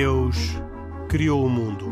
Deus 0.00 0.36
criou 1.10 1.44
o 1.44 1.50
mundo. 1.50 1.90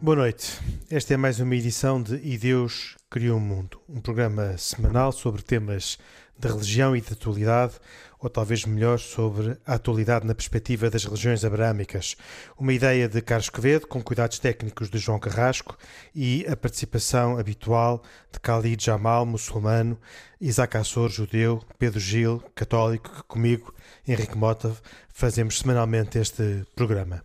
Boa 0.00 0.14
noite. 0.16 0.60
Esta 0.88 1.14
é 1.14 1.16
mais 1.16 1.40
uma 1.40 1.56
edição 1.56 2.00
de 2.00 2.14
E 2.22 2.38
Deus 2.38 2.96
Criou 3.14 3.38
o 3.38 3.40
Mundo, 3.40 3.80
um 3.88 4.00
programa 4.00 4.58
semanal 4.58 5.12
sobre 5.12 5.40
temas 5.40 5.98
de 6.36 6.48
religião 6.48 6.96
e 6.96 7.00
de 7.00 7.12
atualidade, 7.12 7.74
ou 8.18 8.28
talvez 8.28 8.64
melhor, 8.64 8.98
sobre 8.98 9.56
a 9.64 9.74
atualidade 9.74 10.26
na 10.26 10.34
perspectiva 10.34 10.90
das 10.90 11.04
religiões 11.04 11.44
abrâmicas. 11.44 12.16
Uma 12.58 12.72
ideia 12.72 13.08
de 13.08 13.22
Carlos 13.22 13.48
Quevedo, 13.48 13.86
com 13.86 14.02
cuidados 14.02 14.40
técnicos 14.40 14.90
de 14.90 14.98
João 14.98 15.20
Carrasco 15.20 15.78
e 16.12 16.44
a 16.48 16.56
participação 16.56 17.38
habitual 17.38 18.02
de 18.32 18.40
Khalid 18.40 18.84
Jamal, 18.84 19.24
muçulmano, 19.24 19.96
Isaac 20.40 20.76
Assor, 20.76 21.08
judeu, 21.08 21.62
Pedro 21.78 22.00
Gil, 22.00 22.42
católico, 22.52 23.08
que 23.14 23.22
comigo, 23.28 23.72
Henrique 24.08 24.36
Mota, 24.36 24.76
fazemos 25.08 25.60
semanalmente 25.60 26.18
este 26.18 26.64
programa. 26.74 27.24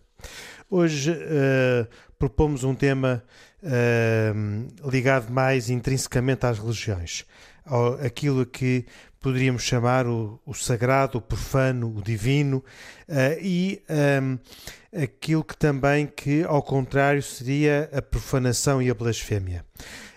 Hoje 0.70 1.10
uh, 1.10 1.88
propomos 2.16 2.62
um 2.62 2.76
tema 2.76 3.24
uh, 3.62 4.90
ligado 4.90 5.32
mais 5.32 5.70
intrinsecamente 5.70 6.46
às 6.46 6.58
religiões 6.58 7.24
aquilo 8.04 8.44
que 8.44 8.84
poderíamos 9.20 9.62
chamar 9.62 10.06
o, 10.06 10.40
o 10.46 10.54
sagrado, 10.54 11.18
o 11.18 11.20
profano, 11.20 11.94
o 11.94 12.02
divino 12.02 12.64
uh, 13.08 13.38
e 13.40 13.82
um, 14.22 14.38
aquilo 15.02 15.44
que 15.44 15.56
também 15.56 16.06
que 16.06 16.42
ao 16.44 16.62
contrário 16.62 17.22
seria 17.22 17.88
a 17.92 18.00
profanação 18.00 18.80
e 18.80 18.90
a 18.90 18.94
blasfémia. 18.94 19.64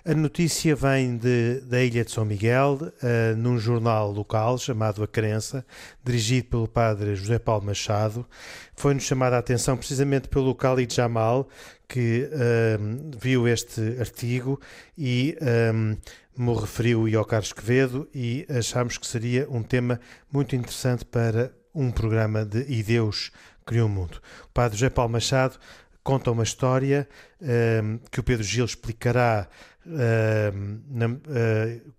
A 0.05 0.13
notícia 0.13 0.75
vem 0.75 1.15
de, 1.15 1.61
da 1.61 1.81
ilha 1.81 2.03
de 2.03 2.11
São 2.11 2.25
Miguel, 2.25 2.77
uh, 2.81 3.37
num 3.37 3.57
jornal 3.57 4.11
local 4.11 4.57
chamado 4.57 5.01
A 5.01 5.07
Crença, 5.07 5.65
dirigido 6.03 6.49
pelo 6.49 6.67
padre 6.67 7.15
José 7.15 7.39
Paulo 7.39 7.67
Machado. 7.67 8.27
Foi-nos 8.75 9.03
chamada 9.03 9.37
a 9.37 9.39
atenção 9.39 9.77
precisamente 9.77 10.27
pelo 10.27 10.53
Khalid 10.53 10.93
Jamal, 10.93 11.47
que 11.87 12.27
uh, 12.33 13.17
viu 13.17 13.47
este 13.47 13.95
artigo 13.97 14.59
e 14.97 15.37
um, 15.73 15.95
me 16.35 16.53
referiu 16.53 17.07
ao 17.17 17.23
Carlos 17.23 17.53
Quevedo 17.53 18.05
e 18.13 18.45
achámos 18.49 18.97
que 18.97 19.07
seria 19.07 19.49
um 19.49 19.63
tema 19.63 20.01
muito 20.29 20.53
interessante 20.53 21.05
para 21.05 21.53
um 21.73 21.89
programa 21.89 22.43
de 22.43 22.65
E 22.67 22.83
Deus 22.83 23.31
Criou 23.65 23.87
o 23.87 23.89
Mundo. 23.89 24.21
O 24.43 24.49
padre 24.49 24.77
José 24.77 24.89
Paulo 24.89 25.13
Machado 25.13 25.57
conta 26.03 26.29
uma 26.29 26.43
história 26.43 27.07
uh, 27.41 27.99
que 28.11 28.19
o 28.19 28.23
Pedro 28.23 28.43
Gil 28.43 28.65
explicará 28.65 29.47
na, 29.85 31.07
uh, 31.07 31.93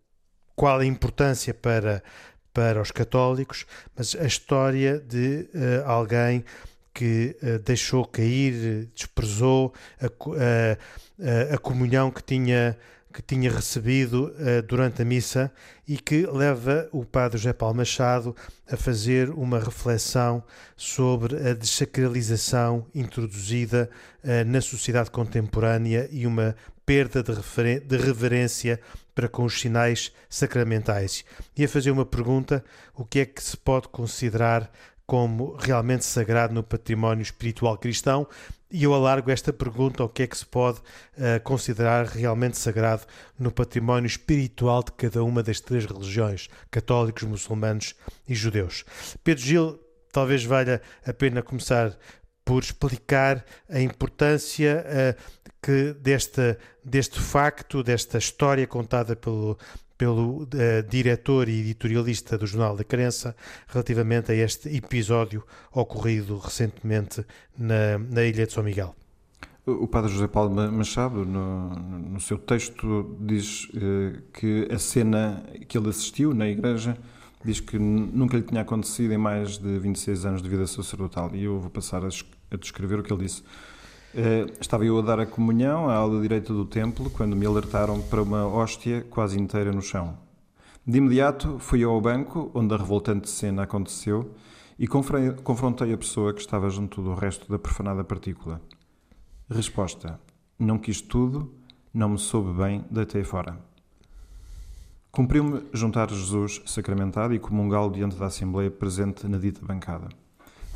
qual 0.55 0.79
a 0.79 0.87
importância 0.87 1.53
para, 1.53 2.03
para 2.53 2.81
os 2.81 2.91
católicos, 2.91 3.67
mas 3.97 4.15
a 4.15 4.25
história 4.25 4.99
de 5.01 5.49
alguém 5.85 6.45
que 6.93 7.37
deixou 7.65 8.05
cair, 8.05 8.89
desprezou 8.95 9.75
a, 10.01 10.07
a, 10.07 11.55
a 11.55 11.59
comunhão 11.59 12.09
que 12.09 12.23
tinha 12.23 12.79
que 13.15 13.23
tinha 13.23 13.49
recebido 13.49 14.35
uh, 14.35 14.61
durante 14.67 15.01
a 15.01 15.05
missa 15.05 15.51
e 15.87 15.97
que 15.97 16.27
leva 16.27 16.89
o 16.91 17.05
padre 17.05 17.39
José 17.39 17.53
Paulo 17.53 17.77
Machado 17.77 18.35
a 18.69 18.77
fazer 18.77 19.31
uma 19.31 19.61
reflexão 19.61 20.43
sobre 20.77 21.37
a 21.49 21.55
desacralização 21.55 22.87
introduzida 22.93 23.89
uh, 24.25 24.45
na 24.45 24.61
sociedade 24.61 25.13
contemporânea 25.13 26.09
e 26.11 26.27
uma 26.27 26.57
perda 26.85 27.23
de, 27.23 27.81
de 27.81 27.97
reverência 27.97 28.81
para 29.15 29.29
com 29.29 29.45
os 29.45 29.61
sinais 29.61 30.13
sacramentais. 30.29 31.25
E 31.57 31.65
a 31.65 31.69
fazer 31.69 31.91
uma 31.91 32.07
pergunta: 32.07 32.65
o 32.95 33.05
que 33.05 33.21
é 33.21 33.27
que 33.27 33.43
se 33.43 33.57
pode 33.57 33.89
considerar 33.89 34.71
como 35.07 35.55
realmente 35.57 36.05
sagrado 36.05 36.55
no 36.55 36.63
património 36.63 37.23
espiritual 37.23 37.77
cristão 37.77 38.27
e 38.75 38.83
eu 38.83 38.93
alargo 38.93 39.31
esta 39.31 39.53
pergunta 39.53 40.03
ao 40.03 40.09
que 40.09 40.25
é 40.25 40.27
que 40.27 40.37
se 40.37 40.45
pode 40.45 40.81
uh, 40.81 41.41
considerar 41.45 42.07
realmente 42.07 42.59
sagrado 42.59 43.05
no 43.39 43.53
património 43.53 44.09
espiritual 44.09 44.83
de 44.83 44.91
cada 44.91 45.23
uma 45.23 45.45
das 45.45 45.61
três 45.61 45.85
religiões, 45.85 46.49
católicos, 46.73 47.23
muçulmanos 47.23 47.95
e 48.29 48.35
judeus. 48.35 48.85
Pedro 49.23 49.45
Gil, 49.45 49.81
talvez 50.11 50.45
valha 50.45 50.83
a 51.07 51.13
pena 51.13 51.41
começar 51.41 51.97
por 52.45 52.63
explicar 52.63 53.45
a 53.69 53.81
importância 53.81 54.85
uh, 54.87 55.45
que 55.63 55.95
desta, 55.95 56.59
deste 56.85 57.19
facto, 57.19 57.83
desta 57.83 58.19
história 58.19 58.67
contada 58.67 59.17
pelo, 59.17 59.57
pelo 59.97 60.43
uh, 60.43 60.49
diretor 60.89 61.49
e 61.49 61.61
editorialista 61.61 62.37
do 62.37 62.47
Jornal 62.47 62.77
da 62.77 62.85
Crença 62.85 63.35
relativamente 63.69 64.31
a 64.31 64.35
este 64.35 64.69
episódio 64.77 65.43
ocorrido 65.73 66.39
recentemente 66.39 67.25
na, 67.57 67.99
na 67.99 68.23
Ilha 68.25 68.47
de 68.47 68.53
São 68.53 68.63
Miguel. 68.63 68.95
O 69.67 69.89
padre 69.89 70.13
José 70.13 70.29
Paulo 70.29 70.55
Machado, 70.71 71.25
no, 71.25 71.71
no 71.71 72.21
seu 72.21 72.37
texto, 72.37 73.17
diz 73.19 73.65
uh, 73.71 74.21
que 74.35 74.69
a 74.71 74.79
cena 74.79 75.43
que 75.67 75.79
ele 75.79 75.89
assistiu 75.89 76.35
na 76.35 76.47
igreja 76.47 76.99
diz 77.45 77.61
que 77.61 77.79
nunca 77.79 78.37
lhe 78.37 78.43
tinha 78.43 78.63
acontecido 78.63 79.13
em 79.13 79.19
mais 79.19 79.59
de 79.59 79.79
26 79.79 80.27
anos 80.27 80.43
de 80.43 80.49
vida 80.49 80.67
sacerdotal. 80.67 81.31
E 81.35 81.45
eu 81.45 81.61
vou 81.61 81.71
passar 81.71 82.05
a, 82.05 82.09
a 82.51 82.57
descrever 82.57 82.99
o 82.99 83.03
que 83.03 83.13
ele 83.13 83.25
disse. 83.25 83.43
Uh, 84.15 84.53
estava 84.61 84.85
eu 84.85 84.99
a 84.99 85.03
dar 85.03 85.19
a 85.19 85.27
comunhão 85.27 85.89
à 85.89 85.95
aula 85.95 86.23
direita 86.23 86.53
do 86.53 86.65
templo 86.65 87.11
quando 87.11 87.35
me 87.35 87.45
alertaram 87.45 88.01
para 88.01 88.23
uma 88.23 88.47
hóstia 88.47 89.05
quase 89.11 89.41
inteira 89.41 89.73
no 89.73 89.83
chão. 89.83 90.17
De 90.87 90.99
imediato 90.99 91.59
fui 91.59 91.83
ao 91.83 92.01
banco 92.01 92.51
onde 92.55 92.75
a 92.75 92.77
revoltante 92.77 93.29
cena 93.29 93.63
aconteceu 93.63 94.35
e 94.79 94.87
confrontei 94.87 95.93
a 95.93 95.99
pessoa 95.99 96.33
que 96.33 96.41
estava 96.41 96.69
junto 96.69 97.03
do 97.03 97.15
resto 97.15 97.51
da 97.51 97.59
profanada 97.59 98.05
partícula. 98.05 98.61
Resposta: 99.51 100.21
Não 100.59 100.79
quis 100.79 101.01
tudo, 101.01 101.53
não 101.93 102.11
me 102.11 102.19
soube 102.19 102.53
bem, 102.53 102.85
deitei 102.91 103.25
fora. 103.25 103.59
Cumpriu-me 105.11 105.63
juntar 105.73 106.11
Jesus 106.11 106.61
sacramentado 106.67 107.35
e 107.35 107.39
comungá-lo 107.39 107.93
diante 107.93 108.17
da 108.17 108.27
Assembleia 108.27 108.71
presente 108.71 109.29
na 109.29 109.39
dita 109.39 109.65
bancada. 109.65 110.09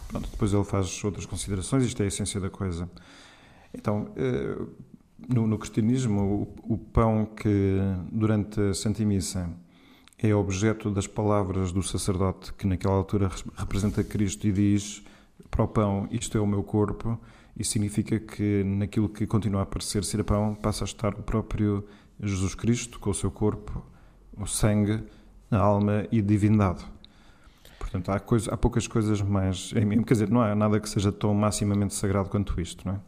Pronto, 0.08 0.28
depois 0.30 0.52
ele 0.52 0.64
faz 0.64 1.04
outras 1.04 1.26
considerações, 1.26 1.84
isto 1.84 2.00
é 2.00 2.06
a 2.06 2.08
essência 2.08 2.40
da 2.40 2.48
coisa. 2.48 2.90
Então, 3.74 4.10
eh, 4.16 4.56
no, 5.28 5.46
no 5.46 5.58
cristianismo, 5.58 6.48
o, 6.64 6.74
o, 6.74 6.78
pão 6.78 7.26
que 7.26 7.78
durante 8.10 8.60
a 8.60 8.74
Santa 8.74 9.04
Missa 9.04 9.50
é 10.18 10.34
objeto 10.34 10.90
das 10.90 11.06
palavras 11.06 11.72
do 11.72 11.82
sacerdote 11.82 12.52
que 12.54 12.66
naquela 12.66 12.94
altura 12.94 13.30
representa 13.56 14.02
Cristo 14.02 14.46
e 14.46 14.52
diz 14.52 15.02
para 15.50 15.62
o 15.62 15.68
pão, 15.68 16.08
isto 16.10 16.36
é 16.36 16.40
o 16.40 16.46
meu 16.46 16.62
corpo, 16.62 17.18
isso 17.56 17.72
significa 17.72 18.18
que 18.18 18.64
naquilo 18.64 19.08
que 19.08 19.26
continua 19.26 19.62
a 19.62 19.66
parecer 19.66 20.04
ser 20.04 20.24
pão 20.24 20.54
passa 20.54 20.84
a 20.84 20.86
estar 20.86 21.14
o 21.14 21.22
próprio 21.22 21.84
Jesus 22.20 22.54
Cristo 22.54 22.98
com 22.98 23.10
o 23.10 23.14
seu 23.14 23.30
corpo, 23.30 23.84
o 24.36 24.46
sangue, 24.46 25.02
a 25.50 25.58
alma 25.58 26.06
e 26.10 26.18
a 26.18 26.22
divindade. 26.22 26.84
Portanto, 27.90 28.10
há, 28.10 28.20
coisa, 28.20 28.52
há 28.52 28.56
poucas 28.56 28.86
coisas 28.86 29.22
mais. 29.22 29.72
Quer 29.72 30.14
dizer, 30.14 30.30
não 30.30 30.42
há 30.42 30.54
nada 30.54 30.78
que 30.78 30.88
seja 30.88 31.10
tão 31.10 31.32
maximamente 31.32 31.94
sagrado 31.94 32.28
quanto 32.28 32.60
isto, 32.60 32.86
não 32.86 32.94
é? 32.94 33.00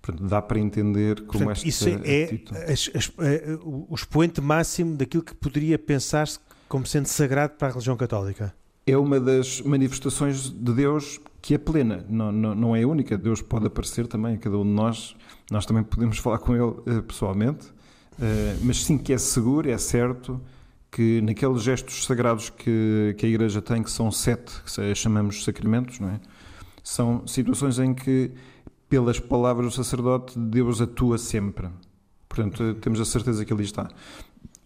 Portanto, 0.00 0.28
dá 0.28 0.40
para 0.40 0.58
entender 0.58 1.20
como 1.26 1.44
Portanto, 1.44 1.50
esta 1.52 1.68
isso 1.68 1.88
é, 1.88 1.92
é 1.92 3.52
é, 3.52 3.58
o 3.62 3.94
expoente 3.94 4.40
máximo 4.40 4.96
daquilo 4.96 5.22
que 5.22 5.34
poderia 5.34 5.78
pensar-se 5.78 6.40
como 6.66 6.86
sendo 6.86 7.06
sagrado 7.06 7.54
para 7.58 7.68
a 7.68 7.70
religião 7.70 7.96
católica. 7.96 8.54
É 8.86 8.96
uma 8.96 9.20
das 9.20 9.60
manifestações 9.60 10.50
de 10.50 10.72
Deus 10.72 11.20
que 11.40 11.54
é 11.54 11.58
plena, 11.58 12.04
não, 12.08 12.32
não, 12.32 12.54
não 12.54 12.76
é 12.76 12.84
única. 12.86 13.16
Deus 13.18 13.42
pode 13.42 13.66
aparecer 13.66 14.06
também 14.06 14.34
a 14.34 14.38
cada 14.38 14.56
um 14.56 14.64
de 14.64 14.70
nós, 14.70 15.14
nós 15.50 15.66
também 15.66 15.84
podemos 15.84 16.18
falar 16.18 16.38
com 16.38 16.54
Ele 16.54 16.98
uh, 16.98 17.02
pessoalmente, 17.02 17.66
uh, 17.66 18.58
mas 18.62 18.82
sim 18.82 18.96
que 18.96 19.12
é 19.12 19.18
seguro, 19.18 19.70
é 19.70 19.76
certo 19.76 20.40
que 20.92 21.22
naqueles 21.22 21.62
gestos 21.62 22.04
sagrados 22.04 22.50
que, 22.50 23.14
que 23.16 23.26
a 23.26 23.28
Igreja 23.28 23.62
tem, 23.62 23.82
que 23.82 23.90
são 23.90 24.12
sete, 24.12 24.52
que 24.62 24.94
chamamos 24.94 25.42
sacramentos, 25.42 25.98
não 25.98 26.10
é? 26.10 26.20
são 26.82 27.26
situações 27.26 27.78
em 27.78 27.94
que 27.94 28.30
pelas 28.88 29.18
palavras 29.18 29.66
do 29.66 29.72
sacerdote, 29.72 30.38
Deus 30.38 30.82
atua 30.82 31.16
sempre. 31.16 31.68
Portanto, 32.28 32.74
temos 32.74 33.00
a 33.00 33.06
certeza 33.06 33.42
que 33.42 33.52
ali 33.52 33.64
está. 33.64 33.88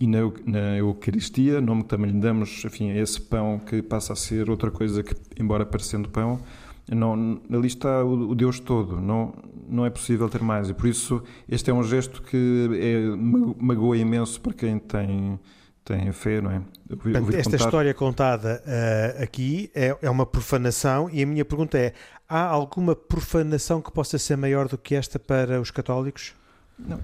E 0.00 0.06
na, 0.06 0.18
na 0.44 0.76
Eucaristia, 0.78 1.60
nome 1.60 1.84
que 1.84 1.90
também 1.90 2.10
lhe 2.10 2.18
damos, 2.18 2.64
enfim, 2.64 2.90
a 2.90 2.96
esse 2.96 3.20
pão 3.20 3.60
que 3.60 3.80
passa 3.80 4.12
a 4.12 4.16
ser 4.16 4.50
outra 4.50 4.70
coisa 4.70 5.02
que, 5.04 5.14
embora 5.40 5.64
parecendo 5.64 6.08
pão, 6.08 6.40
não, 6.88 7.40
ali 7.52 7.68
está 7.68 8.04
o, 8.04 8.30
o, 8.30 8.34
Deus 8.34 8.58
todo, 8.58 9.00
não, 9.00 9.32
não 9.68 9.86
é 9.86 9.90
possível 9.90 10.28
ter 10.28 10.42
mais. 10.42 10.68
E 10.68 10.74
por 10.74 10.88
isso, 10.88 11.22
este 11.48 11.70
é 11.70 11.74
um 11.74 11.84
gesto 11.84 12.20
que 12.22 12.68
é, 12.74 13.16
magoa 13.62 13.96
imenso 13.96 14.40
para 14.40 14.52
quem 14.52 14.78
tem 14.78 15.38
tem 15.86 16.10
fé, 16.10 16.40
não 16.40 16.50
é? 16.50 16.60
Portanto, 16.88 17.28
esta 17.34 17.52
contar... 17.52 17.64
história 17.64 17.94
contada 17.94 18.62
uh, 18.66 19.22
aqui 19.22 19.70
é, 19.72 19.96
é, 20.02 20.10
uma 20.10 20.26
profanação 20.26 21.08
e 21.10 21.22
a 21.22 21.26
minha 21.26 21.44
pergunta 21.44 21.78
é: 21.78 21.92
há 22.28 22.42
alguma 22.42 22.96
profanação 22.96 23.80
que 23.80 23.92
possa 23.92 24.18
ser 24.18 24.36
maior 24.36 24.66
do 24.68 24.76
que 24.76 24.96
esta 24.96 25.18
para 25.18 25.60
os 25.60 25.70
católicos? 25.70 26.34
Não, 26.78 27.00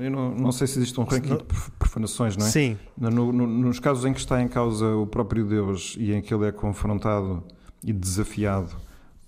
eu 0.00 0.10
não, 0.10 0.32
não, 0.32 0.52
sei 0.52 0.66
se 0.66 0.78
existe 0.78 1.00
um 1.00 1.04
ranking 1.04 1.36
de 1.36 1.44
profanações, 1.76 2.36
não 2.36 2.46
é? 2.46 2.50
Sim. 2.50 2.78
No, 2.96 3.32
no, 3.32 3.46
nos 3.46 3.80
casos 3.80 4.04
em 4.04 4.12
que 4.12 4.20
está 4.20 4.40
em 4.40 4.46
causa 4.46 4.86
o 4.94 5.06
próprio 5.06 5.44
Deus 5.44 5.96
e 5.98 6.12
em 6.12 6.22
que 6.22 6.32
ele 6.32 6.46
é 6.46 6.52
confrontado 6.52 7.42
e 7.82 7.92
desafiado, 7.92 8.76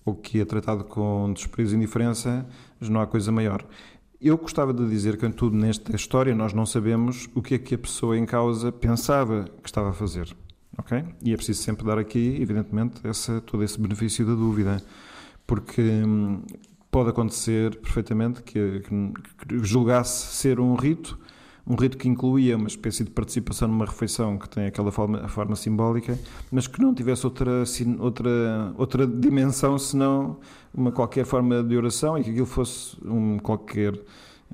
ou 0.05 0.15
que 0.15 0.41
é 0.41 0.45
tratado 0.45 0.85
com 0.85 1.33
desprezo 1.33 1.75
e 1.75 1.79
indiferença, 1.79 2.47
não 2.81 3.01
há 3.01 3.07
coisa 3.07 3.33
maior. 3.33 3.65
Eu 4.25 4.39
gostava 4.39 4.73
de 4.73 4.89
dizer 4.89 5.19
que, 5.19 5.27
em 5.27 5.31
tudo 5.31 5.55
nesta 5.55 5.95
história, 5.95 6.35
nós 6.35 6.55
não 6.55 6.65
sabemos 6.65 7.29
o 7.35 7.43
que 7.43 7.57
é 7.57 7.59
que 7.59 7.75
a 7.75 7.79
pessoa 7.79 8.17
em 8.17 8.25
causa 8.25 8.73
pensava 8.73 9.45
que 9.63 9.69
estava 9.69 9.91
a 9.91 9.93
fazer. 9.93 10.35
Ok? 10.79 11.05
E 11.23 11.35
é 11.35 11.37
preciso 11.37 11.63
sempre 11.63 11.85
dar 11.85 11.99
aqui, 11.99 12.39
evidentemente, 12.41 13.07
essa, 13.07 13.43
todo 13.43 13.63
esse 13.63 13.79
benefício 13.79 14.25
da 14.25 14.33
dúvida. 14.33 14.83
Porque 15.47 15.83
hum, 15.83 16.43
pode 16.91 17.11
acontecer 17.11 17.77
perfeitamente 17.77 18.43
que, 18.43 18.81
que, 18.81 19.13
que, 19.47 19.59
julgasse 19.63 20.35
ser 20.35 20.59
um 20.59 20.75
rito, 20.75 21.19
um 21.67 21.75
rito 21.77 21.97
que 21.97 22.09
incluía 22.09 22.57
uma 22.57 22.69
espécie 22.69 23.05
de 23.05 23.11
participação 23.11 23.69
numa 23.69 23.87
refeição 23.87 24.37
que 24.37 24.49
tem 24.49 24.67
aquela 24.67 24.93
forma, 24.93 25.27
forma 25.29 25.57
simbólica, 25.57 26.19
mas 26.53 26.67
que 26.67 26.81
não 26.81 26.95
tivesse 26.95 27.25
outra, 27.27 27.65
outra, 27.99 28.75
outra 28.77 29.07
dimensão 29.07 29.79
senão 29.79 30.39
uma 30.75 30.93
qualquer 30.93 31.25
forma 31.25 31.63
de 31.63 31.77
oração 31.77 32.19
e 32.19 32.25
que 32.25 32.31
aquilo 32.31 32.47
fosse 32.47 32.97
um 33.05 33.39
qualquer 33.39 33.99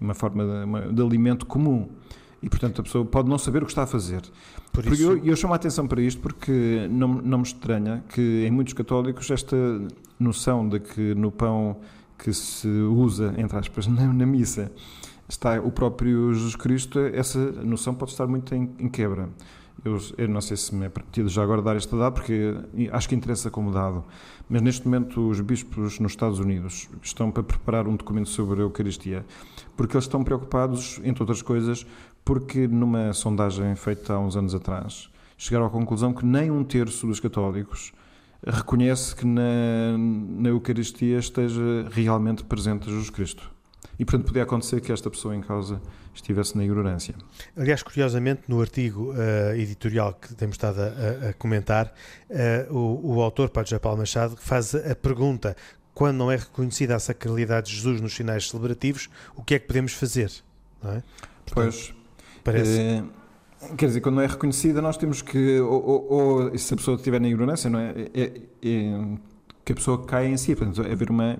uma 0.01 0.15
forma 0.15 0.45
de, 0.45 0.65
uma, 0.65 0.81
de 0.93 1.03
alimento 1.03 1.45
comum. 1.47 1.89
E, 2.43 2.49
portanto, 2.49 2.81
a 2.81 2.85
pessoa 2.85 3.05
pode 3.05 3.29
não 3.29 3.37
saber 3.37 3.63
o 3.63 3.67
que 3.67 3.73
está 3.73 3.83
a 3.83 3.87
fazer. 3.87 4.23
Por 4.73 4.87
isso... 4.87 5.03
eu, 5.03 5.25
eu 5.25 5.37
chamo 5.37 5.53
a 5.53 5.57
atenção 5.57 5.87
para 5.87 6.01
isto 6.01 6.21
porque 6.23 6.89
não, 6.91 7.09
não 7.09 7.39
me 7.39 7.45
estranha 7.45 8.03
que 8.09 8.47
em 8.47 8.51
muitos 8.51 8.73
católicos 8.73 9.31
esta 9.31 9.57
noção 10.19 10.67
de 10.67 10.81
que 10.81 11.15
no 11.15 11.31
pão 11.31 11.77
que 12.19 12.33
se 12.33 12.69
usa, 12.69 13.35
entre 13.37 13.59
aspas, 13.59 13.87
na, 13.87 14.13
na 14.13 14.27
missa, 14.27 14.71
está 15.31 15.61
o 15.61 15.71
próprio 15.71 16.35
Jesus 16.35 16.57
Cristo, 16.57 16.99
essa 16.99 17.39
noção 17.39 17.95
pode 17.95 18.11
estar 18.11 18.27
muito 18.27 18.55
em, 18.55 18.71
em 18.79 18.89
quebra. 18.89 19.29
Eu, 19.83 19.99
eu, 20.19 20.29
não 20.29 20.43
sei 20.43 20.59
se 20.59 20.75
me 20.75 20.85
é 20.85 20.89
permitido 20.91 21.29
já 21.31 21.43
agora 21.43 21.63
dar 21.63 21.75
esta 21.75 21.97
dado, 21.97 22.15
porque 22.15 22.55
acho 22.93 23.09
que 23.09 23.15
interessa 23.15 23.51
como 23.51 23.73
dado, 23.73 24.05
mas 24.47 24.61
neste 24.61 24.87
momento 24.87 25.27
os 25.27 25.41
bispos 25.41 25.99
nos 25.99 26.13
Estados 26.13 26.39
Unidos 26.39 26.89
estão 27.03 27.31
para 27.31 27.43
preparar 27.43 27.89
um 27.89 27.97
documento 27.97 28.29
sobre 28.29 28.61
a 28.61 28.65
Eucaristia, 28.65 29.25
porque 29.77 29.97
eles 29.97 30.05
estão 30.05 30.23
preocupados, 30.23 31.01
entre 31.03 31.23
outras 31.23 31.41
coisas, 31.41 31.87
porque 32.23 32.69
numa 32.69 33.15
sondagem 33.15 33.75
feita 33.75 34.13
há 34.13 34.19
uns 34.19 34.37
anos 34.37 34.55
atrás, 34.55 35.09
chegaram 35.39 35.65
à 35.65 35.71
conclusão 35.71 36.13
que 36.13 36.27
nem 36.27 36.51
um 36.51 36.63
terço 36.63 37.07
dos 37.07 37.19
católicos 37.19 37.93
reconhece 38.47 39.15
que 39.17 39.27
na, 39.27 39.97
na 39.97 40.49
Eucaristia 40.51 41.19
esteja 41.19 41.87
realmente 41.91 42.45
presente 42.45 42.91
Jesus 42.91 43.09
Cristo. 43.09 43.51
E, 43.99 44.05
portanto, 44.05 44.27
podia 44.27 44.43
acontecer 44.43 44.81
que 44.81 44.93
esta 44.93 45.11
pessoa 45.11 45.35
em 45.35 45.41
causa 45.41 45.81
estivesse 46.15 46.57
na 46.57 46.65
ignorância. 46.65 47.15
Aliás, 47.57 47.83
curiosamente, 47.83 48.43
no 48.49 48.61
artigo 48.61 49.13
uh, 49.13 49.55
editorial 49.55 50.15
que 50.15 50.35
temos 50.35 50.55
estado 50.55 50.81
a, 50.81 51.31
a 51.31 51.33
comentar, 51.35 51.93
uh, 52.31 52.75
o, 52.75 53.17
o, 53.17 53.23
autor, 53.23 53.51
Padre 53.51 53.71
Japal 53.71 53.97
Machado, 53.97 54.37
faz 54.37 54.75
a 54.75 54.95
pergunta: 54.95 55.57
quando 55.95 56.17
não 56.17 56.31
é 56.31 56.37
reconhecida 56.37 56.97
a 56.97 56.99
sacralidade 56.99 57.69
de 57.69 57.77
Jesus 57.77 58.01
nos 58.01 58.15
sinais 58.15 58.49
celebrativos, 58.49 59.09
o 59.37 59.43
que 59.43 59.55
é 59.55 59.59
que 59.59 59.67
podemos 59.67 59.93
fazer? 59.93 60.31
É? 60.83 61.03
Portanto, 61.45 61.55
pois. 61.55 61.95
Parece. 62.43 62.81
É 62.81 63.05
Quer 63.77 63.87
dizer, 63.87 64.01
quando 64.01 64.17
não 64.17 64.23
é 64.23 64.27
reconhecida, 64.27 64.81
nós 64.81 64.97
temos 64.97 65.21
que, 65.21 65.61
ou, 65.61 65.85
ou, 65.85 66.13
ou 66.13 66.59
se 66.59 66.73
a 66.73 66.77
pessoa 66.77 66.97
estiver 66.97 67.21
na 67.21 67.29
ignorância, 67.29 67.69
não 67.69 67.79
é? 67.79 67.91
É, 68.15 68.23
é? 68.23 68.33
é, 68.63 69.05
que 69.63 69.73
a 69.73 69.75
pessoa 69.75 70.03
caia 70.07 70.29
em 70.29 70.37
si. 70.39 70.57
Portanto, 70.57 70.83
é 70.83 70.93
haver 70.93 71.11
uma, 71.11 71.39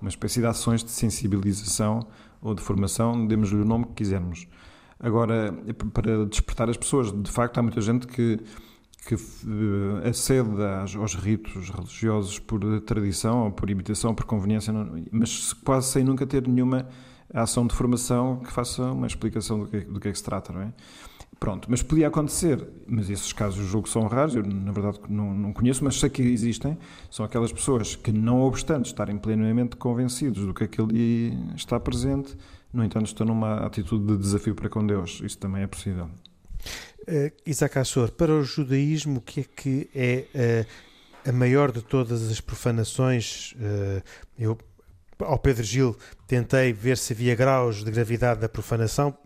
uma 0.00 0.08
espécie 0.08 0.40
de 0.40 0.46
ações 0.46 0.84
de 0.84 0.90
sensibilização 0.90 2.06
ou 2.40 2.54
de 2.54 2.62
formação, 2.62 3.26
demos-lhe 3.26 3.60
o 3.60 3.64
nome 3.64 3.86
que 3.86 3.94
quisermos. 3.94 4.46
Agora, 4.98 5.54
para 5.92 6.24
despertar 6.26 6.70
as 6.70 6.76
pessoas, 6.76 7.12
de 7.12 7.30
facto, 7.30 7.58
há 7.58 7.62
muita 7.62 7.80
gente 7.80 8.06
que, 8.06 8.38
que 9.06 9.14
uh, 9.14 10.08
acede 10.08 10.50
aos, 10.96 11.14
ritos 11.14 11.68
religiosos 11.68 12.38
por 12.38 12.60
tradição, 12.80 13.44
ou 13.44 13.50
por 13.52 13.68
imitação, 13.68 14.14
por 14.14 14.24
conveniência, 14.24 14.72
mas 15.10 15.52
quase 15.52 15.88
sem 15.88 16.04
nunca 16.04 16.26
ter 16.26 16.46
nenhuma 16.46 16.88
ação 17.32 17.66
de 17.66 17.74
formação 17.74 18.40
que 18.40 18.50
faça 18.50 18.82
uma 18.92 19.06
explicação 19.06 19.60
do 19.60 19.66
que, 19.66 19.80
do 19.80 20.00
que 20.00 20.08
é 20.08 20.12
que 20.12 20.18
se 20.18 20.24
trata, 20.24 20.52
não 20.52 20.62
é? 20.62 20.72
Pronto, 21.38 21.70
mas 21.70 21.82
podia 21.82 22.08
acontecer, 22.08 22.66
mas 22.86 23.10
esses 23.10 23.30
casos 23.32 23.66
julgo 23.66 23.86
são 23.88 24.06
raros, 24.06 24.34
eu 24.34 24.42
na 24.42 24.72
verdade 24.72 24.98
não, 25.08 25.34
não 25.34 25.52
conheço, 25.52 25.84
mas 25.84 26.00
sei 26.00 26.08
que 26.08 26.22
existem, 26.22 26.78
são 27.10 27.26
aquelas 27.26 27.52
pessoas 27.52 27.94
que 27.94 28.10
não 28.10 28.40
obstante 28.40 28.86
estarem 28.86 29.18
plenamente 29.18 29.76
convencidos 29.76 30.46
do 30.46 30.54
que 30.54 30.64
aquele 30.64 31.36
está 31.54 31.78
presente, 31.78 32.34
no 32.72 32.82
entanto 32.82 33.06
estão 33.06 33.26
numa 33.26 33.66
atitude 33.66 34.06
de 34.06 34.16
desafio 34.16 34.54
para 34.54 34.70
com 34.70 34.86
Deus, 34.86 35.20
isso 35.22 35.36
também 35.36 35.62
é 35.62 35.66
possível. 35.66 36.08
Uh, 37.06 37.30
Isaac 37.44 37.78
Assor, 37.78 38.10
para 38.10 38.32
o 38.32 38.42
judaísmo 38.42 39.18
o 39.18 39.20
que 39.20 39.40
é 39.40 39.44
que 39.44 39.90
é 39.94 40.64
uh, 41.24 41.28
a 41.28 41.32
maior 41.32 41.70
de 41.70 41.82
todas 41.82 42.30
as 42.30 42.40
profanações? 42.40 43.52
Uh, 43.52 44.02
eu 44.38 44.58
ao 45.20 45.38
Pedro 45.38 45.62
Gil 45.62 45.96
tentei 46.26 46.72
ver 46.72 46.98
se 46.98 47.12
havia 47.12 47.34
graus 47.34 47.84
de 47.84 47.90
gravidade 47.90 48.40
da 48.40 48.48
profanação, 48.48 49.16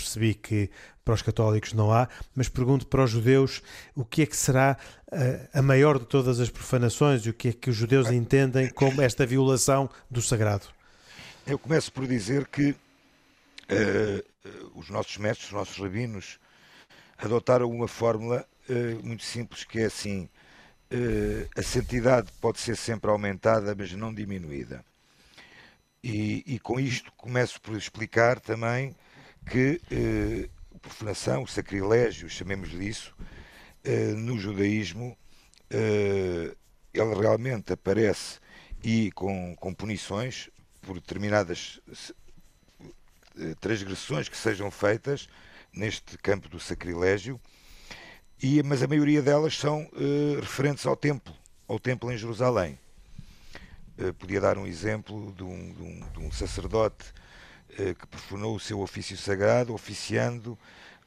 percebi 0.00 0.34
que 0.34 0.70
para 1.04 1.14
os 1.14 1.22
católicos 1.22 1.72
não 1.72 1.92
há, 1.92 2.08
mas 2.34 2.48
pergunto 2.48 2.86
para 2.86 3.04
os 3.04 3.10
judeus 3.10 3.62
o 3.94 4.04
que 4.04 4.22
é 4.22 4.26
que 4.26 4.36
será 4.36 4.76
eh, 5.10 5.48
a 5.52 5.62
maior 5.62 5.98
de 5.98 6.04
todas 6.04 6.38
as 6.38 6.50
profanações 6.50 7.24
e 7.26 7.30
o 7.30 7.34
que 7.34 7.48
é 7.48 7.52
que 7.52 7.70
os 7.70 7.76
judeus 7.76 8.10
entendem 8.10 8.68
como 8.70 9.02
esta 9.02 9.26
violação 9.26 9.90
do 10.10 10.22
sagrado. 10.22 10.66
Eu 11.46 11.58
começo 11.58 11.92
por 11.92 12.06
dizer 12.06 12.46
que 12.46 12.70
uh, 12.70 14.24
os 14.74 14.90
nossos 14.90 15.16
mestres, 15.16 15.48
os 15.48 15.52
nossos 15.52 15.78
rabinos, 15.78 16.38
adotaram 17.18 17.70
uma 17.70 17.88
fórmula 17.88 18.46
uh, 18.68 19.06
muito 19.06 19.24
simples 19.24 19.64
que 19.64 19.80
é 19.80 19.86
assim: 19.86 20.28
uh, 20.92 21.48
a 21.56 21.62
santidade 21.62 22.30
pode 22.40 22.60
ser 22.60 22.76
sempre 22.76 23.10
aumentada, 23.10 23.74
mas 23.74 23.92
não 23.92 24.12
diminuída. 24.12 24.84
E, 26.02 26.42
e 26.46 26.58
com 26.58 26.80
isto 26.80 27.12
começo 27.12 27.60
por 27.60 27.76
explicar 27.76 28.40
também 28.40 28.94
que 29.50 29.80
eh, 29.90 30.48
profanação, 30.80 31.44
sacrilégio, 31.44 32.30
chamemos-lhe 32.30 32.88
isso, 32.88 33.12
eh, 33.82 34.12
no 34.12 34.38
judaísmo, 34.38 35.18
eh, 35.68 36.54
ele 36.94 37.14
realmente 37.14 37.72
aparece 37.72 38.38
e 38.82 39.10
com, 39.10 39.56
com 39.56 39.74
punições 39.74 40.48
por 40.80 40.94
determinadas 40.94 41.80
eh, 43.38 43.54
transgressões 43.60 44.28
que 44.28 44.36
sejam 44.36 44.70
feitas 44.70 45.28
neste 45.72 46.16
campo 46.18 46.48
do 46.48 46.60
sacrilégio, 46.60 47.40
e, 48.40 48.62
mas 48.62 48.82
a 48.82 48.86
maioria 48.86 49.20
delas 49.20 49.58
são 49.58 49.90
eh, 49.94 50.40
referentes 50.40 50.86
ao 50.86 50.96
templo, 50.96 51.34
ao 51.66 51.78
templo 51.80 52.10
em 52.12 52.16
Jerusalém. 52.16 52.78
Eh, 53.98 54.12
podia 54.12 54.40
dar 54.40 54.56
um 54.56 54.66
exemplo 54.66 55.32
de 55.36 55.42
um, 55.42 55.72
de 55.72 55.82
um, 55.82 56.00
de 56.12 56.18
um 56.20 56.32
sacerdote 56.32 57.12
que 57.98 58.06
profanou 58.06 58.54
o 58.54 58.60
seu 58.60 58.80
ofício 58.80 59.16
sagrado, 59.16 59.72
oficiando 59.72 60.58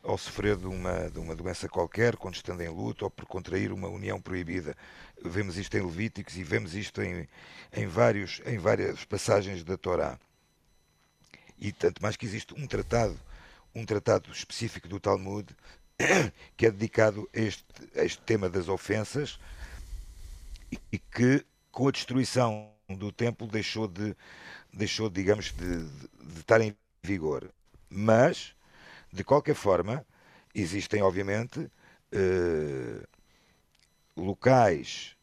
ao 0.03 0.17
sofrer 0.17 0.57
de 0.57 0.67
uma, 0.67 1.09
de 1.09 1.17
uma 1.17 1.33
doença 1.33 1.69
qualquer, 1.69 2.17
quando 2.17 2.35
estando 2.35 2.61
em 2.61 2.67
luto 2.67 3.05
ou 3.05 3.11
por 3.11 3.25
contrair 3.25 3.71
uma 3.71 3.87
união 3.87 4.19
proibida. 4.19 4.75
Vemos 5.23 5.57
isto 5.57 5.75
em 5.77 5.81
Levíticos 5.81 6.35
e 6.35 6.43
vemos 6.43 6.75
isto 6.75 7.01
em, 7.01 7.27
em, 7.71 7.87
vários, 7.87 8.41
em 8.45 8.57
várias 8.57 9.05
passagens 9.05 9.63
da 9.63 9.77
Torá. 9.77 10.19
E 11.57 11.71
tanto 11.71 12.01
mais 12.01 12.17
que 12.17 12.25
existe 12.25 12.53
um 12.53 12.67
tratado, 12.67 13.17
um 13.73 13.85
tratado 13.85 14.29
específico 14.31 14.89
do 14.89 14.99
Talmud, 14.99 15.55
que 16.57 16.65
é 16.65 16.71
dedicado 16.71 17.29
a 17.33 17.39
este, 17.39 17.65
a 17.95 18.03
este 18.03 18.21
tema 18.23 18.49
das 18.49 18.67
ofensas 18.67 19.39
e 20.91 20.99
que, 20.99 21.45
com 21.71 21.87
a 21.87 21.91
destruição 21.91 22.69
do 22.89 23.11
templo 23.11 23.47
deixou 23.47 23.87
de, 23.87 24.15
deixou, 24.73 25.09
digamos, 25.09 25.51
de, 25.51 25.83
de, 25.83 26.33
de 26.33 26.39
estar 26.39 26.59
em 26.59 26.75
vigor. 27.03 27.49
Mas, 27.89 28.55
de 29.11 29.23
qualquer 29.23 29.55
forma, 29.55 30.05
existem, 30.53 31.01
obviamente, 31.01 31.69
eh, 32.11 33.07
locais, 34.15 35.15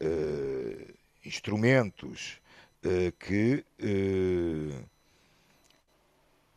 eh, 0.00 0.94
instrumentos 1.24 2.40
eh, 2.82 3.12
que 3.18 3.64
eh, 3.78 4.84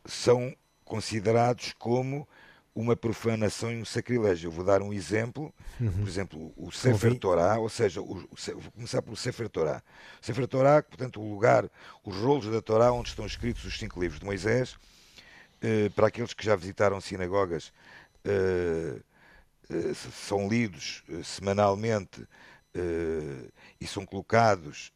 são 0.05 0.55
considerados 0.85 1.73
como 1.73 2.27
uma 2.73 2.95
profanação 2.95 3.71
e 3.71 3.81
um 3.81 3.85
sacrilégio. 3.85 4.47
Eu 4.47 4.51
vou 4.51 4.63
dar 4.63 4.81
um 4.81 4.93
exemplo, 4.93 5.53
uhum. 5.79 5.91
por 5.91 6.07
exemplo, 6.07 6.53
o 6.55 6.71
Sefer 6.71 7.17
Torah, 7.19 7.59
ou 7.59 7.69
seja, 7.69 8.01
o, 8.01 8.15
vou 8.15 8.71
começar 8.73 9.01
pelo 9.01 9.15
Sefer 9.15 9.49
Torah. 9.49 9.83
O 10.21 10.25
Sefer 10.25 10.47
Torah, 10.47 10.81
portanto, 10.81 11.21
o 11.21 11.29
lugar, 11.29 11.69
os 12.03 12.15
rolos 12.15 12.47
da 12.47 12.61
Torá 12.61 12.91
onde 12.91 13.09
estão 13.09 13.25
escritos 13.25 13.65
os 13.65 13.77
cinco 13.77 13.99
livros 13.99 14.19
de 14.19 14.25
Moisés, 14.25 14.77
eh, 15.61 15.89
para 15.89 16.07
aqueles 16.07 16.33
que 16.33 16.45
já 16.45 16.55
visitaram 16.55 16.99
sinagogas, 17.01 17.71
eh, 18.25 18.99
eh, 19.69 19.93
são 19.93 20.47
lidos 20.47 21.03
semanalmente 21.23 22.27
e 23.81 23.85
são 23.85 24.05
colocados 24.05 24.93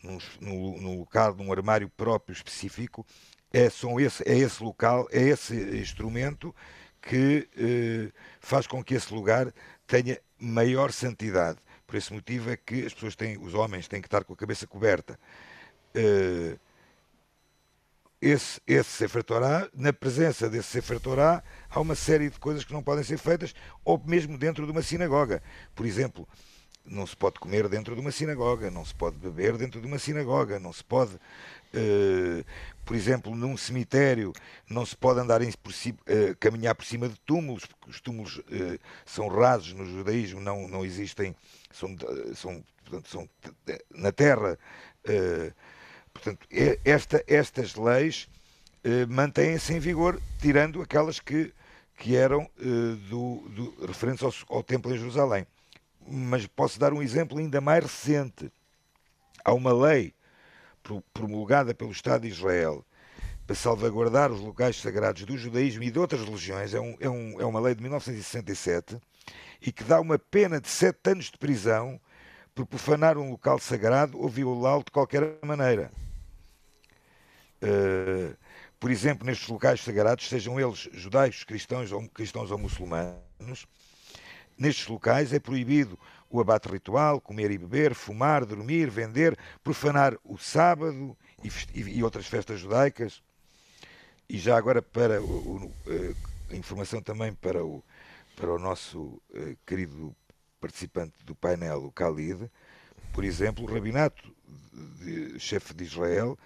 num, 0.00 0.18
num, 0.40 0.80
num 0.80 0.98
local, 1.00 1.34
num 1.34 1.50
armário 1.50 1.88
próprio 1.88 2.32
específico, 2.32 3.04
é, 3.52 3.68
são 3.68 3.98
esse, 3.98 4.22
é 4.28 4.36
esse 4.36 4.62
local, 4.62 5.08
é 5.10 5.22
esse 5.22 5.54
instrumento 5.76 6.54
que 7.06 7.48
faz 8.40 8.66
com 8.66 8.82
que 8.82 8.94
esse 8.94 9.12
lugar 9.12 9.52
tenha 9.86 10.18
maior 10.38 10.90
santidade. 10.90 11.58
Por 11.86 11.96
esse 11.96 12.12
motivo 12.12 12.50
é 12.50 12.56
que 12.56 12.84
as 12.86 12.94
pessoas 12.94 13.14
têm, 13.14 13.38
os 13.38 13.54
homens 13.54 13.86
têm 13.86 14.00
que 14.00 14.06
estar 14.06 14.24
com 14.24 14.32
a 14.32 14.36
cabeça 14.36 14.66
coberta. 14.66 15.18
Uh, 15.94 16.58
esse, 18.20 18.58
esse 18.66 18.90
Sefer 18.90 19.22
Torah, 19.22 19.68
na 19.74 19.92
presença 19.92 20.48
desse 20.48 20.68
Sefer 20.68 20.98
Torah, 20.98 21.44
há 21.68 21.78
uma 21.78 21.94
série 21.94 22.30
de 22.30 22.38
coisas 22.38 22.64
que 22.64 22.72
não 22.72 22.82
podem 22.82 23.04
ser 23.04 23.18
feitas, 23.18 23.54
ou 23.84 24.02
mesmo 24.04 24.38
dentro 24.38 24.64
de 24.64 24.72
uma 24.72 24.80
sinagoga. 24.80 25.42
Por 25.74 25.84
exemplo, 25.84 26.26
não 26.84 27.06
se 27.06 27.16
pode 27.16 27.38
comer 27.38 27.68
dentro 27.68 27.94
de 27.94 28.00
uma 28.00 28.10
sinagoga, 28.12 28.70
não 28.70 28.84
se 28.84 28.94
pode 28.94 29.16
beber 29.16 29.56
dentro 29.56 29.80
de 29.80 29.86
uma 29.86 29.98
sinagoga, 29.98 30.58
não 30.58 30.72
se 30.72 30.84
pode, 30.84 31.14
uh, 31.14 32.44
por 32.84 32.94
exemplo, 32.94 33.34
num 33.34 33.56
cemitério, 33.56 34.32
não 34.68 34.84
se 34.84 34.94
pode 34.94 35.20
andar 35.20 35.40
em, 35.40 35.50
por 35.52 35.72
uh, 35.72 36.36
caminhar 36.38 36.74
por 36.74 36.84
cima 36.84 37.08
de 37.08 37.18
túmulos, 37.20 37.64
porque 37.64 37.90
os 37.90 38.00
túmulos 38.00 38.36
uh, 38.38 38.78
são 39.06 39.28
rasos 39.28 39.72
no 39.72 39.86
judaísmo, 39.86 40.40
não, 40.40 40.68
não 40.68 40.84
existem, 40.84 41.34
são, 41.72 41.96
são, 42.34 42.62
portanto, 42.84 43.08
são 43.08 43.28
na 43.90 44.12
terra 44.12 44.58
Portanto, 46.14 46.46
esta, 46.84 47.22
estas 47.26 47.74
leis 47.74 48.28
mantêm-se 49.08 49.74
em 49.74 49.78
vigor, 49.80 50.18
tirando 50.40 50.80
aquelas 50.80 51.20
que, 51.20 51.52
que 51.98 52.16
eram 52.16 52.48
do, 53.10 53.40
do, 53.50 53.86
referentes 53.86 54.22
ao, 54.22 54.32
ao 54.56 54.62
Templo 54.62 54.94
em 54.94 54.96
Jerusalém. 54.96 55.44
Mas 56.06 56.46
posso 56.46 56.78
dar 56.78 56.92
um 56.92 57.02
exemplo 57.02 57.38
ainda 57.38 57.60
mais 57.60 57.82
recente. 57.82 58.52
Há 59.44 59.52
uma 59.52 59.72
lei 59.72 60.14
promulgada 61.12 61.74
pelo 61.74 61.92
Estado 61.92 62.22
de 62.22 62.28
Israel 62.28 62.84
para 63.46 63.54
salvaguardar 63.54 64.32
os 64.32 64.40
locais 64.40 64.76
sagrados 64.76 65.24
do 65.24 65.36
judaísmo 65.36 65.82
e 65.82 65.90
de 65.90 65.98
outras 65.98 66.22
religiões, 66.22 66.72
é, 66.72 66.80
um, 66.80 66.96
é, 66.98 67.08
um, 67.08 67.40
é 67.40 67.44
uma 67.44 67.60
lei 67.60 67.74
de 67.74 67.82
1967, 67.82 68.98
e 69.60 69.70
que 69.70 69.84
dá 69.84 70.00
uma 70.00 70.18
pena 70.18 70.60
de 70.60 70.68
sete 70.68 71.10
anos 71.10 71.26
de 71.26 71.38
prisão 71.38 72.00
por 72.54 72.66
profanar 72.66 73.18
um 73.18 73.30
local 73.30 73.58
sagrado 73.58 74.18
ou 74.18 74.28
violá-lo 74.28 74.84
de 74.84 74.90
qualquer 74.90 75.38
maneira. 75.42 75.90
Uh, 77.62 78.36
por 78.78 78.90
exemplo, 78.90 79.26
nestes 79.26 79.48
locais 79.48 79.80
sagrados, 79.80 80.28
sejam 80.28 80.60
eles 80.60 80.88
judaicos, 80.92 81.44
cristãos 81.44 81.90
ou, 81.90 82.06
cristãos 82.08 82.50
ou 82.50 82.58
muçulmanos, 82.58 83.66
nestes 84.58 84.86
locais 84.86 85.32
é 85.32 85.38
proibido 85.38 85.98
o 86.30 86.40
abate 86.40 86.68
ritual, 86.68 87.20
comer 87.20 87.50
e 87.50 87.58
beber, 87.58 87.94
fumar, 87.94 88.44
dormir, 88.44 88.90
vender, 88.90 89.38
profanar 89.62 90.16
o 90.24 90.36
sábado 90.36 91.16
e, 91.74 92.02
outras 92.02 92.26
festas 92.26 92.58
judaicas. 92.58 93.22
E 94.28 94.38
já 94.38 94.56
agora 94.56 94.82
para 94.82 95.22
o, 95.22 95.66
uh, 95.66 96.16
a 96.50 96.56
informação 96.56 97.00
também 97.00 97.32
para 97.34 97.64
o, 97.64 97.84
para 98.34 98.52
o 98.52 98.58
nosso 98.58 99.00
uh, 99.00 99.56
querido 99.64 100.14
participante 100.60 101.14
do 101.24 101.34
painel, 101.34 101.84
o 101.84 101.90
Khalid, 101.90 102.50
por 103.12 103.22
exemplo, 103.22 103.64
o 103.64 103.72
rabinato 103.72 104.34
de 104.72 105.38
chefe 105.38 105.72
de 105.74 105.84
Israel 105.84 106.38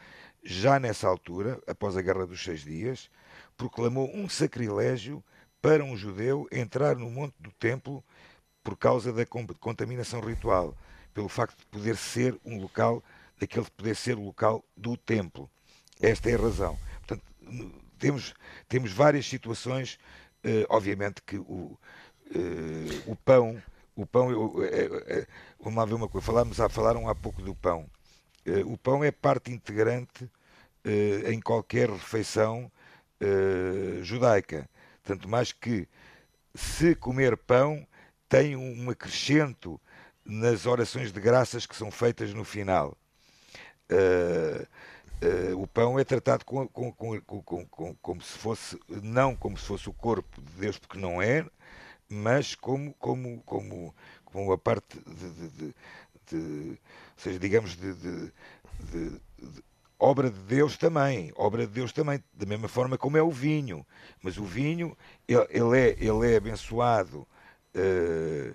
já 0.42 0.78
nessa 0.78 1.08
altura, 1.08 1.60
após 1.66 1.96
a 1.96 2.02
Guerra 2.02 2.26
dos 2.26 2.42
Seis 2.42 2.60
Dias, 2.60 3.10
proclamou 3.56 4.10
um 4.14 4.28
sacrilégio 4.28 5.22
para 5.60 5.84
um 5.84 5.96
judeu 5.96 6.46
entrar 6.52 6.96
no 6.96 7.10
Monte 7.10 7.34
do 7.40 7.50
Templo 7.52 8.02
por 8.62 8.76
causa 8.76 9.12
da 9.12 9.24
contaminação 9.26 10.20
ritual, 10.20 10.76
pelo 11.14 11.28
facto 11.28 11.56
de 11.58 11.66
poder 11.66 11.96
ser 11.96 12.38
um 12.44 12.60
local, 12.60 13.02
daquele 13.38 13.64
de 13.64 13.70
poder 13.70 13.96
ser 13.96 14.16
o 14.16 14.24
local 14.24 14.64
do 14.76 14.96
templo. 14.96 15.48
Esta 16.00 16.30
é 16.30 16.34
a 16.34 16.38
razão. 16.38 16.78
Portanto, 16.98 17.22
temos, 17.98 18.34
temos 18.68 18.92
várias 18.92 19.26
situações, 19.26 19.98
eh, 20.44 20.66
obviamente 20.68 21.22
que 21.22 21.38
o, 21.38 21.76
eh, 22.34 23.02
o 23.06 23.16
pão, 23.16 23.60
o 23.96 24.06
pão, 24.06 24.30
eh, 24.62 25.26
vamos 25.58 25.78
lá 25.78 25.84
ver 25.84 25.94
uma 25.94 26.08
coisa, 26.08 26.26
falámos, 26.26 26.58
falaram 26.70 27.08
há 27.08 27.14
pouco 27.14 27.42
do 27.42 27.54
pão. 27.54 27.88
o 28.66 28.78
pão 28.78 29.04
é 29.04 29.10
parte 29.10 29.50
integrante 29.50 30.30
em 31.26 31.40
qualquer 31.40 31.90
refeição 31.90 32.70
judaica. 34.02 34.68
Tanto 35.08 35.26
mais 35.26 35.52
que, 35.52 35.88
se 36.54 36.94
comer 36.94 37.34
pão, 37.34 37.86
tem 38.28 38.54
um 38.54 38.90
acrescento 38.90 39.80
nas 40.22 40.66
orações 40.66 41.10
de 41.10 41.18
graças 41.18 41.64
que 41.64 41.74
são 41.74 41.90
feitas 41.90 42.34
no 42.34 42.44
final. 42.44 42.94
Uh, 43.90 44.66
uh, 45.24 45.62
o 45.62 45.66
pão 45.66 45.98
é 45.98 46.04
tratado 46.04 46.44
com, 46.44 46.68
com, 46.68 46.92
com, 46.92 47.94
como 48.02 48.20
se 48.20 48.36
fosse, 48.36 48.78
não 49.02 49.34
como 49.34 49.56
se 49.56 49.64
fosse 49.64 49.88
o 49.88 49.94
corpo 49.94 50.42
de 50.42 50.52
Deus, 50.60 50.78
porque 50.78 50.98
não 50.98 51.22
é, 51.22 51.46
mas 52.06 52.54
como, 52.54 52.92
como, 52.98 53.40
como, 53.46 53.94
como 54.26 54.52
a 54.52 54.58
parte 54.58 54.98
de, 55.06 55.30
de, 55.30 55.48
de, 55.48 55.74
de 56.26 56.70
ou 56.70 57.16
seja, 57.16 57.38
digamos, 57.38 57.74
de, 57.74 57.94
de, 57.94 58.32
obra 59.98 60.30
de 60.30 60.38
Deus 60.40 60.76
também, 60.76 61.32
obra 61.34 61.66
de 61.66 61.72
Deus 61.72 61.92
também, 61.92 62.22
da 62.32 62.46
mesma 62.46 62.68
forma 62.68 62.96
como 62.96 63.16
é 63.16 63.22
o 63.22 63.30
vinho. 63.30 63.84
Mas 64.22 64.38
o 64.38 64.44
vinho, 64.44 64.96
ele, 65.26 65.46
ele 65.50 65.78
é, 65.78 65.96
ele 65.98 66.32
é 66.32 66.36
abençoado 66.36 67.26
uh, 67.74 68.54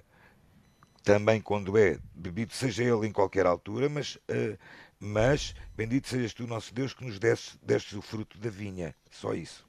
também 1.03 1.41
quando 1.41 1.77
é 1.77 1.97
bebido, 2.15 2.53
seja 2.53 2.83
ele 2.83 3.07
em 3.07 3.11
qualquer 3.11 3.45
altura, 3.45 3.89
mas, 3.89 4.15
uh, 4.15 4.57
mas 4.99 5.53
bendito 5.75 6.07
sejas 6.07 6.33
tu, 6.33 6.47
nosso 6.47 6.73
Deus, 6.73 6.93
que 6.93 7.05
nos 7.05 7.19
destes, 7.19 7.57
destes 7.61 7.93
o 7.93 8.01
fruto 8.01 8.37
da 8.37 8.49
vinha. 8.49 8.95
Só 9.11 9.33
isso. 9.33 9.65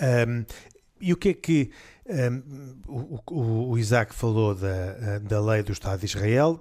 Um, 0.00 0.44
e 1.00 1.12
o 1.12 1.16
que 1.16 1.28
é 1.28 1.34
que 1.34 1.70
um, 2.06 2.80
o, 2.88 3.70
o, 3.70 3.78
Isaac 3.78 4.12
falou 4.12 4.54
da, 4.54 5.18
da 5.20 5.40
lei 5.40 5.62
do 5.62 5.72
Estado 5.72 6.00
de 6.00 6.06
Israel? 6.06 6.60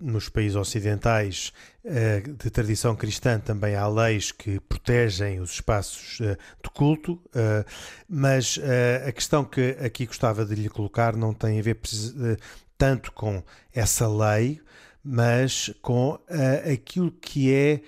Nos 0.00 0.28
países 0.28 0.56
ocidentais 0.56 1.52
eh, 1.84 2.20
de 2.20 2.50
tradição 2.50 2.96
cristã 2.96 3.38
também 3.38 3.74
há 3.74 3.86
leis 3.86 4.32
que 4.32 4.58
protegem 4.60 5.40
os 5.40 5.52
espaços 5.52 6.20
eh, 6.20 6.36
de 6.62 6.70
culto, 6.70 7.20
eh, 7.34 7.64
mas 8.08 8.58
a 9.06 9.12
questão 9.12 9.44
que 9.44 9.76
aqui 9.84 10.06
gostava 10.06 10.44
de 10.44 10.54
lhe 10.54 10.68
colocar 10.68 11.16
não 11.16 11.32
tem 11.32 11.58
a 11.58 11.62
ver 11.62 11.78
tanto 12.76 13.12
com 13.12 13.42
essa 13.72 14.08
lei, 14.08 14.60
mas 15.02 15.70
com 15.80 16.18
aquilo 16.72 17.10
que 17.10 17.52
é 17.52 17.80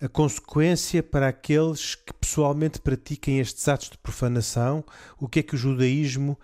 a 0.00 0.08
consequência 0.08 1.02
para 1.02 1.28
aqueles 1.28 1.94
que 1.94 2.12
pessoalmente 2.14 2.80
pratiquem 2.80 3.38
estes 3.40 3.66
atos 3.68 3.90
de 3.90 3.98
profanação. 3.98 4.84
O 5.18 5.28
que 5.28 5.40
é 5.40 5.42
que 5.42 5.54
o 5.54 5.58
judaísmo 5.58 6.38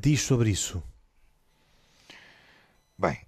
diz 0.00 0.22
sobre 0.22 0.50
isso? 0.50 0.82
Bem, 2.98 3.25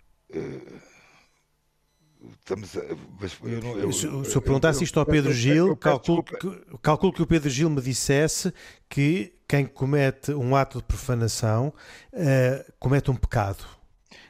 Estamos 2.41 2.77
a, 2.77 2.81
eu 2.81 3.63
não, 3.63 3.79
eu, 3.79 3.93
se, 3.93 4.01
se 4.01 4.37
eu 4.37 4.43
perguntasse 4.43 4.83
isto 4.83 4.99
ao 4.99 5.07
Pedro 5.07 5.33
Gil, 5.33 5.77
calculo 5.77 6.25
que, 6.25 6.63
calculo 6.83 7.13
que 7.13 7.23
o 7.23 7.27
Pedro 7.27 7.49
Gil 7.49 7.71
me 7.71 7.81
dissesse 7.81 8.53
que 8.89 9.35
quem 9.47 9.65
comete 9.65 10.33
um 10.33 10.57
ato 10.57 10.79
de 10.79 10.85
profanação 10.85 11.73
uh, 12.13 12.73
comete 12.79 13.11
um 13.11 13.17
pecado. 13.17 13.65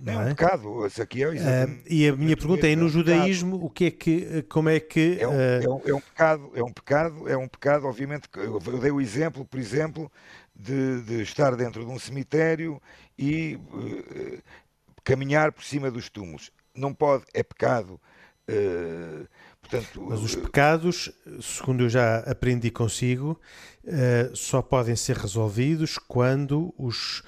Não, 0.00 0.12
não 0.12 0.20
é 0.20 0.24
um 0.26 0.28
pecado, 0.28 0.86
isso 0.86 1.02
aqui 1.02 1.22
é 1.24 1.28
uh, 1.28 1.82
E 1.88 2.06
a 2.06 2.14
minha 2.14 2.36
pergunta 2.36 2.68
é, 2.68 2.76
no 2.76 2.86
é 2.86 2.88
judaísmo, 2.88 3.56
o 3.56 3.70
que 3.70 3.86
é 3.86 3.90
que, 3.90 4.42
como 4.42 4.68
é 4.68 4.78
que... 4.78 5.18
É 5.20 5.26
um, 5.26 5.30
uh... 5.30 5.34
é, 5.34 5.68
um, 5.68 5.80
é 5.86 5.94
um, 5.94 6.00
pecado, 6.00 6.50
é 6.54 6.62
um 6.62 6.72
pecado, 6.72 7.28
é 7.28 7.36
um 7.36 7.48
pecado, 7.48 7.86
obviamente, 7.86 8.28
eu 8.36 8.60
dei 8.60 8.92
o 8.92 9.00
exemplo, 9.00 9.44
por 9.44 9.58
exemplo, 9.58 10.12
de, 10.54 11.02
de 11.02 11.22
estar 11.22 11.56
dentro 11.56 11.84
de 11.84 11.90
um 11.90 11.98
cemitério 11.98 12.80
e 13.18 13.58
uh, 13.72 14.42
caminhar 15.04 15.52
por 15.52 15.64
cima 15.64 15.90
dos 15.90 16.08
túmulos. 16.08 16.50
Não 16.74 16.94
pode, 16.94 17.24
é 17.34 17.42
pecado. 17.42 18.00
Uh, 18.48 19.28
portanto, 19.60 20.06
Mas 20.08 20.22
os 20.22 20.34
pecados, 20.34 21.12
segundo 21.42 21.84
eu 21.84 21.88
já 21.88 22.20
aprendi 22.20 22.70
consigo, 22.70 23.38
uh, 23.84 24.34
só 24.34 24.62
podem 24.62 24.96
ser 24.96 25.16
resolvidos 25.16 25.98
quando 25.98 26.74
os 26.78 27.22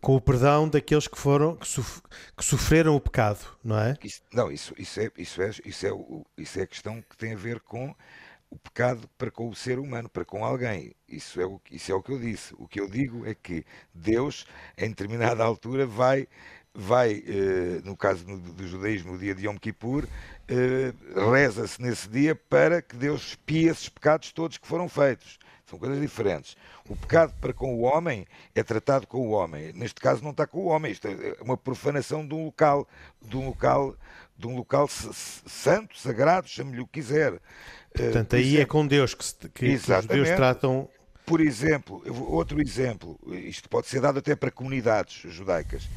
com 0.00 0.16
o 0.16 0.20
perdão 0.20 0.68
daqueles 0.68 1.06
que 1.06 1.18
foram 1.18 1.54
que, 1.54 1.68
sof 1.68 2.00
que 2.36 2.44
sofreram 2.44 2.96
o 2.96 3.00
pecado, 3.00 3.46
não 3.62 3.78
é? 3.78 3.96
Isso, 4.02 4.22
não, 4.32 4.50
isso, 4.50 4.74
isso 4.78 5.00
é 5.00 5.10
isso 5.18 5.42
é 5.42 5.50
isso 5.64 5.86
é, 5.86 5.90
isso 6.38 6.60
é 6.60 6.62
a 6.62 6.66
questão 6.66 7.02
que 7.02 7.16
tem 7.16 7.34
a 7.34 7.36
ver 7.36 7.60
com 7.60 7.94
o 8.50 8.58
pecado 8.58 9.08
para 9.16 9.30
com 9.30 9.48
o 9.48 9.54
ser 9.54 9.78
humano, 9.78 10.08
para 10.08 10.24
com 10.24 10.44
alguém. 10.44 10.94
Isso 11.08 11.40
é 11.40 11.46
o, 11.46 11.60
isso 11.70 11.92
é 11.92 11.94
o 11.94 12.02
que 12.02 12.12
eu 12.12 12.18
disse. 12.18 12.54
O 12.58 12.66
que 12.66 12.80
eu 12.80 12.88
digo 12.90 13.24
é 13.24 13.34
que 13.34 13.64
Deus, 13.94 14.44
em 14.76 14.88
determinada 14.88 15.44
altura, 15.44 15.86
vai 15.86 16.26
vai, 16.74 17.22
eh, 17.26 17.80
no 17.84 17.96
caso 17.96 18.24
do 18.24 18.66
judaísmo, 18.66 19.12
no 19.12 19.18
dia 19.18 19.34
de 19.34 19.46
Yom 19.46 19.56
Kippur, 19.56 20.06
eh, 20.48 20.92
reza-se 21.30 21.80
nesse 21.82 22.08
dia 22.08 22.34
para 22.34 22.80
que 22.80 22.96
Deus 22.96 23.28
espie 23.28 23.68
esses 23.68 23.88
pecados 23.88 24.32
todos 24.32 24.56
que 24.56 24.66
foram 24.66 24.88
feitos. 24.88 25.38
São 25.66 25.78
coisas 25.78 26.00
diferentes. 26.00 26.56
O 26.88 26.96
pecado 26.96 27.32
para 27.40 27.52
com 27.52 27.76
o 27.76 27.82
homem 27.82 28.26
é 28.56 28.62
tratado 28.62 29.06
com 29.06 29.18
o 29.28 29.30
homem. 29.30 29.72
Neste 29.72 30.00
caso 30.00 30.22
não 30.22 30.32
está 30.32 30.44
com 30.44 30.58
o 30.58 30.64
homem. 30.66 30.90
Isto 30.90 31.06
é 31.06 31.36
uma 31.40 31.56
profanação 31.56 32.26
de 32.26 32.34
um 32.34 32.44
local, 32.46 32.88
de 33.22 33.36
um 33.36 33.46
local, 33.46 33.96
de 34.36 34.48
um 34.48 34.56
local 34.56 34.88
santo, 34.88 35.96
sagrado, 35.96 36.48
chame-lhe 36.48 36.80
o 36.80 36.86
que 36.86 37.00
quiser. 37.00 37.34
Eh, 37.94 38.02
Portanto, 38.02 38.34
aí 38.34 38.58
é 38.58 38.64
com 38.64 38.84
Deus 38.84 39.14
que, 39.14 39.48
que, 39.48 39.48
que 39.48 39.74
os 39.74 39.82
judeus 39.82 40.30
tratam. 40.30 40.88
Por 41.24 41.40
exemplo, 41.40 42.02
outro 42.28 42.60
exemplo, 42.60 43.16
isto 43.28 43.68
pode 43.68 43.86
ser 43.86 44.00
dado 44.00 44.18
até 44.18 44.34
para 44.34 44.50
comunidades 44.50 45.22
judaicas. 45.32 45.88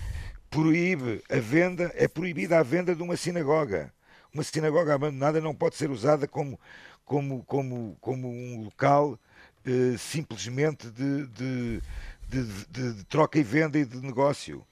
Proíbe 0.54 1.24
a 1.32 1.40
venda, 1.40 1.92
é 1.96 2.08
proibida 2.08 2.60
a 2.60 2.64
venda 2.64 2.96
de 2.96 3.02
uma 3.02 3.18
sinagoga. 3.18 3.92
Uma 4.32 4.44
sinagoga 4.44 4.94
abandonada 4.94 5.42
não 5.42 5.56
pode 5.56 5.76
ser 5.76 5.90
usada 5.90 6.28
como, 6.28 6.60
como, 7.04 7.44
como, 7.46 7.98
como 8.00 8.30
um 8.30 8.64
local 8.66 9.20
eh, 9.66 9.98
simplesmente 9.98 10.92
de, 10.92 11.26
de, 11.26 11.82
de, 12.30 12.94
de, 12.94 13.04
troca 13.06 13.40
e 13.40 13.44
venda 13.44 13.80
e 13.80 13.86
de 13.86 13.98
negócio. 13.98 14.64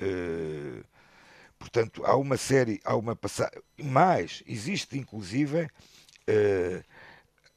Uh, 0.00 0.82
portanto, 1.58 2.06
há 2.06 2.16
uma 2.16 2.38
série, 2.38 2.80
há 2.82 2.96
uma 2.96 3.14
passagem. 3.14 3.60
Mais, 3.82 4.42
existe 4.46 4.96
inclusive 4.96 5.64
uh, 5.64 6.84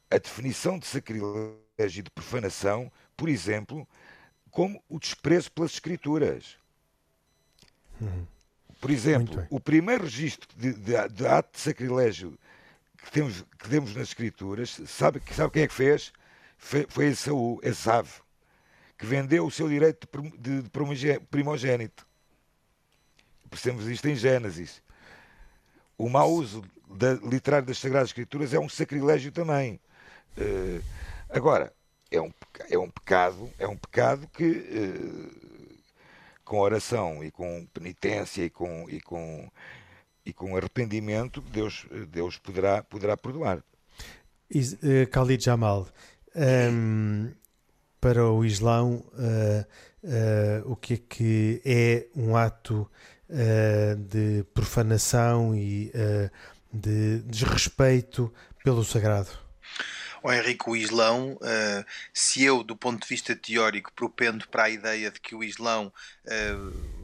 a 0.09 0.17
definição 0.17 0.77
de 0.77 0.87
sacrilégio 0.87 1.55
e 1.77 2.01
de 2.01 2.11
profanação, 2.11 2.91
por 3.15 3.29
exemplo, 3.29 3.87
como 4.49 4.83
o 4.89 4.99
desprezo 4.99 5.49
pelas 5.53 5.71
escrituras. 5.71 6.59
Uhum. 8.01 8.25
Por 8.79 8.89
exemplo, 8.89 9.45
o 9.49 9.59
primeiro 9.59 10.03
registro 10.05 10.49
de, 10.57 10.73
de, 10.73 11.07
de, 11.09 11.27
ato 11.27 11.51
de 11.53 11.59
sacrilégio 11.59 12.37
que 13.03 13.11
temos, 13.11 13.45
que 13.59 13.69
temos 13.69 13.95
nas 13.95 14.07
escrituras, 14.07 14.81
sabe, 14.87 15.21
sabe 15.33 15.53
quem 15.53 15.63
é 15.63 15.67
que 15.67 15.73
fez? 15.73 16.11
foi, 16.61 16.85
foi 16.87 17.05
Esaú, 17.07 17.59
Esav, 17.63 18.07
que 18.97 19.05
vendeu 19.05 19.45
o 19.45 19.51
seu 19.51 19.67
direito 19.67 20.07
de, 20.37 20.61
de 20.61 20.69
primogênito. 21.29 22.07
Percebemos 23.49 23.87
isto 23.87 24.07
em 24.07 24.15
Gênesis. 24.15 24.81
O 25.97 26.07
mau 26.07 26.31
uso 26.31 26.63
da, 26.87 27.13
literário 27.13 27.67
das 27.67 27.79
Sagradas 27.79 28.09
Escrituras 28.09 28.53
é 28.53 28.59
um 28.59 28.69
sacrilégio 28.69 29.31
também. 29.31 29.79
Uh, 30.37 30.81
agora, 31.29 31.73
é 32.09 32.21
um, 32.21 32.31
é 32.69 32.77
um 32.77 32.89
pecado, 32.89 33.51
é 33.57 33.67
um 33.67 33.75
pecado 33.75 34.27
que 34.27 34.45
uh, 34.45 35.50
com 36.51 36.59
oração 36.59 37.23
e 37.23 37.31
com 37.31 37.65
penitência 37.73 38.43
e 38.43 38.49
com, 38.49 38.85
e 38.89 38.99
com, 38.99 39.49
e 40.25 40.33
com 40.33 40.57
arrependimento 40.57 41.39
Deus, 41.39 41.85
Deus 42.09 42.37
poderá, 42.37 42.83
poderá 42.83 43.15
perdoar. 43.15 43.63
Uh, 44.53 45.07
Khalid 45.09 45.41
Jamal, 45.41 45.87
um, 46.35 47.31
para 48.01 48.29
o 48.29 48.43
Islão, 48.43 49.01
uh, 49.13 49.65
uh, 50.03 50.69
o 50.69 50.75
que 50.75 50.95
é 50.95 50.97
que 50.97 51.61
é 51.63 52.07
um 52.13 52.35
ato 52.35 52.85
de 54.09 54.43
profanação 54.53 55.55
e 55.55 55.89
de 56.73 57.19
desrespeito 57.19 58.29
pelo 58.61 58.83
sagrado? 58.83 59.29
Oh, 60.23 60.31
Henrique, 60.31 60.69
o 60.69 60.75
Islão, 60.75 61.33
uh, 61.33 61.85
se 62.13 62.43
eu, 62.43 62.63
do 62.63 62.75
ponto 62.75 63.01
de 63.01 63.07
vista 63.07 63.35
teórico, 63.35 63.91
propendo 63.93 64.47
para 64.47 64.63
a 64.65 64.69
ideia 64.69 65.09
de 65.09 65.19
que 65.19 65.33
o 65.33 65.43
Islão 65.43 65.91
uh, 66.25 67.00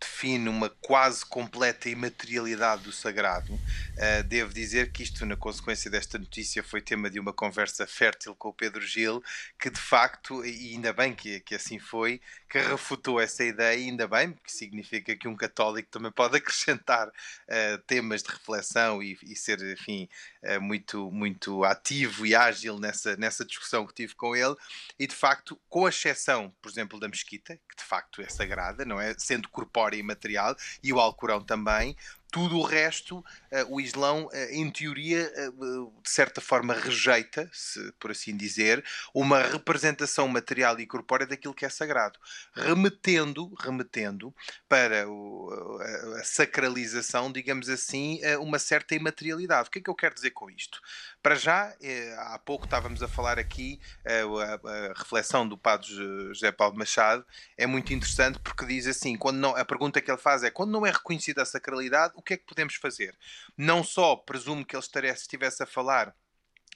define 0.00 0.48
uma 0.48 0.68
quase 0.68 1.24
completa 1.24 1.88
imaterialidade 1.88 2.82
do 2.82 2.92
sagrado. 2.92 3.52
Uh, 3.54 4.22
devo 4.26 4.52
dizer 4.52 4.92
que 4.92 5.02
isto, 5.02 5.24
na 5.26 5.36
consequência 5.36 5.90
desta 5.90 6.18
notícia, 6.18 6.62
foi 6.62 6.80
tema 6.80 7.10
de 7.10 7.20
uma 7.20 7.32
conversa 7.32 7.86
fértil 7.86 8.34
com 8.34 8.48
o 8.48 8.52
Pedro 8.52 8.80
Gil, 8.80 9.22
que 9.58 9.70
de 9.70 9.80
facto, 9.80 10.44
e 10.44 10.72
ainda 10.74 10.92
bem 10.92 11.14
que, 11.14 11.40
que 11.40 11.54
assim 11.54 11.78
foi, 11.78 12.20
que 12.48 12.58
refutou 12.58 13.20
essa 13.20 13.44
ideia, 13.44 13.78
ainda 13.78 14.06
bem, 14.06 14.32
porque 14.32 14.50
significa 14.50 15.16
que 15.16 15.28
um 15.28 15.36
católico 15.36 15.88
também 15.90 16.12
pode 16.12 16.36
acrescentar 16.38 17.08
uh, 17.08 17.78
temas 17.86 18.22
de 18.22 18.30
reflexão 18.30 19.02
e, 19.02 19.18
e 19.22 19.36
ser, 19.36 19.60
enfim, 19.72 20.08
uh, 20.44 20.60
muito, 20.60 21.10
muito 21.10 21.64
ativo 21.64 22.26
e 22.26 22.34
ágil 22.34 22.78
nessa, 22.78 23.16
nessa 23.16 23.44
discussão 23.44 23.86
que 23.86 23.94
tive 23.94 24.14
com 24.14 24.36
ele. 24.36 24.54
E 24.98 25.06
de 25.06 25.14
facto, 25.14 25.58
com 25.68 25.88
exceção, 25.88 26.54
por 26.60 26.70
exemplo, 26.70 26.98
da 26.98 27.08
mesquita, 27.08 27.58
que 27.68 27.76
de 27.76 27.84
facto 27.84 28.20
é 28.20 28.28
sagrada, 28.28 28.84
não 28.84 29.00
é? 29.00 29.14
Sendo 29.18 29.48
corpórea 29.52 29.96
e 29.96 30.02
material, 30.02 30.56
e 30.82 30.92
o 30.92 30.98
Alcorão 30.98 31.40
também, 31.44 31.96
tudo 32.32 32.58
o 32.58 32.62
resto, 32.62 33.18
uh, 33.18 33.24
o 33.68 33.78
Islão, 33.78 34.24
uh, 34.24 34.36
em 34.50 34.68
teoria, 34.70 35.30
uh, 35.50 35.92
de 36.02 36.10
certa 36.10 36.40
forma, 36.40 36.72
rejeita, 36.72 37.48
se, 37.52 37.92
por 38.00 38.10
assim 38.10 38.34
dizer, 38.34 38.82
uma 39.12 39.42
representação 39.42 40.26
material 40.26 40.80
e 40.80 40.86
corpórea 40.86 41.26
daquilo 41.26 41.52
que 41.52 41.66
é 41.66 41.68
sagrado, 41.68 42.18
remetendo, 42.54 43.52
remetendo 43.60 44.34
para 44.66 45.04
a, 45.04 46.24
sacralização, 46.24 47.30
digamos 47.30 47.68
assim, 47.68 48.20
uma 48.40 48.58
certa 48.58 48.94
imaterialidade. 48.94 49.68
O 49.68 49.70
que 49.70 49.80
é 49.80 49.82
que 49.82 49.90
eu 49.90 49.94
quero 49.94 50.14
dizer 50.14 50.30
com 50.30 50.48
isto? 50.48 50.80
Para 51.22 51.36
já, 51.36 51.72
há 52.18 52.38
pouco 52.38 52.64
estávamos 52.64 53.00
a 53.00 53.06
falar 53.06 53.38
aqui, 53.38 53.80
a, 54.04 54.68
a 54.68 54.92
reflexão 54.98 55.46
do 55.46 55.56
Padre 55.56 55.86
José 55.88 56.50
Paulo 56.50 56.76
Machado 56.76 57.24
é 57.56 57.64
muito 57.64 57.94
interessante 57.94 58.40
porque 58.40 58.66
diz 58.66 58.88
assim: 58.88 59.16
quando 59.16 59.36
não, 59.36 59.54
a 59.54 59.64
pergunta 59.64 60.00
que 60.00 60.10
ele 60.10 60.18
faz 60.18 60.42
é 60.42 60.50
quando 60.50 60.72
não 60.72 60.84
é 60.84 60.90
reconhecida 60.90 61.42
a 61.42 61.46
sacralidade, 61.46 62.14
o 62.16 62.22
que 62.22 62.34
é 62.34 62.36
que 62.36 62.44
podemos 62.44 62.74
fazer? 62.74 63.16
Não 63.56 63.84
só 63.84 64.16
presumo 64.16 64.64
que 64.66 64.74
ele 64.74 64.82
estivesse 65.08 65.62
a 65.62 65.66
falar 65.66 66.12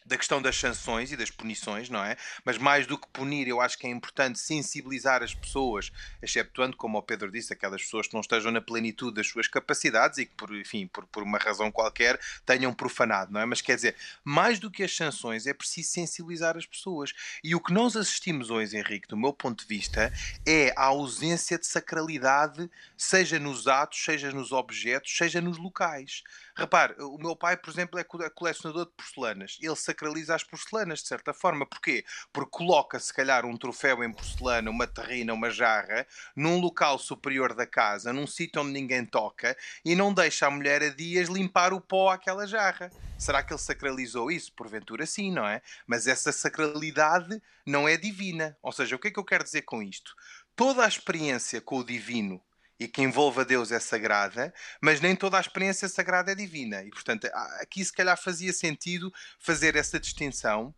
da 0.07 0.17
questão 0.17 0.41
das 0.41 0.57
sanções 0.57 1.11
e 1.11 1.17
das 1.17 1.31
punições, 1.31 1.91
não 1.91 2.03
é? 2.03 2.17
Mas 2.45 2.59
mais 2.59 2.87
do 2.87 2.97
que 2.97 3.09
punir, 3.09 3.49
eu 3.49 3.61
acho 3.61 3.77
que 3.77 3.87
é 3.87 3.91
importante 3.91 4.39
sensibilizar 4.39 5.23
as 5.23 5.35
pessoas, 5.35 5.91
exceptuando, 6.23 6.77
como 6.77 6.97
o 6.97 7.03
Pedro 7.03 7.31
disse, 7.31 7.53
aquelas 7.53 7.83
pessoas 7.83 8.07
que 8.07 8.15
não 8.15 8.21
estejam 8.21 8.53
na 8.53 8.61
plenitude 8.61 9.17
das 9.17 9.27
suas 9.27 9.49
capacidades 9.49 10.19
e 10.19 10.27
que, 10.27 10.35
por, 10.35 10.55
enfim, 10.55 10.87
por, 10.87 11.07
por 11.07 11.23
uma 11.23 11.39
razão 11.39 11.71
qualquer, 11.73 12.21
tenham 12.45 12.73
profanado, 12.73 13.33
não 13.33 13.41
é? 13.41 13.45
Mas 13.45 13.61
quer 13.61 13.75
dizer, 13.75 13.97
mais 14.25 14.59
do 14.61 14.71
que 14.71 14.83
as 14.83 14.95
sanções, 14.95 15.47
é 15.47 15.53
preciso 15.53 15.91
sensibilizar 15.91 16.57
as 16.57 16.67
pessoas. 16.67 17.13
E 17.43 17.55
o 17.55 17.61
que 17.61 17.73
nós 17.73 17.97
assistimos 17.97 18.51
hoje, 18.51 18.77
Henrique, 18.77 19.09
do 19.09 19.17
meu 19.17 19.33
ponto 19.33 19.63
de 19.63 19.69
vista, 19.69 20.13
é 20.47 20.73
a 20.77 20.85
ausência 20.85 21.59
de 21.59 21.67
sacralidade, 21.67 22.71
seja 22.97 23.39
nos 23.39 23.67
atos, 23.67 24.03
seja 24.05 24.31
nos 24.31 24.53
objetos, 24.53 25.17
seja 25.17 25.41
nos 25.41 25.59
locais. 25.59 26.23
Repare, 26.55 26.95
o 27.01 27.19
meu 27.19 27.37
pai, 27.37 27.57
por 27.57 27.71
exemplo, 27.71 27.99
é, 27.99 28.03
é 28.25 28.31
colecionador 28.31 28.87
de 28.87 28.93
porcelanas. 28.93 29.59
Ele 29.61 29.77
sacraliza 29.97 30.35
as 30.35 30.45
porcelanas, 30.45 31.01
de 31.01 31.09
certa 31.09 31.33
forma. 31.33 31.65
Porquê? 31.65 32.05
Porque 32.31 32.51
coloca, 32.51 33.01
se 33.01 33.13
calhar, 33.13 33.47
um 33.47 33.57
troféu 33.57 34.05
em 34.05 34.13
porcelana, 34.13 34.71
uma 34.71 34.87
terrina, 34.87 35.33
uma 35.33 35.51
jarra, 35.51 36.07
num 36.37 36.61
local 36.61 36.99
superior 36.99 37.55
da 37.55 37.67
casa, 37.67 38.13
num 38.13 38.27
sítio 38.27 38.61
onde 38.61 38.73
ninguém 38.73 39.07
toca, 39.07 39.57
e 39.85 39.97
não 39.97 40.13
deixa 40.13 40.47
a 40.47 40.51
mulher 40.51 40.83
a 40.83 40.91
dias 40.91 41.29
limpar 41.29 41.73
o 41.73 41.81
pó 41.81 42.11
àquela 42.11 42.47
jarra. 42.47 42.91
Será 43.19 43.43
que 43.43 43.53
ele 43.53 43.61
sacralizou 43.61 44.31
isso? 44.31 44.53
Porventura 44.53 45.07
sim, 45.07 45.33
não 45.33 45.47
é? 45.47 45.63
Mas 45.87 46.07
essa 46.07 46.31
sacralidade 46.31 47.41
não 47.65 47.89
é 47.89 47.97
divina. 47.97 48.57
Ou 48.63 48.73
seja, 48.73 48.95
o 48.95 48.99
que 48.99 49.09
é 49.09 49.11
que 49.11 49.19
eu 49.19 49.25
quero 49.25 49.45
dizer 49.45 49.63
com 49.63 49.83
isto? 49.83 50.15
Toda 50.55 50.85
a 50.85 50.89
experiência 50.89 51.61
com 51.61 51.79
o 51.79 51.85
divino 51.85 52.43
e 52.79 52.87
que 52.87 53.03
envolve 53.03 53.41
a 53.41 53.45
Deus 53.45 53.73
é 53.73 53.81
sagrada, 53.81 54.53
mas 54.81 55.01
nem 55.01 55.17
toda 55.17 55.39
a 55.39 55.41
experiência 55.41 55.89
sagrada 55.89 56.33
é 56.33 56.35
divina. 56.35 56.83
E, 56.83 56.91
portanto, 56.91 57.27
aqui 57.61 57.85
se 57.85 57.93
calhar 57.93 58.21
fazia 58.21 58.53
sentido 58.53 59.13
fazer 59.39 59.77
essa 59.77 59.99
distinção, 59.99 60.75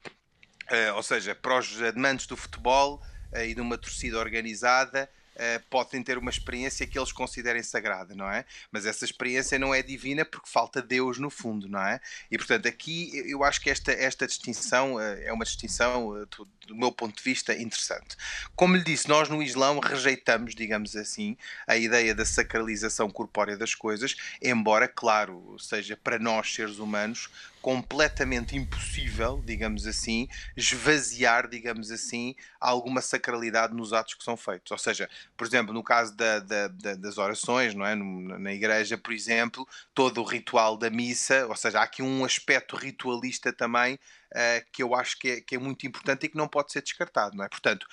uh, 0.70 0.94
ou 0.94 1.02
seja, 1.02 1.34
para 1.34 1.58
os 1.58 1.82
amantes 1.82 2.26
do 2.26 2.36
futebol 2.36 3.02
uh, 3.32 3.38
e 3.40 3.54
de 3.54 3.60
uma 3.60 3.76
torcida 3.76 4.18
organizada, 4.18 5.10
uh, 5.38 5.62
podem 5.70 6.02
ter 6.02 6.18
uma 6.18 6.30
experiência 6.30 6.86
que 6.86 6.98
eles 6.98 7.12
considerem 7.12 7.62
sagrada, 7.62 8.14
não 8.14 8.30
é? 8.30 8.44
Mas 8.70 8.84
essa 8.84 9.04
experiência 9.04 9.58
não 9.58 9.74
é 9.74 9.82
divina 9.82 10.24
porque 10.24 10.48
falta 10.50 10.82
Deus 10.82 11.18
no 11.18 11.30
fundo, 11.30 11.68
não 11.68 11.80
é? 11.80 12.00
E 12.30 12.36
portanto, 12.36 12.66
aqui 12.66 13.12
eu 13.26 13.44
acho 13.44 13.60
que 13.60 13.70
esta, 13.70 13.92
esta 13.92 14.26
distinção 14.26 14.94
uh, 14.94 15.00
é 15.00 15.32
uma 15.32 15.44
distinção, 15.44 16.08
uh, 16.08 16.26
do, 16.26 16.48
do, 16.66 16.76
meu 16.76 16.92
ponto 16.92 17.16
de 17.16 17.22
vista, 17.22 17.54
interessante. 17.54 18.16
Como 18.56 18.76
lhe 18.76 18.84
disse, 18.84 19.08
nós 19.08 19.28
no 19.28 19.42
Islão 19.42 19.78
rejeitamos, 19.78 20.54
digamos 20.54 20.96
assim, 20.96 21.36
a 21.66 21.76
ideia 21.76 22.14
da 22.14 22.24
sacralização 22.24 23.08
corpórea 23.08 23.56
das 23.56 23.74
coisas, 23.74 24.16
embora, 24.42 24.88
claro, 24.88 25.56
seja 25.58 25.96
para 25.96 26.18
nós 26.18 26.52
seres 26.52 26.78
humanos 26.78 27.28
completamente 27.60 28.56
impossível, 28.56 29.42
digamos 29.44 29.86
assim, 29.86 30.28
esvaziar, 30.56 31.48
digamos 31.48 31.90
assim, 31.90 32.34
alguma 32.60 33.00
sacralidade 33.00 33.74
nos 33.74 33.92
atos 33.92 34.14
que 34.14 34.24
são 34.24 34.36
feitos. 34.36 34.70
Ou 34.70 34.78
seja, 34.78 35.08
por 35.36 35.46
exemplo, 35.46 35.72
no 35.72 35.84
caso 35.84 36.16
da, 36.16 36.40
da, 36.40 36.68
da, 36.68 36.94
das 36.96 37.16
orações, 37.16 37.72
não 37.72 37.86
é? 37.86 37.94
na 37.94 38.52
igreja, 38.52 38.98
por 38.98 39.12
exemplo, 39.12 39.66
todo 39.94 40.20
o 40.20 40.24
ritual 40.24 40.76
da 40.76 40.90
missa, 40.90 41.46
ou 41.46 41.54
seja, 41.54 41.78
há 41.78 41.84
aqui 41.84 42.02
um 42.02 42.24
aspecto 42.24 42.74
ritualista 42.74 43.52
também 43.52 43.94
uh, 43.94 44.66
que 44.72 44.82
eu 44.82 44.94
acho 44.96 45.16
que 45.18 45.28
é, 45.30 45.40
que 45.40 45.54
é 45.54 45.58
muito 45.58 45.86
importante 45.86 46.26
e 46.26 46.28
que 46.28 46.36
não 46.36 46.48
pode 46.48 46.72
ser 46.72 46.82
descartado, 46.82 47.36
não 47.36 47.44
é? 47.44 47.48
Portanto, 47.48 47.86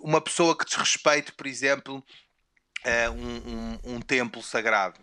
uma 0.00 0.20
pessoa 0.20 0.58
que 0.58 0.64
desrespeite, 0.64 1.32
por 1.32 1.46
exemplo, 1.46 2.04
uh, 2.84 3.12
um, 3.12 3.36
um, 3.36 3.96
um 3.96 4.00
templo 4.00 4.42
sagrado 4.42 5.00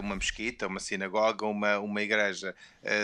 uma 0.00 0.16
mesquita, 0.16 0.66
uma 0.66 0.80
sinagoga, 0.80 1.46
uma, 1.46 1.78
uma 1.78 2.02
igreja, 2.02 2.56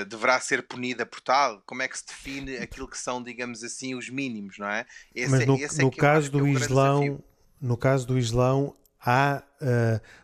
deverá 0.08 0.40
ser 0.40 0.66
punida 0.66 1.06
por 1.06 1.20
tal? 1.20 1.62
Como 1.64 1.80
é 1.80 1.86
que 1.86 1.96
se 1.96 2.04
define 2.04 2.56
aquilo 2.56 2.88
que 2.88 2.98
são, 2.98 3.22
digamos 3.22 3.62
assim, 3.62 3.94
os 3.94 4.08
mínimos, 4.08 4.58
não 4.58 4.66
é? 4.66 4.84
Esse, 5.14 5.30
Mas 5.30 5.46
no, 5.46 5.56
no 5.56 5.88
é 5.88 5.96
caso 5.96 6.32
do 6.32 6.44
é 6.44 6.50
Islão, 6.50 7.22
no 7.62 7.76
caso 7.76 8.06
do 8.06 8.18
Islão, 8.18 8.74
há 9.00 9.42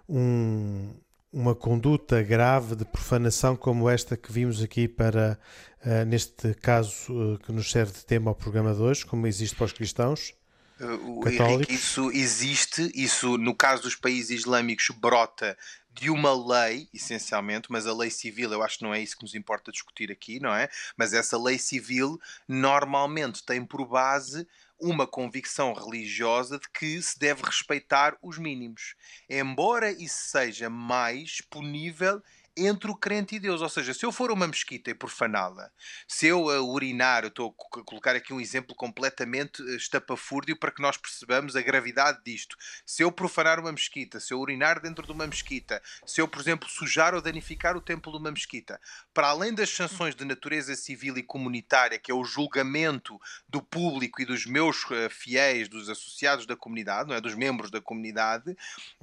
um 0.08 0.92
uma 1.32 1.54
conduta 1.54 2.22
grave 2.22 2.74
de 2.74 2.84
profanação 2.84 3.54
como 3.56 3.88
esta 3.88 4.16
que 4.16 4.32
vimos 4.32 4.62
aqui 4.62 4.88
para, 4.88 5.38
uh, 5.84 6.04
neste 6.06 6.54
caso 6.54 7.12
uh, 7.12 7.38
que 7.38 7.52
nos 7.52 7.70
serve 7.70 7.92
de 7.92 8.04
tema 8.04 8.30
ao 8.30 8.34
programa 8.34 8.74
de 8.74 8.80
hoje, 8.80 9.04
como 9.04 9.26
existe 9.26 9.54
para 9.54 9.66
os 9.66 9.72
cristãos? 9.72 10.34
Uh, 10.80 11.28
Henrique, 11.28 11.74
isso 11.74 12.10
existe, 12.12 12.90
isso 12.94 13.36
no 13.36 13.54
caso 13.54 13.82
dos 13.82 13.94
países 13.94 14.30
islâmicos 14.30 14.88
brota 14.96 15.56
de 15.92 16.08
uma 16.08 16.32
lei, 16.32 16.88
essencialmente, 16.94 17.66
mas 17.70 17.86
a 17.86 17.92
lei 17.92 18.08
civil, 18.08 18.52
eu 18.52 18.62
acho 18.62 18.78
que 18.78 18.84
não 18.84 18.94
é 18.94 19.00
isso 19.00 19.16
que 19.16 19.24
nos 19.24 19.34
importa 19.34 19.72
discutir 19.72 20.12
aqui, 20.12 20.38
não 20.38 20.54
é? 20.54 20.68
Mas 20.96 21.12
essa 21.12 21.36
lei 21.36 21.58
civil 21.58 22.20
normalmente 22.46 23.44
tem 23.44 23.64
por 23.64 23.84
base 23.86 24.46
uma 24.80 25.06
convicção 25.06 25.72
religiosa 25.72 26.58
de 26.58 26.68
que 26.70 27.00
se 27.02 27.18
deve 27.18 27.42
respeitar 27.42 28.16
os 28.22 28.38
mínimos. 28.38 28.94
Embora 29.28 29.90
isso 29.90 30.30
seja 30.30 30.70
mais 30.70 31.40
punível 31.50 32.22
entre 32.66 32.90
o 32.90 32.94
crente 32.96 33.36
e 33.36 33.38
Deus. 33.38 33.62
Ou 33.62 33.68
seja, 33.68 33.94
se 33.94 34.04
eu 34.04 34.12
for 34.12 34.30
uma 34.30 34.46
mesquita 34.46 34.90
e 34.90 34.94
profaná-la, 34.94 35.70
se 36.06 36.26
eu 36.26 36.46
uh, 36.46 36.72
urinar, 36.72 37.24
eu 37.24 37.28
estou 37.28 37.54
a 37.72 37.84
colocar 37.84 38.16
aqui 38.16 38.32
um 38.32 38.40
exemplo 38.40 38.74
completamente 38.74 39.62
uh, 39.62 39.76
estapafúrdio 39.76 40.56
para 40.56 40.70
que 40.70 40.82
nós 40.82 40.96
percebamos 40.96 41.56
a 41.56 41.62
gravidade 41.62 42.20
disto. 42.24 42.56
Se 42.84 43.02
eu 43.02 43.12
profanar 43.12 43.60
uma 43.60 43.72
mesquita, 43.72 44.20
se 44.20 44.34
eu 44.34 44.40
urinar 44.40 44.80
dentro 44.80 45.06
de 45.06 45.12
uma 45.12 45.26
mesquita, 45.26 45.80
se 46.04 46.20
eu, 46.20 46.28
por 46.28 46.40
exemplo, 46.40 46.68
sujar 46.68 47.14
ou 47.14 47.22
danificar 47.22 47.76
o 47.76 47.80
templo 47.80 48.12
de 48.12 48.18
uma 48.18 48.30
mesquita, 48.30 48.80
para 49.14 49.28
além 49.28 49.54
das 49.54 49.70
sanções 49.70 50.14
de 50.14 50.24
natureza 50.24 50.74
civil 50.74 51.16
e 51.16 51.22
comunitária, 51.22 51.98
que 51.98 52.10
é 52.10 52.14
o 52.14 52.24
julgamento 52.24 53.18
do 53.48 53.62
público 53.62 54.20
e 54.20 54.24
dos 54.24 54.44
meus 54.46 54.84
uh, 54.84 55.08
fiéis, 55.10 55.68
dos 55.68 55.88
associados 55.88 56.46
da 56.46 56.56
comunidade, 56.56 57.08
não 57.08 57.16
é? 57.16 57.20
dos 57.20 57.34
membros 57.34 57.70
da 57.70 57.80
comunidade, 57.80 58.56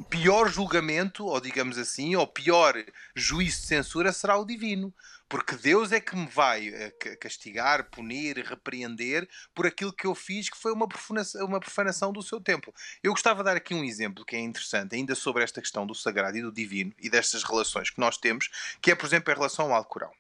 pior 0.10 0.50
julgamento, 0.50 1.26
ou 1.26 1.40
digamos 1.40 1.78
assim, 1.78 2.16
ou 2.16 2.28
pior 2.28 2.76
juízo 3.16 3.45
juízo 3.46 3.62
de 3.62 3.68
censura 3.68 4.12
será 4.12 4.38
o 4.38 4.46
divino. 4.46 4.94
Porque 5.28 5.56
Deus 5.56 5.92
é 5.92 6.00
que 6.00 6.16
me 6.16 6.28
vai 6.28 6.68
eh, 6.68 6.92
castigar, 7.20 7.90
punir, 7.90 8.38
repreender 8.46 9.28
por 9.56 9.66
aquilo 9.66 9.92
que 9.92 10.06
eu 10.06 10.14
fiz, 10.14 10.50
que 10.50 10.58
foi 10.58 10.72
uma 10.72 10.88
profanação, 10.88 11.46
uma 11.46 11.60
profanação 11.60 12.14
do 12.14 12.22
seu 12.22 12.40
templo. 12.40 12.74
Eu 13.02 13.12
gostava 13.12 13.40
de 13.40 13.46
dar 13.46 13.58
aqui 13.58 13.74
um 13.74 13.84
exemplo 13.84 14.24
que 14.24 14.36
é 14.36 14.40
interessante, 14.40 14.96
ainda 14.96 15.16
sobre 15.16 15.44
esta 15.44 15.62
questão 15.62 15.86
do 15.86 15.96
sagrado 15.96 16.38
e 16.38 16.42
do 16.42 16.52
divino 16.52 16.94
e 17.00 17.10
destas 17.10 17.44
relações 17.44 17.90
que 17.90 18.00
nós 18.00 18.18
temos, 18.18 18.50
que 18.82 18.92
é, 18.92 18.96
por 18.96 19.08
exemplo, 19.08 19.32
em 19.32 19.36
relação 19.36 19.66
ao 19.66 19.74
Alcorão. 19.74 20.12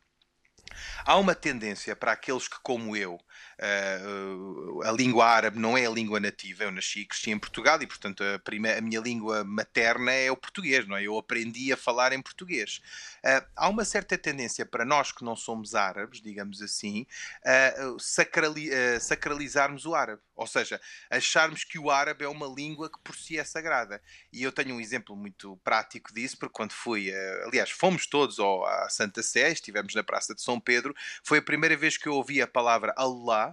Há 1.05 1.17
uma 1.17 1.35
tendência 1.35 1.95
para 1.95 2.11
aqueles 2.11 2.47
que, 2.47 2.57
como 2.61 2.97
eu, 2.97 3.19
Uh, 3.57 4.83
a 4.83 4.91
língua 4.91 5.25
árabe 5.25 5.57
não 5.57 5.77
é 5.77 5.85
a 5.85 5.89
língua 5.89 6.19
nativa. 6.19 6.63
Eu 6.63 6.71
nasci 6.71 7.01
e 7.01 7.05
cresci 7.05 7.31
em 7.31 7.39
Portugal 7.39 7.81
e, 7.81 7.87
portanto, 7.87 8.21
a, 8.23 8.35
a 8.77 8.81
minha 8.81 8.99
língua 8.99 9.43
materna 9.43 10.11
é 10.11 10.29
o 10.29 10.35
português, 10.35 10.85
não 10.87 10.97
é? 10.97 11.03
Eu 11.03 11.17
aprendi 11.17 11.71
a 11.71 11.77
falar 11.77 12.11
em 12.11 12.21
português. 12.21 12.81
Uh, 13.23 13.45
há 13.55 13.69
uma 13.69 13.85
certa 13.85 14.17
tendência 14.17 14.65
para 14.65 14.83
nós 14.83 15.11
que 15.11 15.23
não 15.23 15.35
somos 15.35 15.73
árabes, 15.73 16.21
digamos 16.21 16.61
assim, 16.61 17.05
uh, 17.45 17.99
sacrali 17.99 18.69
sacralizarmos 18.99 19.85
o 19.85 19.95
árabe. 19.95 20.21
Ou 20.35 20.47
seja, 20.47 20.81
acharmos 21.09 21.63
que 21.63 21.79
o 21.79 21.89
árabe 21.89 22.25
é 22.25 22.27
uma 22.27 22.47
língua 22.47 22.89
que 22.89 22.99
por 22.99 23.15
si 23.15 23.37
é 23.37 23.43
sagrada. 23.43 24.01
E 24.33 24.43
eu 24.43 24.51
tenho 24.51 24.75
um 24.75 24.81
exemplo 24.81 25.15
muito 25.15 25.55
prático 25.63 26.13
disso, 26.13 26.37
porque 26.37 26.53
quando 26.53 26.73
fui, 26.73 27.13
aliás, 27.45 27.69
fomos 27.69 28.05
todos 28.05 28.37
ao, 28.37 28.65
à 28.65 28.89
Santa 28.89 29.23
Sé, 29.23 29.51
estivemos 29.51 29.95
na 29.95 30.03
Praça 30.03 30.35
de 30.35 30.41
São 30.41 30.59
Pedro, 30.59 30.93
foi 31.23 31.37
a 31.37 31.41
primeira 31.41 31.77
vez 31.77 31.97
que 31.97 32.07
eu 32.07 32.13
ouvi 32.13 32.41
a 32.41 32.47
palavra 32.47 32.93
Allah 32.97 33.44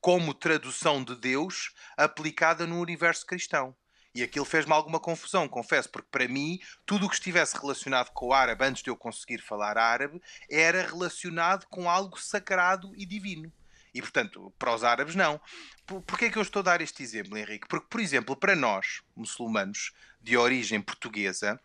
como 0.00 0.34
tradução 0.34 1.04
de 1.04 1.14
Deus 1.14 1.72
aplicada 1.96 2.66
no 2.66 2.80
universo 2.80 3.24
cristão. 3.26 3.76
E 4.12 4.22
aquilo 4.22 4.44
fez-me 4.44 4.72
alguma 4.72 4.98
confusão, 4.98 5.46
confesso, 5.46 5.88
porque 5.88 6.08
para 6.10 6.26
mim 6.26 6.58
tudo 6.84 7.06
o 7.06 7.08
que 7.08 7.14
estivesse 7.14 7.56
relacionado 7.56 8.10
com 8.10 8.28
o 8.28 8.32
árabe 8.32 8.64
antes 8.64 8.82
de 8.82 8.90
eu 8.90 8.96
conseguir 8.96 9.38
falar 9.38 9.78
árabe 9.78 10.20
era 10.50 10.84
relacionado 10.84 11.66
com 11.66 11.88
algo 11.88 12.20
sagrado 12.20 12.92
e 12.96 13.06
divino. 13.06 13.52
E 13.94 14.00
portanto, 14.00 14.52
para 14.58 14.74
os 14.74 14.84
árabes, 14.84 15.14
não. 15.14 15.40
Porquê 15.86 16.26
é 16.26 16.30
que 16.30 16.38
eu 16.38 16.42
estou 16.42 16.60
a 16.60 16.64
dar 16.64 16.80
este 16.80 17.02
exemplo, 17.02 17.36
Henrique? 17.36 17.68
Porque, 17.68 17.86
por 17.88 18.00
exemplo, 18.00 18.36
para 18.36 18.54
nós, 18.54 19.02
muçulmanos 19.16 19.92
de 20.20 20.36
origem 20.36 20.80
portuguesa, 20.80 21.60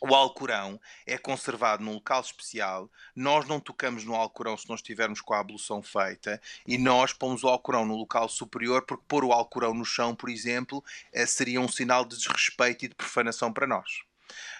o 0.00 0.14
Alcorão 0.14 0.80
é 1.06 1.16
conservado 1.16 1.84
num 1.84 1.94
local 1.94 2.20
especial. 2.20 2.90
Nós 3.14 3.46
não 3.46 3.60
tocamos 3.60 4.04
no 4.04 4.14
Alcorão 4.14 4.56
se 4.56 4.68
não 4.68 4.74
estivermos 4.74 5.20
com 5.20 5.34
a 5.34 5.38
ablução 5.38 5.82
feita. 5.82 6.40
E 6.66 6.76
nós 6.76 7.12
pomos 7.12 7.44
o 7.44 7.48
Alcorão 7.48 7.84
no 7.84 7.96
local 7.96 8.28
superior, 8.28 8.82
porque 8.82 9.04
pôr 9.06 9.24
o 9.24 9.32
Alcorão 9.32 9.74
no 9.74 9.84
chão, 9.84 10.14
por 10.14 10.28
exemplo, 10.28 10.82
eh, 11.12 11.26
seria 11.26 11.60
um 11.60 11.68
sinal 11.68 12.04
de 12.04 12.16
desrespeito 12.16 12.84
e 12.84 12.88
de 12.88 12.94
profanação 12.94 13.52
para 13.52 13.66
nós. 13.66 14.02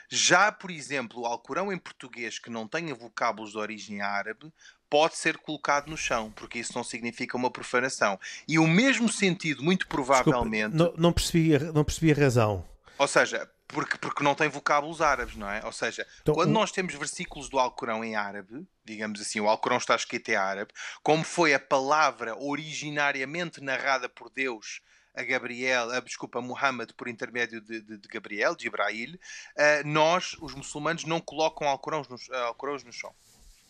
Já, 0.09 0.53
por 0.53 0.71
exemplo, 0.71 1.23
o 1.23 1.27
Alcorão 1.27 1.73
em 1.73 1.79
português 1.79 2.39
que 2.39 2.51
não 2.51 2.69
tenha 2.69 2.95
vocábulos 2.95 3.53
de 3.53 3.59
origem 3.59 4.03
árabe 4.03 4.53
pode 4.91 5.17
ser 5.17 5.39
colocado 5.39 5.89
no 5.89 5.97
chão, 5.97 6.31
porque 6.37 6.59
isso 6.59 6.75
não 6.75 6.85
significa 6.85 7.35
uma 7.35 7.51
profanação. 7.51 8.21
E 8.47 8.59
o 8.59 8.67
mesmo 8.67 9.09
sentido, 9.09 9.63
muito 9.63 9.89
provavelmente. 9.89 10.73
Desculpe, 10.73 10.97
não, 10.97 11.03
não, 11.03 11.13
percebi, 11.13 11.59
não 11.73 11.83
percebi 11.83 12.13
a 12.13 12.15
razão. 12.15 12.65
Ou 12.99 13.09
seja, 13.09 13.51
porque, 13.73 13.97
porque 13.99 14.23
não 14.23 14.35
tem 14.35 14.49
vocábulos 14.49 15.01
árabes, 15.01 15.35
não 15.35 15.51
é? 15.51 15.65
Ou 15.65 15.73
seja, 15.73 16.07
então, 16.21 16.35
quando 16.35 16.51
nós 16.51 16.71
temos 16.71 16.95
versículos 16.95 17.49
do 17.49 17.59
Alcorão 17.59 18.05
em 18.05 18.15
árabe, 18.15 18.67
digamos 18.85 19.21
assim, 19.21 19.41
o 19.41 19.49
Alcorão 19.49 19.79
está 19.79 19.97
escrito 19.97 20.29
em 20.31 20.37
árabe, 20.37 20.73
como 21.03 21.25
foi 21.25 21.55
a 21.55 21.61
palavra 21.61 22.37
originariamente 22.37 23.61
narrada 23.61 24.09
por 24.09 24.31
Deus 24.31 24.81
a 25.15 25.23
Gabriel, 25.23 25.91
a, 25.91 26.01
desculpa, 26.01 26.39
a 26.39 26.43
Muhammad 26.43 26.91
por 26.97 27.09
intermédio 27.09 27.61
de, 27.61 27.81
de, 27.81 27.99
de 27.99 28.09
Gabriel, 28.09 28.55
de 28.55 28.67
Ibrahim, 28.67 29.15
uh, 29.15 29.87
nós, 29.87 30.37
os 30.41 30.55
muçulmanos, 30.55 31.05
não 31.05 31.21
colocam 31.21 31.69
Alcorãos 31.69 32.09
no, 32.09 32.17
uh, 32.17 32.45
Alcorãos 32.47 32.83
no 32.83 32.93
chão. 32.93 33.15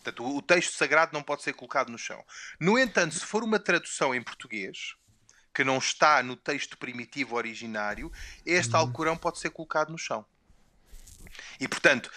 Portanto, 0.02 0.24
o, 0.24 0.36
o 0.36 0.42
texto 0.42 0.74
sagrado 0.74 1.12
não 1.12 1.22
pode 1.22 1.42
ser 1.42 1.52
colocado 1.52 1.90
no 1.90 1.98
chão. 1.98 2.22
No 2.60 2.78
entanto, 2.78 3.14
se 3.14 3.24
for 3.24 3.42
uma 3.42 3.58
tradução 3.58 4.14
em 4.14 4.22
português, 4.22 4.94
que 5.54 5.64
não 5.64 5.78
está 5.78 6.22
no 6.22 6.36
texto 6.36 6.76
primitivo 6.78 7.36
originário, 7.36 8.10
este 8.44 8.74
uhum. 8.74 8.80
Alcorão 8.80 9.16
pode 9.16 9.38
ser 9.38 9.50
colocado 9.50 9.90
no 9.90 9.98
chão. 9.98 10.24
E 11.60 11.68
portanto, 11.68 12.10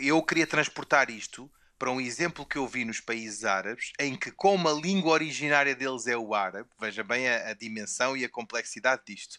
eu 0.00 0.22
queria 0.22 0.46
transportar 0.46 1.10
isto 1.10 1.50
para 1.78 1.90
um 1.90 2.00
exemplo 2.00 2.44
que 2.44 2.58
eu 2.58 2.68
vi 2.68 2.84
nos 2.84 3.00
países 3.00 3.42
árabes, 3.42 3.92
em 3.98 4.14
que, 4.14 4.30
como 4.30 4.68
a 4.68 4.72
língua 4.72 5.12
originária 5.12 5.74
deles 5.74 6.06
é 6.06 6.14
o 6.14 6.34
árabe, 6.34 6.68
veja 6.78 7.02
bem 7.02 7.26
a, 7.26 7.48
a 7.48 7.54
dimensão 7.54 8.14
e 8.14 8.22
a 8.22 8.28
complexidade 8.28 9.00
disto, 9.06 9.38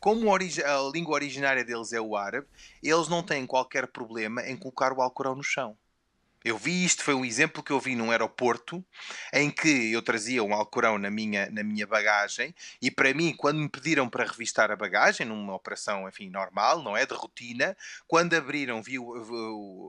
como 0.00 0.34
a, 0.34 0.38
a 0.38 0.90
língua 0.90 1.14
originária 1.14 1.62
deles 1.62 1.92
é 1.92 2.00
o 2.00 2.16
árabe, 2.16 2.46
eles 2.82 3.08
não 3.08 3.22
têm 3.22 3.46
qualquer 3.46 3.86
problema 3.88 4.42
em 4.48 4.56
colocar 4.56 4.90
o 4.90 5.02
Alcorão 5.02 5.34
no 5.34 5.42
chão. 5.42 5.76
Eu 6.46 6.56
vi 6.56 6.84
isto, 6.84 7.02
foi 7.02 7.12
um 7.12 7.24
exemplo 7.24 7.60
que 7.60 7.72
eu 7.72 7.80
vi 7.80 7.96
num 7.96 8.12
aeroporto 8.12 8.84
em 9.32 9.50
que 9.50 9.90
eu 9.90 10.00
trazia 10.00 10.44
um 10.44 10.54
Alcorão 10.54 10.96
na 10.96 11.10
minha, 11.10 11.50
na 11.50 11.64
minha 11.64 11.84
bagagem 11.88 12.54
e 12.80 12.88
para 12.88 13.12
mim, 13.12 13.34
quando 13.36 13.58
me 13.58 13.68
pediram 13.68 14.08
para 14.08 14.24
revistar 14.24 14.70
a 14.70 14.76
bagagem, 14.76 15.26
numa 15.26 15.56
operação, 15.56 16.08
enfim, 16.08 16.30
normal, 16.30 16.84
não 16.84 16.96
é? 16.96 17.04
De 17.04 17.14
rotina, 17.14 17.76
quando 18.06 18.34
abriram, 18.34 18.80
viu, 18.80 19.04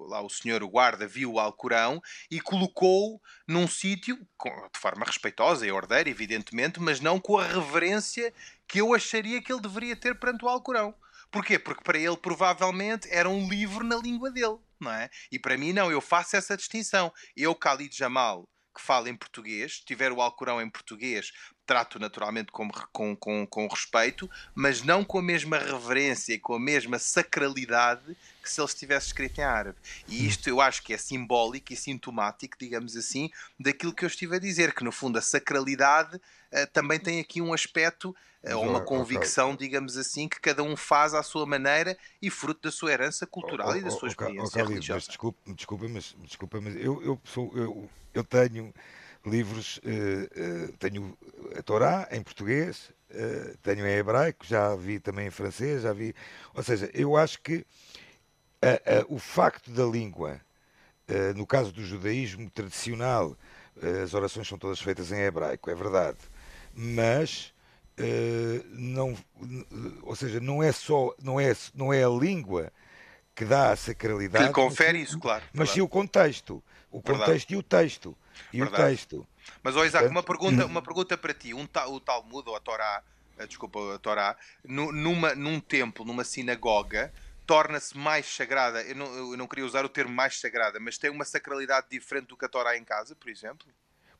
lá 0.10 0.20
o 0.20 0.30
senhor, 0.32 0.64
o 0.64 0.68
guarda, 0.68 1.08
viu 1.08 1.34
o 1.34 1.40
Alcorão 1.40 2.02
e 2.32 2.42
colocou 2.42 3.22
num 3.48 3.68
sítio, 3.68 4.18
de 4.18 4.80
forma 4.80 5.06
respeitosa 5.06 5.68
e 5.68 5.72
ordeira, 5.72 6.10
evidentemente, 6.10 6.80
mas 6.82 7.00
não 7.00 7.20
com 7.20 7.38
a 7.38 7.46
reverência 7.46 8.34
que 8.68 8.82
eu 8.82 8.96
acharia 8.96 9.44
que 9.44 9.54
ele 9.54 9.62
deveria 9.62 9.96
ter 9.96 10.16
perante 10.16 10.44
o 10.44 10.50
Alcorão. 10.50 10.96
Porquê? 11.30 11.60
Porque 11.60 11.84
para 11.84 12.00
ele 12.00 12.18
provavelmente 12.18 13.08
era 13.12 13.30
um 13.30 13.48
livro 13.48 13.86
na 13.86 13.98
língua 13.98 14.32
dele, 14.32 14.58
não 14.80 14.92
é? 14.92 15.10
E 15.32 15.40
para 15.40 15.58
mim 15.58 15.74
não, 15.74 15.92
eu 15.92 16.02
faço 16.02 16.36
essa 16.36 16.58
distinção. 16.58 17.12
Eu, 17.36 17.54
Khalid 17.54 17.96
Jamal, 17.96 18.48
que 18.76 18.82
fala 18.82 19.10
em 19.10 19.16
português, 19.16 19.80
tiver 19.80 20.12
o 20.12 20.22
Alcorão 20.22 20.62
em 20.62 20.70
português, 20.70 21.32
trato 21.68 22.00
naturalmente 22.00 22.52
com, 22.52 22.68
com, 22.92 23.16
com, 23.16 23.46
com 23.46 23.68
respeito, 23.68 24.30
mas 24.56 24.82
não 24.82 25.04
com 25.04 25.20
a 25.20 25.22
mesma 25.22 25.60
reverência 25.60 26.34
e 26.34 26.40
com 26.40 26.54
a 26.54 26.60
mesma 26.60 26.98
sacralidade 26.98 28.18
que 28.42 28.50
se 28.50 28.62
ele 28.62 28.68
estivesse 28.68 29.08
escrito 29.08 29.40
em 29.40 29.44
árabe. 29.44 29.78
E 30.08 30.22
hum. 30.22 30.28
isto 30.28 30.50
eu 30.50 30.62
acho 30.62 30.82
que 30.82 30.94
é 30.94 30.98
simbólico 30.98 31.74
e 31.74 31.76
sintomático, 31.76 32.58
digamos 32.58 32.96
assim, 32.96 33.30
daquilo 33.60 33.94
que 33.94 34.06
eu 34.06 34.08
estive 34.08 34.38
a 34.38 34.40
dizer, 34.40 34.74
que 34.74 34.84
no 34.84 34.92
fundo 34.92 35.20
a 35.20 35.22
sacralidade 35.22 36.16
uh, 36.16 36.68
também 36.72 36.98
tem 36.98 37.20
aqui 37.20 37.42
um 37.42 37.54
aspecto 37.54 38.16
ou 38.56 38.64
uma 38.64 38.80
convicção, 38.82 39.52
okay. 39.52 39.68
digamos 39.68 39.98
assim, 39.98 40.28
que 40.28 40.40
cada 40.40 40.64
um 40.64 40.78
faz 40.78 41.14
à 41.14 41.22
sua 41.22 41.46
maneira 41.46 41.98
e 42.22 42.30
fruto 42.30 42.62
da 42.62 42.72
sua 42.72 42.92
herança 42.92 43.28
cultural 43.28 43.70
oh, 43.70 43.72
oh, 43.74 43.76
e 43.76 43.82
da 43.82 43.90
sua 43.90 44.08
experiência 44.08 44.64
oh, 44.64 44.68
religiosa. 44.68 45.00
Mas 45.00 45.08
desculpa, 45.08 45.54
desculpa, 45.54 45.88
mas, 45.90 46.16
desculpa, 46.24 46.62
mas 46.62 46.76
eu, 46.76 47.04
eu, 47.04 47.20
sou, 47.26 47.52
eu, 47.56 47.90
eu 48.14 48.24
tenho 48.24 48.74
livros, 49.30 49.78
uh, 49.78 50.70
uh, 50.70 50.78
tenho 50.78 51.18
a 51.58 51.62
Torá 51.62 52.08
em 52.12 52.22
português, 52.22 52.92
uh, 53.12 53.58
tenho 53.62 53.86
em 53.86 53.98
hebraico, 53.98 54.46
já 54.46 54.76
vi 54.76 55.00
também 55.00 55.28
em 55.28 55.32
francês, 55.32 55.84
já 55.84 55.94
vi. 55.94 56.16
Ou 56.54 56.64
seja, 56.64 56.90
eu 56.94 57.16
acho 57.16 57.42
que 57.42 57.66
a, 58.62 59.00
a, 59.00 59.06
o 59.08 59.20
facto 59.20 59.72
da 59.72 59.86
língua, 59.86 60.42
no 61.36 61.48
caso 61.48 61.72
do 61.72 61.82
judaísmo 61.86 62.50
tradicional, 62.50 63.38
as 64.04 64.14
orações 64.14 64.48
são 64.48 64.58
todas 64.58 64.82
feitas 64.82 65.12
em 65.12 65.22
hebraico, 65.22 65.70
é 65.70 65.76
verdade, 65.76 66.18
mas 66.74 67.54
não, 68.74 69.16
ou 70.02 70.16
seja, 70.16 70.40
não 70.42 70.62
é 70.62 70.72
só, 70.72 71.16
não 71.22 71.40
é, 71.40 71.56
não 71.76 71.94
é 71.94 72.04
a 72.04 72.10
língua 72.10 72.74
que 73.38 73.46
dá 73.46 73.72
a 73.72 73.76
sacralidade. 73.76 74.48
Que 74.48 74.54
confere 74.54 74.98
mas, 74.98 75.10
isso, 75.10 75.20
claro. 75.20 75.44
Mas 75.54 75.70
sim 75.70 75.82
o 75.82 75.88
contexto. 75.88 76.62
O 76.90 77.00
contexto 77.02 77.50
Verdade. 77.50 77.54
e 77.54 77.58
o 77.58 77.64
texto. 77.64 78.18
E 78.54 78.60
Verdade. 78.60 78.84
o 78.84 78.86
texto. 78.88 79.28
Mas, 79.64 79.76
oh, 79.76 79.86
Isaac, 79.86 80.08
uma 80.08 80.24
pergunta, 80.24 80.66
uma 80.68 80.82
pergunta 80.82 81.18
para 81.18 81.34
ti. 81.34 81.54
Um, 81.54 81.68
o 81.88 82.00
Talmud, 82.00 82.50
ou 82.50 82.56
a 82.56 82.60
Torá, 82.60 83.04
desculpa, 83.48 83.96
a 83.96 84.00
Torá, 84.00 84.36
numa, 84.64 85.36
num 85.36 85.60
templo, 85.60 86.06
numa 86.06 86.24
sinagoga, 86.24 87.14
torna-se 87.46 87.98
mais 87.98 88.26
sagrada. 88.26 88.82
Eu 88.82 88.96
não, 88.96 89.32
eu 89.32 89.38
não 89.38 89.48
queria 89.48 89.66
usar 89.66 89.86
o 89.86 89.90
termo 89.90 90.14
mais 90.14 90.40
sagrada, 90.40 90.80
mas 90.80 90.98
tem 90.98 91.10
uma 91.10 91.26
sacralidade 91.26 91.88
diferente 91.90 92.28
do 92.28 92.38
que 92.38 92.46
a 92.46 92.50
Torá 92.50 92.78
em 92.78 92.84
casa, 92.84 93.16
por 93.16 93.30
exemplo? 93.30 93.68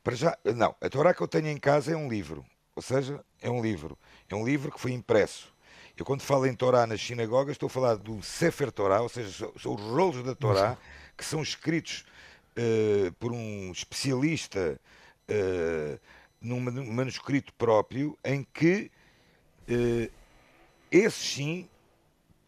Para 0.02 0.14
já, 0.14 0.38
não. 0.44 0.74
A 0.80 0.88
Torá 0.88 1.12
que 1.12 1.20
eu 1.20 1.28
tenho 1.28 1.48
em 1.48 1.58
casa 1.58 1.92
é 1.92 1.96
um 1.96 2.08
livro. 2.08 2.44
Ou 2.74 2.82
seja, 2.82 3.24
é 3.42 3.50
um 3.50 3.60
livro. 3.60 3.98
É 4.28 4.34
um 4.34 4.44
livro 4.44 4.70
que 4.70 4.80
foi 4.80 4.92
impresso. 4.92 5.52
Eu, 5.96 6.04
quando 6.04 6.22
falo 6.22 6.46
em 6.46 6.54
Torá 6.54 6.86
nas 6.86 7.00
sinagogas, 7.00 7.52
estou 7.52 7.66
a 7.66 7.70
falar 7.70 7.96
do 7.96 8.22
Sefer 8.22 8.70
Torá, 8.70 9.02
ou 9.02 9.08
seja, 9.08 9.50
são 9.60 9.74
os 9.74 9.82
rolos 9.82 10.22
da 10.22 10.32
Torá, 10.32 10.78
que 11.16 11.24
são 11.24 11.42
escritos 11.42 12.04
uh, 12.58 13.12
por 13.14 13.32
um 13.32 13.70
especialista 13.70 14.80
uh, 15.30 16.00
num 16.40 16.60
manuscrito 16.60 17.52
próprio, 17.54 18.18
em 18.24 18.46
que 18.52 18.90
uh, 19.68 20.10
esses 20.90 21.34
sim 21.34 21.68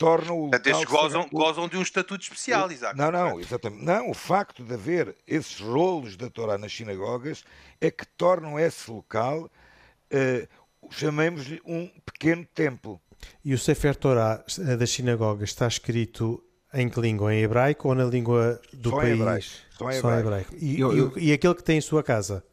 tornam 0.01 0.39
o 0.39 0.45
local... 0.47 0.61
Estes 0.65 0.85
gozam, 0.85 1.29
gozam 1.31 1.69
de 1.69 1.77
um 1.77 1.83
estatuto 1.83 2.23
especial, 2.23 2.73
Isaac. 2.73 2.97
Não, 2.97 3.11
não, 3.11 3.39
exatamente. 3.39 3.85
Não, 3.85 4.11
o 4.11 4.15
facto 4.15 4.65
de 4.65 4.73
haver 4.73 5.15
esses 5.27 5.61
rolos 5.61 6.17
da 6.17 6.31
Torá 6.31 6.57
nas 6.57 6.73
sinagogas 6.73 7.45
é 7.81 7.91
que 7.91 8.07
tornam 8.07 8.59
esse 8.59 8.91
local, 8.91 9.45
uh, 9.45 10.49
chamemos-lhe 10.91 11.61
um 11.67 11.87
pequeno 12.05 12.47
templo. 12.55 13.01
E 13.45 13.53
o 13.53 13.59
Sefer 13.59 13.95
Torá 13.95 14.43
eh, 14.59 14.77
das 14.77 14.91
sinagogas 14.91 15.51
está 15.51 15.69
escrito 15.69 16.43
em 16.73 16.89
que 16.89 16.99
língua? 16.99 17.35
Em 17.35 17.43
hebraico 17.43 17.89
ou 17.89 17.95
na 17.95 18.05
língua 18.05 18.59
do 18.73 18.89
Só 18.89 18.97
país? 18.97 19.63
Em 19.89 19.97
hebraico. 19.97 20.01
Só 20.01 20.11
em 20.11 20.21
hebraico. 20.21 20.51
Só 20.51 20.57
em 20.57 20.61
hebraico. 20.61 20.65
E, 20.65 20.81
eu, 20.81 20.97
eu... 20.97 21.13
e, 21.17 21.33
aquele 21.33 21.55
que 21.55 21.63
tem 21.63 21.79
em 21.79 21.81
sua 21.81 22.03
casa? 22.03 22.45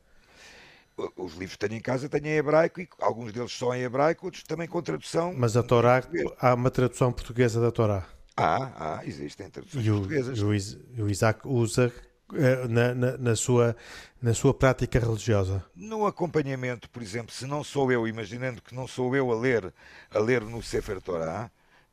os 1.15 1.33
livros 1.33 1.55
que 1.55 1.59
tenho 1.59 1.77
em 1.77 1.81
casa 1.81 2.09
têm 2.09 2.25
em 2.25 2.37
hebraico 2.37 2.81
e 2.81 2.89
alguns 2.99 3.31
deles 3.31 3.51
só 3.51 3.75
em 3.75 3.83
hebraico, 3.83 4.25
outros 4.25 4.43
também 4.43 4.67
com 4.67 4.81
tradução. 4.81 5.33
Mas 5.37 5.55
a 5.55 5.61
Torá, 5.61 6.03
há 6.39 6.53
uma 6.53 6.71
tradução 6.71 7.11
portuguesa 7.11 7.61
da 7.61 7.71
Torá. 7.71 8.03
Ah, 8.35 8.71
ah 8.99 9.05
existem 9.05 9.49
traduções 9.49 9.85
e 9.85 9.91
o, 9.91 9.95
portuguesas. 9.99 10.39
E 10.39 11.01
o 11.01 11.09
Isaac 11.09 11.47
usa 11.47 11.93
eh, 12.33 12.67
na, 12.67 12.93
na, 12.93 13.17
na, 13.17 13.35
sua, 13.35 13.75
na 14.21 14.33
sua 14.33 14.53
prática 14.53 14.99
religiosa? 14.99 15.63
No 15.75 16.05
acompanhamento, 16.05 16.89
por 16.89 17.01
exemplo, 17.01 17.33
se 17.33 17.45
não 17.45 17.63
sou 17.63 17.91
eu, 17.91 18.07
imaginando 18.07 18.61
que 18.61 18.73
não 18.73 18.87
sou 18.87 19.15
eu 19.15 19.31
a 19.31 19.35
ler, 19.35 19.73
a 20.11 20.19
ler 20.19 20.41
no 20.41 20.61
Sefer 20.63 21.01
Torá, 21.01 21.49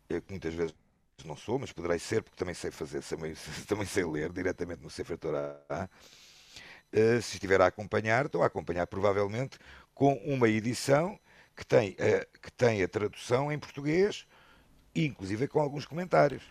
que 0.08 0.22
muitas 0.28 0.54
vezes 0.54 0.74
não 1.24 1.36
sou, 1.36 1.58
mas 1.58 1.72
poderei 1.72 1.98
ser, 1.98 2.22
porque 2.22 2.36
também 2.36 2.54
sei 2.54 2.70
fazer, 2.70 3.02
também, 3.04 3.34
também 3.66 3.86
sei 3.86 4.04
ler 4.04 4.32
diretamente 4.32 4.82
no 4.82 4.90
Sefer 4.90 5.18
Torá 5.18 5.88
eh, 6.92 7.20
se 7.20 7.34
estiver 7.34 7.60
a 7.60 7.66
acompanhar, 7.66 8.26
estou 8.26 8.42
a 8.42 8.46
acompanhar 8.46 8.86
provavelmente 8.86 9.58
com 9.92 10.14
uma 10.24 10.48
edição 10.48 11.18
que 11.56 11.64
tem, 11.66 11.90
uh, 11.92 12.40
que 12.40 12.52
tem 12.52 12.82
a 12.82 12.88
tradução 12.88 13.50
em 13.50 13.58
português, 13.58 14.26
inclusive 14.94 15.46
com 15.48 15.60
alguns 15.60 15.86
comentários. 15.86 16.42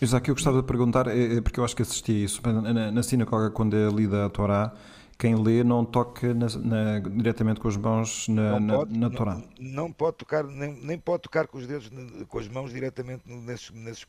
Isaac, 0.00 0.28
eu 0.28 0.34
gostava 0.34 0.60
de 0.60 0.66
perguntar, 0.66 1.06
é, 1.08 1.40
porque 1.40 1.58
eu 1.58 1.64
acho 1.64 1.74
que 1.74 1.82
assisti 1.82 2.12
a 2.12 2.24
isso, 2.24 2.40
na, 2.46 2.92
na 2.92 3.02
sinagoga, 3.02 3.50
quando 3.50 3.76
é 3.76 3.88
lida 3.90 4.26
a 4.26 4.30
Torá, 4.30 4.72
quem 5.18 5.34
lê 5.34 5.64
não 5.64 5.84
toca 5.84 6.32
na, 6.32 6.46
na, 6.46 6.98
diretamente 7.00 7.58
com 7.58 7.66
as 7.66 7.76
mãos 7.76 8.28
na, 8.28 8.76
pode, 8.76 8.96
na, 8.96 9.10
Torá. 9.10 9.34
Não, 9.34 9.48
não, 9.58 9.92
pode 9.92 10.16
tocar, 10.16 10.44
nem, 10.44 10.72
nem 10.80 10.96
pode 10.96 11.24
tocar 11.24 11.48
com 11.48 11.58
os 11.58 11.66
dedos, 11.66 11.90
com 12.28 12.38
as 12.38 12.46
mãos 12.46 12.72
diretamente 12.72 13.22
nesses, 13.26 13.70
nesses, 13.70 14.06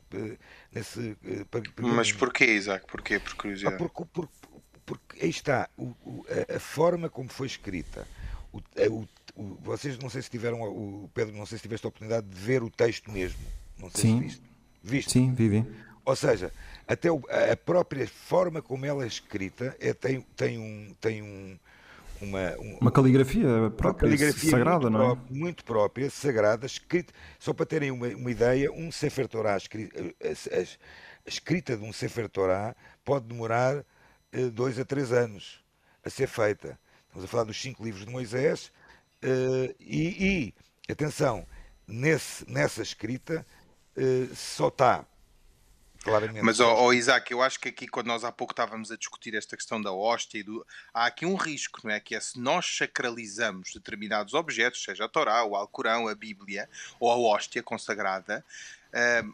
nesse. 0.72 1.18
Mas 1.82 2.12
porquê, 2.12 2.46
Isaac? 2.54 2.86
Porquê? 2.86 3.20
Por 3.20 3.34
curiosidade? 3.34 3.76
Ah, 3.76 3.78
porque, 3.78 4.06
porque, 4.14 4.34
porque 4.86 5.26
aí 5.26 5.30
está 5.32 5.68
o, 5.76 5.86
o, 6.06 6.26
a, 6.30 6.58
a, 6.58 6.60
forma 6.60 7.10
como 7.10 7.28
foi 7.28 7.48
escrita. 7.48 8.08
O, 8.54 8.62
o, 9.36 9.58
vocês 9.62 9.98
não 9.98 10.12
sei 10.12 10.22
se 10.22 10.30
tiveram, 10.30 10.62
o 10.62 11.10
Pedro, 11.12 11.36
não 11.36 11.46
sei 11.48 11.58
se 11.58 11.64
tiveste 11.64 11.88
a 11.88 11.90
oportunidade 11.90 12.28
de 12.28 12.36
ver 12.36 12.62
o 12.62 12.70
texto 12.70 13.12
mesmo. 13.12 13.40
Não 13.80 13.90
sei 13.90 14.02
Sim. 14.02 14.18
se 14.18 14.24
viste. 14.24 14.50
Viste? 14.82 15.12
Sim, 15.12 15.34
vivi. 15.34 15.66
Ou 16.10 16.16
seja, 16.16 16.52
até 16.88 17.08
a 17.08 17.56
própria 17.56 18.08
forma 18.08 18.64
como 18.64 18.84
ela 18.84 19.04
é 19.04 19.08
escrita 19.08 19.78
é, 19.80 19.94
tem, 19.94 20.22
tem, 20.36 20.58
um, 20.58 20.96
tem 21.00 21.22
um, 21.22 21.56
uma, 22.20 22.58
um, 22.58 22.78
uma 22.82 22.92
caligrafia 22.92 23.44
própria, 23.78 24.08
uma 24.10 24.18
caligrafia 24.18 24.50
sagrada, 24.50 24.90
muito 24.90 24.98
não 24.98 25.02
é? 25.02 25.06
Própria, 25.06 25.38
muito 25.38 25.64
própria, 25.64 26.10
sagrada, 26.10 26.66
escrita, 26.66 27.14
só 27.38 27.54
para 27.54 27.68
terem 27.68 27.92
uma, 27.92 28.08
uma 28.08 28.32
ideia, 28.32 28.72
um 28.72 28.92
Sefer 28.92 29.28
Torah, 29.28 29.56
a, 29.56 31.30
escrita 31.30 31.78
de 31.78 31.84
um 31.84 31.94
Sefer 31.94 32.28
Torah 32.28 32.76
pode 33.06 33.28
demorar 33.28 33.86
eh, 34.32 34.50
dois 34.50 34.80
a 34.80 34.86
três 34.86 35.12
anos 35.12 35.64
a 36.04 36.10
ser 36.10 36.26
feita. 36.26 36.80
Estamos 37.06 37.26
a 37.26 37.28
falar 37.28 37.44
dos 37.44 37.62
cinco 37.62 37.84
livros 37.84 38.04
de 38.04 38.12
Moisés 38.12 38.72
eh, 39.22 39.76
e, 39.80 40.54
e 40.88 40.92
atenção, 40.92 41.46
nesse, 41.88 42.52
nessa 42.52 42.82
escrita 42.82 43.46
eh, 43.96 44.28
só 44.34 44.70
está 44.70 45.06
Claramente. 46.04 46.44
Mas, 46.44 46.60
oh, 46.60 46.76
oh, 46.86 46.94
Isaac, 46.94 47.32
eu 47.32 47.42
acho 47.42 47.60
que 47.60 47.70
aqui, 47.70 47.88
quando 47.88 48.08
nós 48.08 48.24
há 48.24 48.32
pouco 48.32 48.54
estávamos 48.54 48.92
a 48.92 48.98
discutir 48.98 49.36
esta 49.36 49.58
questão 49.58 49.82
da 49.82 49.92
hóstia, 49.92 50.44
do... 50.44 50.66
há 50.94 51.06
aqui 51.06 51.26
um 51.26 51.36
risco, 51.36 51.82
não 51.84 51.92
é? 51.92 52.00
Que 52.00 52.16
é 52.16 52.20
se 52.20 52.40
nós 52.40 52.78
sacralizamos 52.78 53.74
determinados 53.74 54.34
objetos, 54.34 54.84
seja 54.84 55.06
a 55.06 55.10
Torá, 55.10 55.44
o 55.44 55.56
Alcorão, 55.56 56.08
a 56.08 56.16
Bíblia 56.16 56.70
ou 57.00 57.12
a 57.12 57.18
hóstia 57.18 57.62
consagrada, 57.62 58.46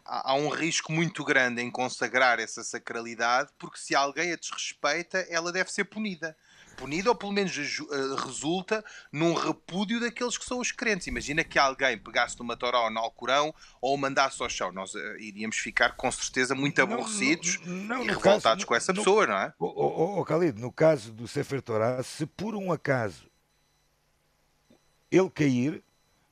há 0.04 0.34
um 0.34 0.48
risco 0.48 0.92
muito 0.92 1.24
grande 1.24 1.62
em 1.62 1.70
consagrar 1.70 2.38
essa 2.38 2.62
sacralidade, 2.62 3.50
porque 3.58 3.78
se 3.78 3.94
alguém 3.94 4.32
a 4.32 4.36
desrespeita, 4.36 5.18
ela 5.30 5.52
deve 5.52 5.72
ser 5.72 5.84
punida. 5.84 6.36
Punida, 6.76 7.10
ou 7.10 7.14
pelo 7.16 7.32
menos 7.32 7.56
uh, 7.56 8.14
resulta 8.16 8.84
num 9.10 9.34
repúdio 9.34 9.98
daqueles 9.98 10.36
que 10.36 10.44
são 10.44 10.60
os 10.60 10.70
crentes. 10.70 11.06
Imagina 11.06 11.42
que 11.42 11.58
alguém 11.58 11.98
pegasse 11.98 12.38
numa 12.38 12.56
Torá 12.56 12.80
ou 12.80 12.90
no 12.90 13.00
Alcorão 13.00 13.54
ou 13.80 13.94
o 13.94 13.98
mandasse 13.98 14.42
ao 14.42 14.48
chão. 14.48 14.70
Nós 14.72 14.94
uh, 14.94 15.18
iríamos 15.18 15.56
ficar 15.56 15.96
com 15.96 16.10
certeza 16.12 16.54
muito 16.54 16.80
aborrecidos 16.80 17.58
não, 17.64 17.98
não, 17.98 18.04
e 18.04 18.08
revoltados 18.08 18.42
caso, 18.42 18.66
com 18.66 18.74
essa 18.74 18.94
pessoa, 18.94 19.26
não 19.26 19.36
é? 19.36 19.52
Oh, 19.58 19.66
oh, 19.66 20.20
oh, 20.20 20.22
Khalid, 20.22 20.60
no 20.60 20.70
caso 20.70 21.12
do 21.12 21.26
Sefer 21.26 21.62
Torá, 21.62 22.02
se 22.02 22.26
por 22.26 22.54
um 22.54 22.70
acaso 22.70 23.30
ele 25.10 25.30
cair 25.30 25.82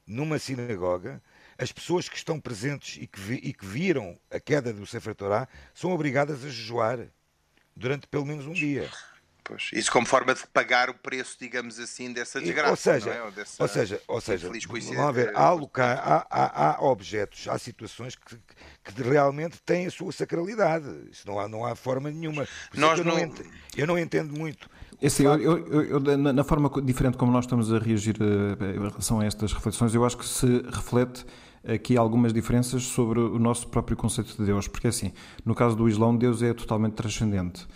numa 0.06 0.38
sinagoga, 0.38 1.22
as 1.56 1.72
pessoas 1.72 2.08
que 2.08 2.16
estão 2.16 2.40
presentes 2.40 2.98
e 3.00 3.06
que, 3.06 3.20
vi, 3.20 3.34
e 3.36 3.52
que 3.52 3.64
viram 3.64 4.18
a 4.30 4.40
queda 4.40 4.72
do 4.72 4.86
Sefer 4.86 5.14
Torá 5.14 5.48
são 5.72 5.92
obrigadas 5.92 6.44
a 6.44 6.48
jejuar 6.48 7.06
durante 7.76 8.06
pelo 8.06 8.26
menos 8.26 8.46
um 8.46 8.52
dia. 8.52 8.90
Pois, 9.44 9.68
isso 9.74 9.92
como 9.92 10.06
forma 10.06 10.34
de 10.34 10.40
pagar 10.46 10.88
o 10.88 10.94
preço, 10.94 11.36
digamos 11.38 11.78
assim, 11.78 12.10
dessa 12.10 12.40
desgraça. 12.40 12.70
Ou 12.70 12.76
seja, 12.76 13.10
é? 13.10 13.22
ou, 13.22 13.30
dessa, 13.30 13.62
ou 13.62 13.68
seja, 13.68 14.00
ou 14.08 14.20
seja 14.20 14.48
vamos 14.48 15.14
ver, 15.14 15.36
há, 15.36 15.50
há, 15.50 16.26
há, 16.30 16.76
há, 16.76 16.82
objetos, 16.82 17.46
há 17.46 17.58
situações 17.58 18.16
que, 18.16 18.36
que 18.36 19.02
realmente 19.02 19.60
têm 19.60 19.84
a 19.84 19.90
sua 19.90 20.10
sacralidade. 20.12 20.86
Isso 21.12 21.26
não 21.26 21.38
há, 21.38 21.46
não 21.46 21.62
há 21.66 21.76
forma 21.76 22.10
nenhuma. 22.10 22.48
Nós 22.74 22.98
eu, 22.98 23.04
não... 23.04 23.18
eu 23.76 23.86
não 23.86 23.98
entendo 23.98 24.32
muito. 24.32 24.70
É 24.98 25.08
assim, 25.08 25.24
eu, 25.24 25.38
eu, 25.38 25.82
eu, 25.82 26.00
na, 26.00 26.32
na, 26.32 26.44
forma 26.44 26.70
diferente 26.82 27.18
como 27.18 27.30
nós 27.30 27.44
estamos 27.44 27.70
a 27.70 27.78
reagir 27.78 28.16
eh, 28.18 28.76
em 28.76 28.78
relação 28.78 29.20
a 29.20 29.26
estas 29.26 29.52
reflexões, 29.52 29.94
eu 29.94 30.06
acho 30.06 30.16
que 30.16 30.26
se 30.26 30.62
reflete 30.72 31.26
aqui 31.66 31.98
algumas 31.98 32.32
diferenças 32.32 32.84
sobre 32.84 33.18
o 33.18 33.38
nosso 33.38 33.68
próprio 33.68 33.94
conceito 33.94 34.34
de 34.34 34.44
Deus, 34.46 34.68
porque 34.68 34.86
assim, 34.86 35.12
no 35.44 35.54
caso 35.54 35.76
do 35.76 35.86
Islão, 35.86 36.16
Deus 36.16 36.40
é 36.42 36.54
totalmente 36.54 36.94
transcendente 36.94 37.66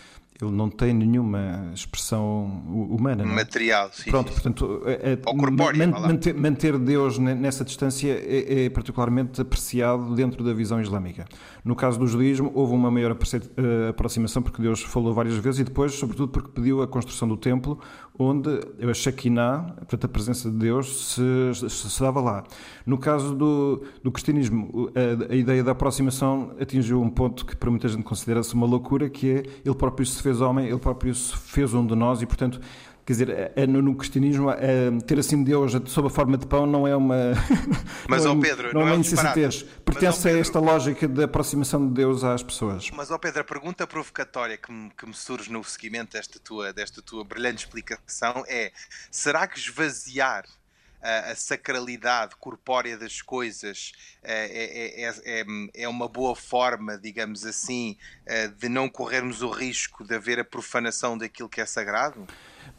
ele 0.41 0.53
não 0.53 0.71
tem 0.71 0.95
nenhuma 0.95 1.71
expressão 1.75 2.63
humana. 2.69 3.25
É? 3.25 3.27
Material, 3.27 3.91
sim. 3.93 4.11
Pronto, 4.11 4.29
sim. 4.29 4.35
portanto, 4.35 4.83
é, 4.87 5.13
é 5.13 6.01
manter, 6.01 6.35
manter, 6.35 6.79
Deus 6.79 7.19
nessa 7.19 7.65
distância 7.65 8.13
é, 8.13 8.67
é, 8.67 8.71
particularmente 8.71 9.41
apreciado 9.41 10.15
dentro 10.15 10.45
da 10.45 10.55
visão 10.55 10.81
islâmica. 10.81 11.25
No 11.65 11.75
caso 11.75 11.99
do 11.99 12.07
judaísmo, 12.07 12.53
houve 12.55 12.73
uma 12.73 12.91
maior 12.91 13.11
eh, 13.11 13.89
aproximação 13.91 14.41
porque 14.41 14.63
Deus 14.63 14.81
falou 14.83 15.13
várias 15.13 15.37
vezes 15.37 15.61
e 15.61 15.65
depois, 15.65 15.93
sobretudo, 15.93 16.31
porque 16.31 16.51
pediu 16.51 16.83
a 16.83 16.87
construção 16.87 17.29
do 17.29 17.37
templo, 17.37 17.79
onde 18.19 18.51
a 18.83 18.93
Shekinah, 18.93 19.75
portanto, 19.77 20.05
a 20.05 20.09
presença 20.09 20.51
de 20.51 20.57
Deus, 20.57 21.15
se, 21.15 21.69
se 21.71 22.01
dava 22.01 22.21
lá. 22.21 22.45
No 22.85 22.99
caso 22.99 23.35
do, 23.35 23.85
do 24.03 24.11
cristianismo, 24.11 24.91
a, 24.95 25.33
a 25.33 25.37
ideia 25.37 25.63
da 25.63 25.71
aproximação 25.71 26.53
atingiu 26.61 27.01
um 27.01 27.09
ponto 27.09 27.47
que 27.47 27.55
para 27.55 27.71
muita 27.71 27.87
gente 27.87 28.03
considera-se 28.03 28.53
uma 28.55 28.67
loucura, 28.67 29.09
que 29.09 29.31
é 29.31 29.43
ele 29.65 29.75
próprio 29.75 30.05
se 30.05 30.21
fez 30.21 30.41
homem, 30.41 30.67
ele 30.67 30.79
próprio 30.79 31.15
se 31.15 31.37
fez 31.37 31.73
um 31.73 31.87
de 31.87 31.95
nós 31.95 32.21
e, 32.21 32.27
portanto, 32.27 32.61
Quer 33.09 33.13
dizer, 33.13 33.53
é, 33.57 33.67
no, 33.67 33.81
no, 33.81 33.97
cristianismo, 33.97 34.51
é, 34.51 34.91
ter 35.07 35.19
assim 35.19 35.43
Deus 35.43 35.73
sob 35.87 36.09
a 36.09 36.11
forma 36.11 36.37
de 36.37 36.47
pão 36.47 36.67
não 36.67 36.87
é 36.87 36.95
uma. 36.95 37.17
Mas, 38.07 38.23
não, 38.23 38.39
Pedro, 38.39 38.67
não, 38.67 38.83
não 38.83 38.89
é 38.89 38.91
uma 38.91 38.97
um 38.97 39.01
insensatez. 39.01 39.63
Pertence 39.83 40.23
Pedro, 40.25 40.37
a 40.37 40.41
esta 40.43 40.59
lógica 40.59 41.09
de 41.09 41.23
aproximação 41.23 41.89
de 41.89 41.95
Deus 41.95 42.23
às 42.23 42.43
pessoas. 42.43 42.91
Mas, 42.91 43.11
ó 43.11 43.17
Pedro, 43.17 43.41
a 43.41 43.45
pergunta 43.45 43.87
provocatória 43.87 44.59
que 44.59 44.71
me, 44.71 44.91
que 44.91 45.07
me 45.07 45.15
surge 45.15 45.51
no 45.51 45.65
seguimento 45.65 46.19
desta 46.19 46.39
tua, 46.39 46.71
desta 46.71 47.01
tua 47.01 47.25
brilhante 47.25 47.65
explicação 47.65 48.45
é: 48.47 48.73
será 49.11 49.47
que 49.47 49.59
esvaziar 49.59 50.45
a, 51.01 51.31
a 51.31 51.35
sacralidade 51.35 52.37
corpórea 52.39 52.99
das 52.99 53.23
coisas 53.23 53.93
é, 54.23 55.07
é, 55.07 55.41
é, 55.41 55.47
é, 55.75 55.89
uma 55.89 56.09
boa 56.09 56.37
forma, 56.37 56.99
digamos 56.99 57.47
assim, 57.47 57.97
de 58.59 58.69
não 58.69 58.87
corrermos 58.87 59.41
o 59.41 59.49
risco 59.49 60.05
de 60.05 60.15
haver 60.15 60.39
a 60.39 60.45
profanação 60.45 61.17
daquilo 61.17 61.49
que 61.49 61.63
é 61.63 61.65
sagrado? 61.65 62.29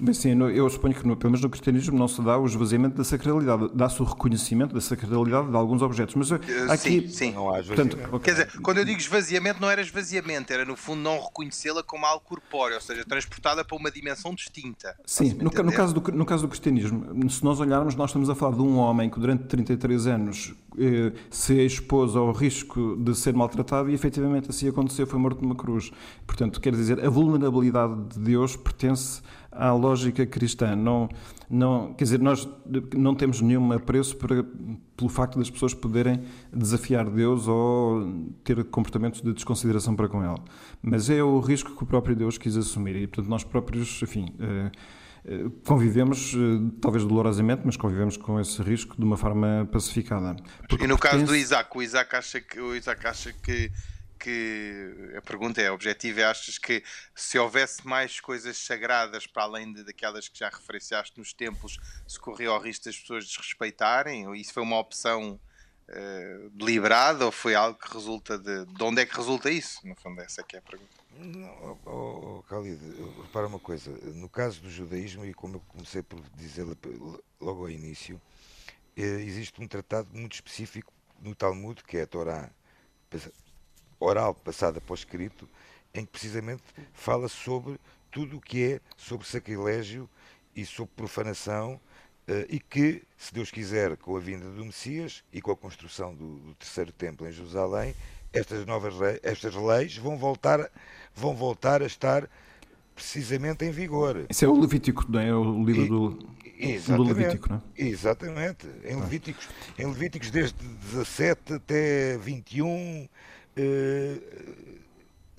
Bem, 0.01 0.13
sim, 0.13 0.29
eu 0.53 0.69
suponho 0.69 0.95
que 0.95 1.05
no, 1.05 1.17
pelo 1.17 1.31
menos 1.31 1.41
no 1.41 1.49
cristianismo 1.49 1.97
não 1.97 2.07
se 2.07 2.21
dá 2.21 2.37
o 2.37 2.45
esvaziamento 2.45 2.95
da 2.95 3.03
sacralidade, 3.03 3.69
dá-se 3.73 4.01
o 4.01 4.05
reconhecimento 4.05 4.73
da 4.73 4.79
sacralidade 4.79 5.49
de 5.49 5.55
alguns 5.55 5.81
objetos. 5.81 6.15
Mas 6.15 6.31
aqui, 6.31 7.01
sim, 7.01 7.07
sim. 7.09 7.31
Não 7.33 7.53
há 7.53 7.61
portanto, 7.61 7.97
Quer 8.19 8.31
dizer, 8.31 8.61
quando 8.61 8.77
eu 8.77 8.85
digo 8.85 8.99
esvaziamento, 8.99 9.59
não 9.59 9.69
era 9.69 9.81
esvaziamento, 9.81 10.53
era 10.53 10.63
no 10.63 10.77
fundo 10.77 11.01
não 11.01 11.19
reconhecê-la 11.21 11.83
como 11.83 12.05
algo 12.05 12.23
corpóreo, 12.23 12.75
ou 12.75 12.81
seja, 12.81 13.03
transportada 13.03 13.65
para 13.65 13.75
uma 13.75 13.91
dimensão 13.91 14.33
distinta. 14.33 14.95
Sim, 15.05 15.33
no, 15.33 15.51
no, 15.51 15.71
caso 15.73 15.93
do, 15.93 16.11
no 16.11 16.25
caso 16.25 16.43
do 16.43 16.49
cristianismo, 16.49 17.29
se 17.29 17.43
nós 17.43 17.59
olharmos, 17.59 17.95
nós 17.95 18.09
estamos 18.09 18.29
a 18.29 18.35
falar 18.35 18.55
de 18.55 18.61
um 18.61 18.77
homem 18.77 19.09
que 19.09 19.19
durante 19.19 19.43
33 19.45 20.07
anos 20.07 20.53
eh, 20.77 21.11
se 21.29 21.53
expôs 21.65 22.15
ao 22.15 22.31
risco 22.31 22.95
de 22.97 23.13
ser 23.13 23.33
maltratado 23.33 23.89
e 23.89 23.93
efetivamente 23.93 24.49
assim 24.49 24.69
aconteceu, 24.69 25.05
foi 25.05 25.19
morto 25.19 25.41
numa 25.41 25.55
cruz. 25.55 25.91
Portanto, 26.25 26.61
quer 26.61 26.73
dizer, 26.73 27.03
a 27.03 27.09
vulnerabilidade 27.09 27.95
de 28.13 28.19
Deus 28.19 28.55
pertence 28.55 29.21
à 29.51 29.71
lógica 29.71 30.25
cristã. 30.25 30.75
Não, 30.75 31.09
não, 31.49 31.93
quer 31.93 32.03
dizer, 32.03 32.19
nós 32.19 32.47
não 32.95 33.15
temos 33.15 33.41
nenhum 33.41 33.71
apreço 33.71 34.15
para, 34.17 34.43
pelo 34.95 35.09
facto 35.09 35.39
das 35.39 35.49
pessoas 35.49 35.73
poderem 35.73 36.23
desafiar 36.53 37.09
Deus 37.09 37.47
ou 37.47 38.27
ter 38.43 38.63
comportamentos 38.65 39.21
de 39.21 39.33
desconsideração 39.33 39.95
para 39.95 40.07
com 40.07 40.23
Ele. 40.23 40.41
Mas 40.81 41.09
é 41.09 41.23
o 41.23 41.39
risco 41.39 41.75
que 41.75 41.83
o 41.83 41.85
próprio 41.85 42.15
Deus 42.15 42.37
quis 42.37 42.55
assumir 42.55 42.95
e, 42.95 43.07
portanto, 43.07 43.29
nós 43.29 43.43
próprios, 43.43 44.01
enfim. 44.01 44.33
Eh, 44.39 44.71
eh, 45.25 45.45
convivemos, 45.65 46.33
eh, 46.33 46.71
talvez 46.81 47.03
dolorosamente, 47.03 47.61
mas 47.65 47.75
convivemos 47.75 48.17
com 48.17 48.39
esse 48.39 48.61
risco 48.61 48.95
de 48.97 49.03
uma 49.03 49.17
forma 49.17 49.67
pacificada. 49.71 50.35
Porque 50.67 50.85
e 50.85 50.87
no 50.87 50.97
caso 50.97 51.25
do 51.25 51.35
Isaac, 51.35 51.77
o 51.77 51.81
Isaac 51.81 52.15
acha 52.15 52.41
que, 52.41 52.59
o 52.59 52.75
Isaac 52.75 53.05
acha 53.05 53.33
que 53.33 53.71
que 54.19 55.13
a 55.17 55.21
pergunta 55.21 55.61
é 55.61 55.71
objetiva, 55.71 56.27
achas 56.27 56.57
que 56.57 56.83
se 57.15 57.39
houvesse 57.39 57.87
mais 57.87 58.19
coisas 58.19 58.57
sagradas 58.57 59.25
para 59.25 59.43
além 59.43 59.73
de, 59.73 59.83
daquelas 59.83 60.27
que 60.27 60.37
já 60.37 60.49
referenciaste 60.49 61.17
nos 61.17 61.33
templos, 61.33 61.77
se 62.07 62.19
corria 62.19 62.51
o 62.51 62.59
risco 62.59 62.85
das 62.85 62.97
pessoas 62.97 63.25
desrespeitarem? 63.25 64.27
Ou 64.27 64.35
isso 64.35 64.53
foi 64.53 64.61
uma 64.61 64.77
opção 64.77 65.39
uh, 65.87 66.49
deliberada 66.51 67.25
ou 67.25 67.31
foi 67.31 67.55
algo 67.55 67.79
que 67.79 67.91
resulta 67.93 68.37
de... 68.37 68.65
De 68.65 68.83
onde 68.83 69.01
é 69.01 69.05
que 69.05 69.15
resulta 69.15 69.49
isso? 69.49 69.79
No 69.87 69.95
fundo, 69.95 70.21
essa 70.21 70.41
é 70.41 70.43
que 70.43 70.55
é 70.55 70.59
a 70.59 70.61
pergunta. 70.61 70.99
Não, 71.17 71.79
oh, 71.85 72.37
oh, 72.37 72.43
Khalid, 72.49 72.79
repara 73.23 73.47
uma 73.47 73.59
coisa, 73.59 73.91
no 74.13 74.29
caso 74.29 74.61
do 74.61 74.69
judaísmo, 74.69 75.25
e 75.25 75.33
como 75.33 75.55
eu 75.55 75.59
comecei 75.67 76.01
por 76.01 76.21
dizer 76.35 76.65
logo 77.41 77.61
ao 77.61 77.69
início, 77.69 78.21
eh, 78.95 79.21
existe 79.21 79.61
um 79.61 79.67
tratado 79.67 80.09
muito 80.13 80.33
específico 80.33 80.93
no 81.21 81.35
Talmud, 81.35 81.83
que 81.83 81.97
é 81.97 82.03
a 82.03 82.07
Torá 82.07 82.49
oral 83.99 84.33
passada 84.33 84.79
para 84.79 84.91
o 84.91 84.95
escrito, 84.95 85.47
em 85.93 86.05
que 86.05 86.11
precisamente 86.11 86.63
fala 86.93 87.27
sobre 87.27 87.79
tudo 88.11 88.37
o 88.37 88.41
que 88.41 88.63
é 88.63 88.81
sobre 88.97 89.27
sacrilégio 89.27 90.09
e 90.55 90.65
sobre 90.65 90.93
profanação 90.95 91.79
Uh, 92.29 92.45
e 92.47 92.59
que, 92.59 93.01
se 93.17 93.33
Deus 93.33 93.49
quiser, 93.49 93.97
com 93.97 94.15
a 94.15 94.19
vinda 94.19 94.47
do 94.51 94.63
Messias 94.63 95.23
e 95.33 95.41
com 95.41 95.49
a 95.49 95.55
construção 95.55 96.13
do, 96.13 96.35
do 96.35 96.53
terceiro 96.53 96.91
templo 96.91 97.27
em 97.27 97.31
Jerusalém, 97.31 97.95
estas 98.31 98.67
novas 98.67 98.95
leis, 98.95 99.19
estas 99.23 99.55
leis 99.55 99.97
vão 99.97 100.15
voltar, 100.15 100.69
vão 101.15 101.35
voltar 101.35 101.81
a 101.81 101.87
estar 101.87 102.29
precisamente 102.93 103.65
em 103.65 103.71
vigor. 103.71 104.25
Isso 104.29 104.45
é 104.45 104.47
o 104.47 104.59
Levítico, 104.59 105.05
não 105.09 105.19
é? 105.19 105.33
O 105.33 105.63
livro 105.63 105.87
do, 105.87 106.09
do 106.95 107.03
Levítico, 107.03 107.49
não 107.49 107.57
é? 107.57 107.61
Exatamente. 107.83 108.67
Em 108.83 108.95
Levíticos, 108.99 109.49
em 109.77 109.87
Levíticos 109.87 110.29
desde 110.29 110.63
17 110.93 111.53
até 111.53 112.17
21 112.17 112.67
eh, 112.67 113.09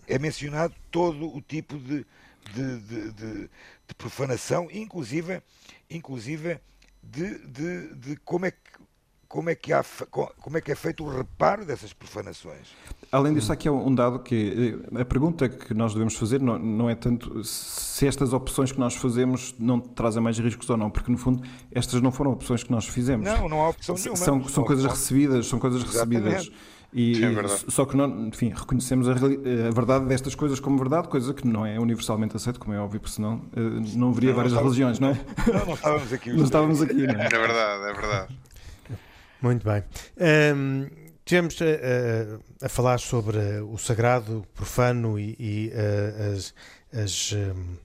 é 0.07 0.19
mencionado 0.19 0.75
todo 0.91 1.35
o 1.35 1.41
tipo 1.41 1.79
de, 1.79 2.05
de, 2.55 2.79
de, 2.81 3.13
de, 3.13 3.51
profanação, 3.97 4.69
inclusive, 4.73 5.43
inclusive 5.91 6.59
de, 7.03 8.17
como 8.25 8.47
é 8.47 8.51
que 8.51 8.59
como 9.31 9.49
é, 9.49 9.55
que 9.55 9.73
há, 9.73 9.85
como 10.11 10.59
é 10.59 10.61
que 10.61 10.73
é 10.73 10.75
feito 10.75 11.05
o 11.05 11.09
reparo 11.09 11.65
dessas 11.65 11.93
profanações? 11.93 12.67
Além 13.13 13.33
disso, 13.33 13.53
aqui 13.53 13.69
é 13.69 13.71
um 13.71 13.95
dado 13.95 14.19
que 14.19 14.83
eh, 14.93 15.01
a 15.01 15.05
pergunta 15.05 15.49
que 15.49 15.73
nós 15.73 15.93
devemos 15.93 16.17
fazer 16.17 16.41
não, 16.41 16.59
não 16.59 16.91
é 16.91 16.97
tanto 16.97 17.45
se 17.45 18.09
estas 18.09 18.33
opções 18.33 18.73
que 18.73 18.81
nós 18.81 18.97
fazemos 18.97 19.55
não 19.57 19.79
trazem 19.79 20.21
mais 20.21 20.37
riscos 20.37 20.69
ou 20.69 20.77
não, 20.77 20.91
porque 20.91 21.13
no 21.13 21.17
fundo 21.17 21.49
estas 21.71 22.03
não 22.03 22.11
foram 22.11 22.33
opções 22.33 22.65
que 22.65 22.73
nós 22.73 22.89
fizemos. 22.89 23.25
Não, 23.25 23.49
não 23.49 23.61
há 23.61 23.69
opção 23.69 23.95
nenhuma. 23.95 24.17
São, 24.17 24.49
são 24.49 24.65
coisas 24.65 24.85
recebidas, 24.85 25.47
são 25.47 25.61
coisas 25.61 25.81
Exatamente. 25.85 26.25
recebidas. 26.25 26.80
E, 26.93 27.25
é 27.25 27.49
só 27.69 27.85
que, 27.85 27.97
não, 27.97 28.27
enfim, 28.27 28.53
reconhecemos 28.55 29.09
a, 29.09 29.13
a, 29.13 29.71
verdade 29.71 30.07
destas 30.07 30.35
coisas 30.35 30.59
como 30.59 30.77
verdade, 30.77 31.07
coisa 31.09 31.33
que 31.33 31.47
não 31.47 31.65
é 31.65 31.79
universalmente 31.79 32.37
aceita, 32.37 32.59
como 32.59 32.75
é 32.75 32.81
óbvio, 32.81 32.99
porque 32.99 33.15
senão 33.15 33.37
uh, 33.57 33.97
não 33.97 34.11
haveria 34.11 34.31
não, 34.31 34.37
várias 34.37 34.53
não 34.53 34.63
religiões, 34.63 34.99
não 34.99 35.11
é? 35.11 35.21
Não, 35.47 35.67
não 35.67 35.75
estávamos 35.75 36.13
aqui. 36.13 36.33
não 36.35 36.45
estávamos 36.45 36.83
aqui, 36.83 37.07
não 37.07 37.15
é? 37.15 37.27
É 37.27 37.29
verdade, 37.29 37.85
é 37.85 37.93
verdade. 37.93 38.39
Muito 39.41 39.65
bem. 39.65 39.85
Um, 40.57 40.89
tivemos 41.25 41.57
a, 41.63 42.67
a, 42.67 42.69
falar 42.69 42.99
sobre 42.99 43.39
o 43.61 43.79
sagrado, 43.79 44.39
o 44.39 44.47
profano 44.49 45.19
e, 45.19 45.37
e 45.39 45.73
as, 46.35 46.55
as 46.93 47.33
um, 47.33 47.77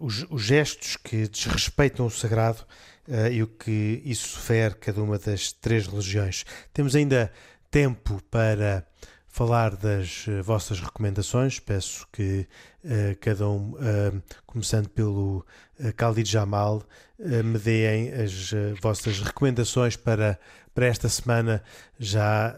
os, 0.00 0.26
os, 0.30 0.42
gestos 0.42 0.96
que 0.96 1.28
desrespeitam 1.28 2.06
o 2.06 2.10
sagrado 2.10 2.64
uh, 3.06 3.30
e 3.30 3.42
o 3.42 3.46
que 3.46 4.02
isso 4.04 4.28
sofre 4.28 4.74
cada 4.74 5.02
uma 5.02 5.18
das 5.18 5.52
três 5.52 5.86
religiões. 5.86 6.44
Temos 6.72 6.96
ainda 6.96 7.32
tempo 7.70 8.20
para 8.30 8.84
falar 9.30 9.76
das 9.76 10.26
uh, 10.26 10.42
vossas 10.42 10.80
recomendações. 10.80 11.58
Peço 11.60 12.06
que 12.12 12.46
uh, 12.84 13.16
cada 13.20 13.48
um, 13.48 13.72
uh, 13.72 14.22
começando 14.44 14.88
pelo 14.88 15.46
uh, 15.78 15.88
Khalid 15.96 16.30
Jamal, 16.30 16.82
me 17.18 17.58
deem 17.58 18.10
as 18.14 18.50
vossas 18.80 19.20
recomendações 19.20 19.94
para, 19.94 20.40
para 20.74 20.86
esta 20.86 21.06
semana, 21.06 21.62
já 21.98 22.56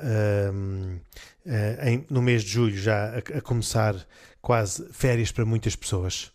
em, 1.85 2.07
no 2.09 2.23
mês 2.23 2.45
de 2.45 2.51
julho, 2.51 2.79
já 2.79 3.09
a, 3.09 3.39
a 3.39 3.41
começar 3.41 3.97
quase 4.41 4.89
férias 4.93 5.33
para 5.33 5.45
muitas 5.45 5.75
pessoas. 5.75 6.32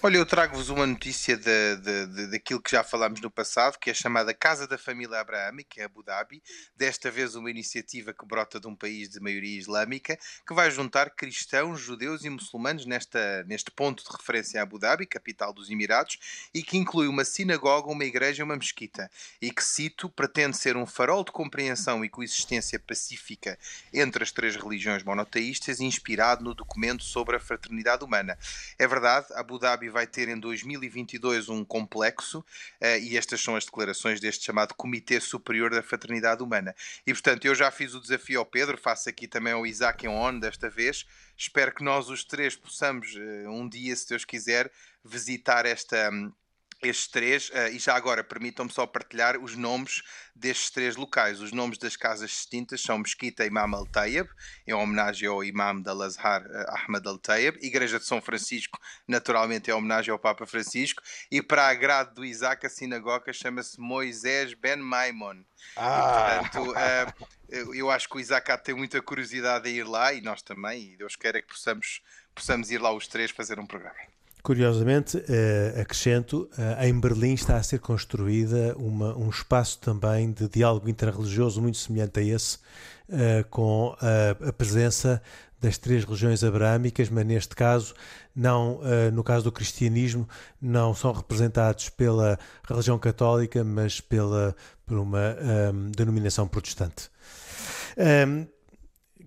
Olha, 0.00 0.16
eu 0.16 0.24
trago-vos 0.24 0.68
uma 0.68 0.86
notícia 0.86 1.36
de, 1.36 1.76
de, 1.76 2.06
de, 2.06 2.30
daquilo 2.30 2.62
que 2.62 2.70
já 2.70 2.84
falámos 2.84 3.20
no 3.20 3.28
passado, 3.30 3.78
que 3.78 3.90
é 3.90 3.94
chamada 3.94 4.32
Casa 4.32 4.66
da 4.66 4.78
Família 4.78 5.18
Abrahamica, 5.18 5.80
é 5.80 5.84
Abu 5.84 6.04
Dhabi. 6.04 6.40
Desta 6.76 7.10
vez, 7.10 7.34
uma 7.34 7.50
iniciativa 7.50 8.14
que 8.14 8.24
brota 8.24 8.60
de 8.60 8.68
um 8.68 8.76
país 8.76 9.08
de 9.08 9.18
maioria 9.18 9.58
islâmica, 9.58 10.16
que 10.46 10.54
vai 10.54 10.70
juntar 10.70 11.10
cristãos, 11.10 11.80
judeus 11.80 12.24
e 12.24 12.30
muçulmanos 12.30 12.86
nesta, 12.86 13.42
neste 13.44 13.72
ponto 13.72 14.04
de 14.04 14.16
referência 14.16 14.60
a 14.60 14.62
Abu 14.62 14.78
Dhabi, 14.78 15.04
capital 15.04 15.52
dos 15.52 15.68
Emirados, 15.68 16.48
e 16.54 16.62
que 16.62 16.78
inclui 16.78 17.08
uma 17.08 17.24
sinagoga, 17.24 17.90
uma 17.90 18.04
igreja 18.04 18.42
e 18.42 18.44
uma 18.44 18.56
mesquita. 18.56 19.10
E 19.42 19.50
que, 19.50 19.64
cito, 19.64 20.08
pretende 20.08 20.56
ser 20.56 20.76
um 20.76 20.86
farol 20.86 21.24
de 21.24 21.32
compreensão 21.32 22.04
e 22.04 22.08
coexistência 22.08 22.78
pacífica 22.78 23.58
entre 23.92 24.22
as 24.22 24.30
três 24.30 24.54
religiões 24.54 25.02
monoteístas, 25.02 25.80
inspirado 25.80 26.44
no 26.44 26.54
documento 26.54 27.02
sobre 27.02 27.34
a 27.34 27.40
fraternidade 27.40 28.04
humana. 28.04 28.38
É 28.78 28.86
verdade, 28.86 29.26
Abu 29.34 29.47
Dhabi 29.56 29.88
vai 29.88 30.04
ter 30.04 30.28
em 30.28 30.36
2022 30.36 31.48
um 31.48 31.64
complexo 31.64 32.40
uh, 32.40 32.98
e 33.00 33.16
estas 33.16 33.40
são 33.40 33.54
as 33.54 33.64
declarações 33.64 34.18
deste 34.18 34.44
chamado 34.44 34.74
Comitê 34.74 35.20
Superior 35.20 35.70
da 35.70 35.80
Fraternidade 35.80 36.42
Humana. 36.42 36.74
E 37.06 37.12
portanto, 37.12 37.44
eu 37.44 37.54
já 37.54 37.70
fiz 37.70 37.94
o 37.94 38.00
desafio 38.00 38.40
ao 38.40 38.46
Pedro, 38.46 38.76
faço 38.76 39.08
aqui 39.08 39.28
também 39.28 39.52
ao 39.52 39.64
Isaac 39.64 40.04
em 40.04 40.08
on 40.08 40.40
desta 40.40 40.68
vez. 40.68 41.06
Espero 41.36 41.72
que 41.72 41.84
nós 41.84 42.10
os 42.10 42.24
três 42.24 42.56
possamos 42.56 43.14
uh, 43.14 43.48
um 43.48 43.68
dia, 43.68 43.94
se 43.94 44.08
Deus 44.08 44.24
quiser, 44.24 44.68
visitar 45.04 45.64
esta. 45.64 46.10
Estes 46.80 47.08
três, 47.08 47.48
uh, 47.48 47.72
e 47.72 47.78
já 47.78 47.96
agora 47.96 48.22
permitam-me 48.22 48.72
só 48.72 48.86
partilhar 48.86 49.36
os 49.36 49.56
nomes 49.56 50.00
destes 50.34 50.70
três 50.70 50.94
locais. 50.94 51.40
Os 51.40 51.50
nomes 51.50 51.76
das 51.76 51.96
casas 51.96 52.30
distintas 52.30 52.80
são 52.80 52.98
Mesquita 52.98 53.44
Imam 53.44 53.74
Al-Tayyib, 53.74 54.28
em 54.64 54.72
homenagem 54.72 55.28
ao 55.28 55.42
Imam 55.42 55.82
da 55.82 55.90
Azhar 55.92 56.42
uh, 56.42 56.70
Ahmad 56.76 57.04
Al-Tayyib, 57.04 57.58
Igreja 57.60 57.98
de 57.98 58.04
São 58.04 58.22
Francisco, 58.22 58.78
naturalmente 59.08 59.70
em 59.70 59.74
homenagem 59.74 60.12
ao 60.12 60.20
Papa 60.20 60.46
Francisco, 60.46 61.02
e 61.32 61.42
para 61.42 61.66
agrado 61.66 62.14
do 62.14 62.24
Isaac, 62.24 62.64
a 62.64 62.70
sinagoga 62.70 63.32
chama-se 63.32 63.80
Moisés 63.80 64.54
Ben 64.54 64.76
Maimon. 64.76 65.42
Ah. 65.76 66.36
E, 66.36 66.48
portanto, 66.48 66.70
uh, 66.70 67.74
eu 67.74 67.90
acho 67.90 68.08
que 68.08 68.16
o 68.18 68.20
Isaac 68.20 68.56
ter 68.62 68.74
muita 68.74 69.02
curiosidade 69.02 69.68
em 69.68 69.78
ir 69.78 69.84
lá, 69.84 70.12
e 70.12 70.20
nós 70.20 70.42
também, 70.42 70.92
e 70.92 70.96
Deus 70.96 71.16
queira 71.16 71.42
que 71.42 71.48
possamos, 71.48 72.02
possamos 72.32 72.70
ir 72.70 72.78
lá 72.78 72.92
os 72.92 73.08
três 73.08 73.32
fazer 73.32 73.58
um 73.58 73.66
programa. 73.66 73.98
Curiosamente, 74.42 75.16
uh, 75.16 75.80
acrescento, 75.80 76.48
uh, 76.56 76.84
em 76.84 76.98
Berlim 76.98 77.34
está 77.34 77.56
a 77.56 77.62
ser 77.62 77.80
construída 77.80 78.74
uma, 78.76 79.16
um 79.16 79.28
espaço 79.28 79.78
também 79.80 80.30
de 80.30 80.48
diálogo 80.48 80.88
interreligioso 80.88 81.60
muito 81.60 81.76
semelhante 81.76 82.20
a 82.20 82.22
esse, 82.22 82.56
uh, 83.08 83.44
com 83.50 83.96
a, 84.00 84.48
a, 84.48 84.52
presença 84.52 85.20
das 85.60 85.76
três 85.76 86.04
religiões 86.04 86.44
abraâmicas, 86.44 87.10
mas 87.10 87.26
neste 87.26 87.56
caso, 87.56 87.92
não, 88.34 88.80
no 89.12 89.24
caso 89.24 89.42
do 89.42 89.50
cristianismo, 89.50 90.28
não 90.62 90.94
são 90.94 91.10
representados 91.10 91.88
pela 91.88 92.38
religião 92.62 92.96
católica, 92.96 93.64
mas 93.64 94.00
pela, 94.00 94.54
por 94.86 94.98
uma 94.98 95.36
um, 95.74 95.90
denominação 95.90 96.46
protestante. 96.46 97.10
Um, 98.28 98.46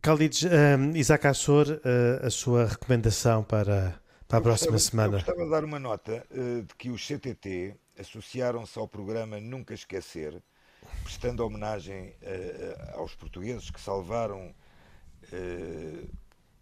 Khalid 0.01 0.47
um, 0.47 0.95
Isaac 0.95 1.27
Assor, 1.27 1.81
a 2.23 2.29
sua 2.29 2.65
recomendação 2.65 3.43
para 3.43 3.99
para 4.31 4.39
a 4.39 4.41
próxima 4.41 4.71
gostava, 4.71 4.89
semana. 4.91 5.17
Eu 5.17 5.19
gostava 5.19 5.43
de 5.43 5.51
dar 5.51 5.65
uma 5.65 5.79
nota 5.79 6.25
uh, 6.31 6.63
de 6.63 6.75
que 6.75 6.89
os 6.89 7.05
CTT 7.05 7.75
associaram-se 7.99 8.79
ao 8.79 8.87
programa 8.87 9.41
Nunca 9.41 9.73
Esquecer, 9.73 10.41
prestando 11.03 11.45
homenagem 11.45 12.15
uh, 12.21 12.99
aos 12.99 13.13
portugueses 13.13 13.69
que 13.69 13.79
salvaram 13.79 14.55
uh, 15.33 16.09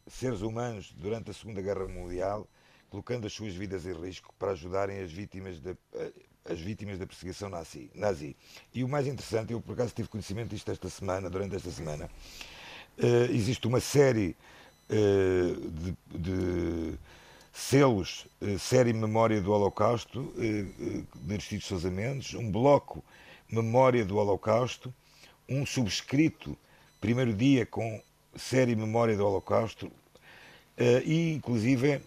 seres 0.07 0.41
humanos 0.41 0.91
durante 0.97 1.30
a 1.30 1.34
Segunda 1.34 1.61
Guerra 1.61 1.88
Mundial, 1.88 2.47
colocando 2.89 3.28
as 3.28 3.34
suas 3.34 3.53
vidas 3.53 3.86
em 3.86 3.93
risco 3.93 4.34
para 4.39 4.51
ajudarem 4.51 4.99
as 5.01 5.11
vítimas 5.11 5.59
da, 5.59 5.76
as 6.49 6.59
vítimas 6.59 6.97
da 6.97 7.05
perseguição 7.05 7.47
nazi, 7.47 7.91
nazi. 7.93 8.36
E 8.74 8.84
o 8.84 8.89
mais 8.89 9.05
interessante, 9.05 9.53
eu 9.53 9.61
por 9.61 9.74
acaso 9.74 9.93
tive 9.93 10.09
conhecimento 10.09 10.49
disto 10.49 10.72
esta 10.72 10.89
semana, 10.89 11.30
durante 11.30 11.55
esta 11.55 11.70
semana, 11.70 12.09
existe 13.32 13.67
uma 13.67 13.80
série 13.80 14.36
de, 14.89 15.95
de 16.17 16.97
selos, 17.52 18.26
eh, 18.41 18.58
série 18.58 18.93
Memória 18.93 19.41
do 19.41 19.52
Holocausto, 19.52 20.34
eh, 20.38 20.66
eh, 20.80 21.02
de 21.16 21.34
Aristides 21.34 21.68
Sousa 21.68 21.89
Mendes, 21.89 22.34
um 22.34 22.52
bloco 22.52 23.04
Memória 23.52 24.06
do 24.06 24.18
Holocausto, 24.18 24.93
um 25.47 25.66
subscrito, 25.66 26.58
primeiro 27.02 27.34
dia 27.34 27.66
com 27.66 28.02
série 28.36 28.76
Memória 28.76 29.18
do 29.18 29.26
Holocausto, 29.26 29.91
e 31.04 31.34
inclusive 31.34 32.00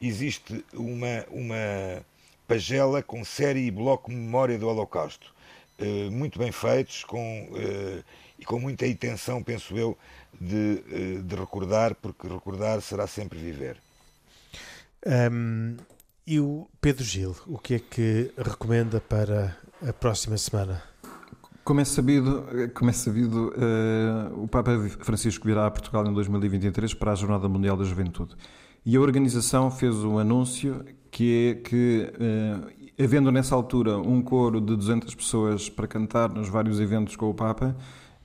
existe 0.00 0.64
uma, 0.72 1.24
uma 1.30 2.04
pagela 2.48 3.00
com 3.00 3.22
série 3.24 3.66
e 3.66 3.70
bloco 3.70 4.10
Memória 4.10 4.58
do 4.58 4.66
Holocausto, 4.66 5.32
muito 6.10 6.38
bem 6.38 6.50
feitos 6.50 7.04
com, 7.04 7.50
e 8.38 8.44
com 8.44 8.58
muita 8.58 8.86
intenção, 8.86 9.42
penso 9.42 9.76
eu, 9.76 9.96
de, 10.40 11.22
de 11.22 11.36
recordar, 11.36 11.94
porque 11.94 12.26
recordar 12.26 12.80
será 12.80 13.06
sempre 13.06 13.38
viver. 13.38 13.76
Um, 15.06 15.76
e 16.26 16.40
o 16.40 16.66
Pedro 16.80 17.04
Gil, 17.04 17.36
o 17.46 17.56
que 17.58 17.74
é 17.74 17.78
que 17.78 18.32
recomenda 18.36 19.00
para 19.00 19.56
a 19.86 19.92
próxima 19.92 20.36
semana? 20.36 20.82
Como 21.62 21.80
é 21.80 21.84
sabido, 21.84 22.44
como 22.74 22.90
é 22.90 22.92
sabido 22.92 23.52
uh, 23.56 24.42
o 24.42 24.48
Papa 24.48 24.72
Francisco 25.00 25.46
virá 25.46 25.66
a 25.66 25.70
Portugal 25.70 26.04
em 26.06 26.12
2023 26.12 26.94
para 26.94 27.12
a 27.12 27.14
Jornada 27.14 27.48
Mundial 27.48 27.76
da 27.76 27.84
Juventude. 27.84 28.34
E 28.84 28.96
a 28.96 29.00
organização 29.00 29.70
fez 29.70 29.94
um 30.02 30.18
anúncio 30.18 30.84
que 31.10 31.50
é 31.50 31.54
que, 31.54 32.12
uh, 32.14 33.02
havendo 33.02 33.30
nessa 33.30 33.54
altura 33.54 33.98
um 33.98 34.20
coro 34.20 34.60
de 34.60 34.74
200 34.74 35.14
pessoas 35.14 35.68
para 35.68 35.86
cantar 35.86 36.28
nos 36.30 36.48
vários 36.48 36.80
eventos 36.80 37.14
com 37.14 37.30
o 37.30 37.34
Papa, 37.34 37.76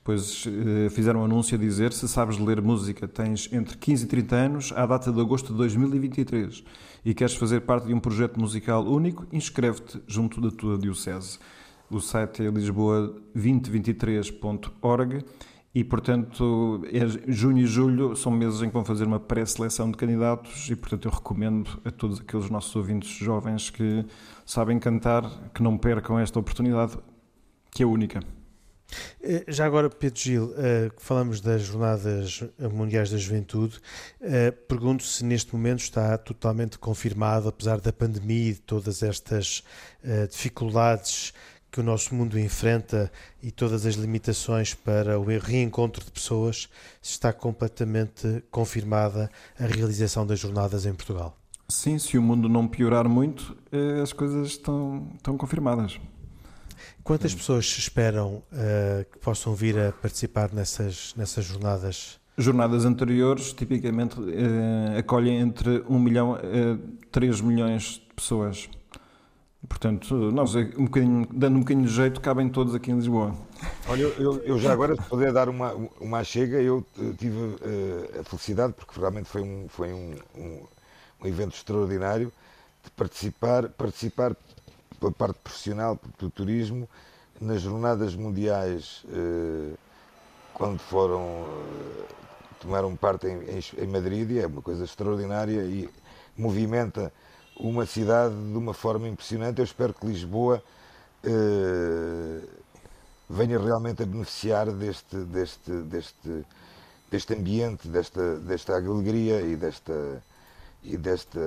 Pois 0.04 0.44
uh, 0.46 0.90
fizeram 0.90 1.20
um 1.20 1.24
anúncio 1.24 1.56
a 1.56 1.60
dizer: 1.60 1.92
se 1.92 2.08
sabes 2.08 2.36
ler 2.38 2.60
música, 2.60 3.06
tens 3.06 3.48
entre 3.52 3.78
15 3.78 4.04
e 4.04 4.08
30 4.08 4.36
anos, 4.36 4.72
à 4.74 4.84
data 4.84 5.12
de 5.12 5.20
agosto 5.20 5.52
de 5.52 5.58
2023, 5.58 6.64
e 7.04 7.14
queres 7.14 7.34
fazer 7.34 7.60
parte 7.60 7.86
de 7.86 7.94
um 7.94 8.00
projeto 8.00 8.40
musical 8.40 8.84
único, 8.84 9.24
inscreve-te 9.32 10.02
junto 10.06 10.40
da 10.40 10.50
tua 10.50 10.76
Diocese. 10.76 11.38
O 11.88 12.00
site 12.00 12.42
é 12.42 12.50
lisboa2023.org 12.50 15.24
e, 15.74 15.84
portanto, 15.84 16.82
é 16.90 17.06
junho 17.30 17.58
e 17.58 17.66
julho 17.66 18.16
são 18.16 18.32
meses 18.32 18.62
em 18.62 18.68
que 18.68 18.72
vão 18.72 18.84
fazer 18.84 19.04
uma 19.04 19.20
pré-seleção 19.20 19.90
de 19.90 19.96
candidatos 19.96 20.68
e, 20.70 20.76
portanto, 20.76 21.06
eu 21.06 21.12
recomendo 21.12 21.80
a 21.84 21.90
todos 21.90 22.20
aqueles 22.20 22.50
nossos 22.50 22.74
ouvintes 22.74 23.10
jovens 23.10 23.70
que 23.70 24.04
sabem 24.44 24.78
cantar 24.78 25.22
que 25.54 25.62
não 25.62 25.78
percam 25.78 26.18
esta 26.18 26.40
oportunidade, 26.40 26.98
que 27.70 27.82
é 27.82 27.86
única. 27.86 28.20
Eh, 29.22 29.44
já 29.48 29.64
agora, 29.66 29.88
Pedro 29.88 30.20
Gil, 30.20 30.44
uh, 30.44 30.54
falamos 30.98 31.40
das 31.40 31.62
Jornadas 31.62 32.44
Mundiais 32.72 33.10
da 33.10 33.16
Juventude. 33.16 33.78
Uh, 34.20 34.52
pergunto 34.68 35.02
se 35.04 35.24
neste 35.24 35.54
momento 35.54 35.80
está 35.80 36.16
totalmente 36.18 36.78
confirmado, 36.78 37.48
apesar 37.48 37.80
da 37.80 37.92
pandemia 37.92 38.50
e 38.50 38.54
de 38.54 38.60
todas 38.60 39.02
estas 39.02 39.62
dificuldades 40.30 41.32
que 41.70 41.80
o 41.80 41.82
nosso 41.82 42.14
mundo 42.14 42.38
enfrenta 42.38 43.10
e 43.42 43.50
todas 43.50 43.86
as 43.86 43.94
limitações 43.94 44.74
para 44.74 45.18
o 45.18 45.24
reencontro 45.24 46.04
de 46.04 46.10
pessoas, 46.10 46.68
se 47.00 47.12
está 47.12 47.32
completamente 47.32 48.44
confirmada 48.50 49.30
a 49.58 49.64
realização 49.64 50.26
das 50.26 50.38
jornadas 50.38 50.84
em 50.84 50.92
Portugal. 50.92 51.36
Sim, 51.68 51.98
se 51.98 52.18
o 52.18 52.22
mundo 52.22 52.48
não 52.48 52.68
piorar 52.68 53.08
muito, 53.08 53.56
as 54.02 54.12
coisas 54.12 54.48
estão, 54.48 55.08
estão 55.16 55.38
confirmadas. 55.38 55.98
Quantas 57.04 57.34
pessoas 57.34 57.68
se 57.68 57.80
esperam 57.80 58.42
uh, 58.52 59.04
que 59.10 59.18
possam 59.18 59.54
vir 59.54 59.76
a 59.78 59.92
participar 59.92 60.52
nessas, 60.52 61.14
nessas 61.16 61.44
jornadas? 61.44 62.20
Jornadas 62.38 62.84
anteriores, 62.84 63.52
tipicamente, 63.52 64.20
uh, 64.20 64.98
acolhem 64.98 65.40
entre 65.40 65.82
1 65.88 65.98
milhão 65.98 66.34
a 66.34 66.40
3 67.10 67.40
milhões 67.40 67.94
de 67.94 68.14
pessoas. 68.14 68.68
Portanto, 69.68 70.14
nós, 70.32 70.54
um 70.54 70.84
bocadinho, 70.84 71.26
dando 71.32 71.56
um 71.56 71.60
bocadinho 71.60 71.86
de 71.86 71.92
jeito, 71.92 72.20
cabem 72.20 72.48
todos 72.48 72.74
aqui 72.74 72.92
em 72.92 72.96
Lisboa. 72.96 73.34
Olha, 73.88 74.02
eu, 74.02 74.40
eu 74.44 74.58
já 74.58 74.72
agora, 74.72 74.94
se 74.94 75.02
puder 75.08 75.32
dar 75.32 75.48
uma, 75.48 75.72
uma 76.00 76.22
chega, 76.22 76.60
eu 76.60 76.86
tive 77.18 77.36
uh, 77.36 78.20
a 78.20 78.24
felicidade, 78.24 78.74
porque 78.74 78.98
realmente 78.98 79.28
foi 79.28 79.42
um, 79.42 79.66
foi 79.68 79.92
um, 79.92 80.14
um, 80.36 80.62
um 81.22 81.26
evento 81.26 81.54
extraordinário, 81.54 82.32
de 82.84 82.90
participar, 82.92 83.68
participar 83.68 84.36
pela 85.02 85.10
parte 85.10 85.40
profissional 85.40 85.98
do 86.16 86.30
turismo 86.30 86.88
nas 87.40 87.62
jornadas 87.62 88.14
mundiais 88.14 89.04
eh, 89.08 89.74
quando 90.54 90.78
foram 90.78 91.44
eh, 91.44 92.14
tomaram 92.60 92.94
parte 92.94 93.26
em, 93.26 93.40
em, 93.82 93.86
Madrid 93.88 94.38
é 94.38 94.46
uma 94.46 94.62
coisa 94.62 94.84
extraordinária 94.84 95.62
e 95.64 95.90
movimenta 96.38 97.12
uma 97.56 97.84
cidade 97.84 98.32
de 98.32 98.56
uma 98.56 98.72
forma 98.72 99.08
impressionante. 99.08 99.58
Eu 99.58 99.64
espero 99.64 99.92
que 99.92 100.06
Lisboa 100.06 100.62
eh, 101.24 102.40
venha 103.28 103.58
realmente 103.58 104.04
a 104.04 104.06
beneficiar 104.06 104.70
deste, 104.70 105.16
deste, 105.16 105.72
deste, 105.82 106.46
deste 107.10 107.34
ambiente, 107.34 107.88
desta, 107.88 108.36
desta 108.38 108.76
alegria 108.76 109.40
e 109.40 109.56
desta, 109.56 110.22
e 110.84 110.96
desta 110.96 111.40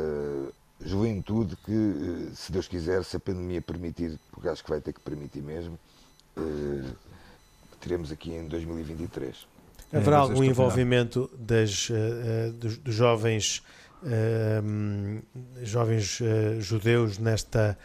juventude 0.82 1.55
que, 1.57 1.71
eh, 1.71 2.36
se 2.36 2.51
Deus 2.51 2.67
quiser, 2.67 3.03
se 3.03 3.15
a 3.15 3.19
pandemia 3.19 3.61
permitir, 3.61 4.19
porque 4.32 4.49
acho 4.49 4.63
que 4.63 4.69
vai 4.69 4.82
ter 4.82 4.93
que 4.93 4.99
permitir 4.99 5.41
mesmo, 5.41 5.80
uh, 6.38 6.95
teremos 7.80 8.11
aqui 8.11 8.32
em 8.32 8.47
2023. 8.47 9.47
Haverá 9.93 10.17
é, 10.17 10.19
algum 10.19 10.43
envolvimento 10.43 11.30
das, 11.38 11.89
uh, 11.89 12.51
dos, 12.53 12.78
dos, 12.78 12.93
jovens 12.93 13.63
uh, 14.03 15.23
jovens 15.63 16.19
judeus 16.59 17.17
nesta, 17.17 17.78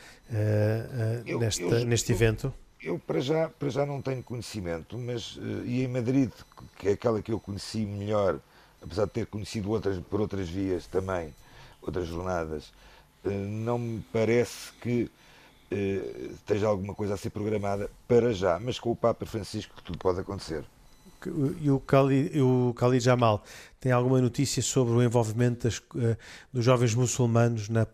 eu, 1.24 1.38
nesta 1.38 1.62
eu, 1.62 1.84
neste 1.86 2.10
eu, 2.10 2.16
evento? 2.16 2.54
Eu 2.82 2.98
para 2.98 3.20
já, 3.20 3.48
para 3.48 3.68
já 3.68 3.86
não 3.86 4.00
tenho 4.02 4.22
conhecimento, 4.22 4.98
mas 4.98 5.38
e 5.64 5.82
em 5.82 5.88
Madrid, 5.88 6.30
que 6.78 6.88
é 6.88 6.92
aquela 6.92 7.20
que 7.22 7.30
eu 7.30 7.38
conheci 7.38 7.84
melhor, 7.84 8.40
apesar 8.82 9.04
de 9.04 9.12
ter 9.12 9.26
conhecido 9.26 9.70
outras 9.70 9.98
por 9.98 10.20
outras 10.20 10.48
vias 10.48 10.86
também, 10.86 11.32
outras 11.82 12.06
jornadas, 12.06 12.72
eh, 13.24 13.28
não 13.30 13.78
me 13.78 14.00
parece 14.12 14.72
que 14.80 15.10
uh, 15.72 16.32
esteja 16.32 16.66
alguma 16.66 16.94
coisa 16.94 17.14
a 17.14 17.16
ser 17.16 17.30
programada 17.30 17.90
para 18.06 18.32
já, 18.32 18.58
mas 18.58 18.78
com 18.78 18.90
o 18.90 18.96
Papa 18.96 19.26
Francisco 19.26 19.80
tudo 19.82 19.98
pode 19.98 20.20
acontecer. 20.20 20.64
E 21.60 21.70
o 21.70 21.78
Khalid, 21.78 22.40
o 22.40 22.74
Khalid 22.78 23.04
Jamal 23.04 23.44
tem 23.80 23.92
alguma 23.92 24.20
notícia 24.20 24.62
sobre 24.62 24.92
o 24.92 25.02
envolvimento 25.02 25.66
das, 25.66 25.78
uh, 25.78 26.16
dos 26.52 26.62
jovens 26.62 26.94
muçulmanos 26.94 27.70
na, 27.70 27.86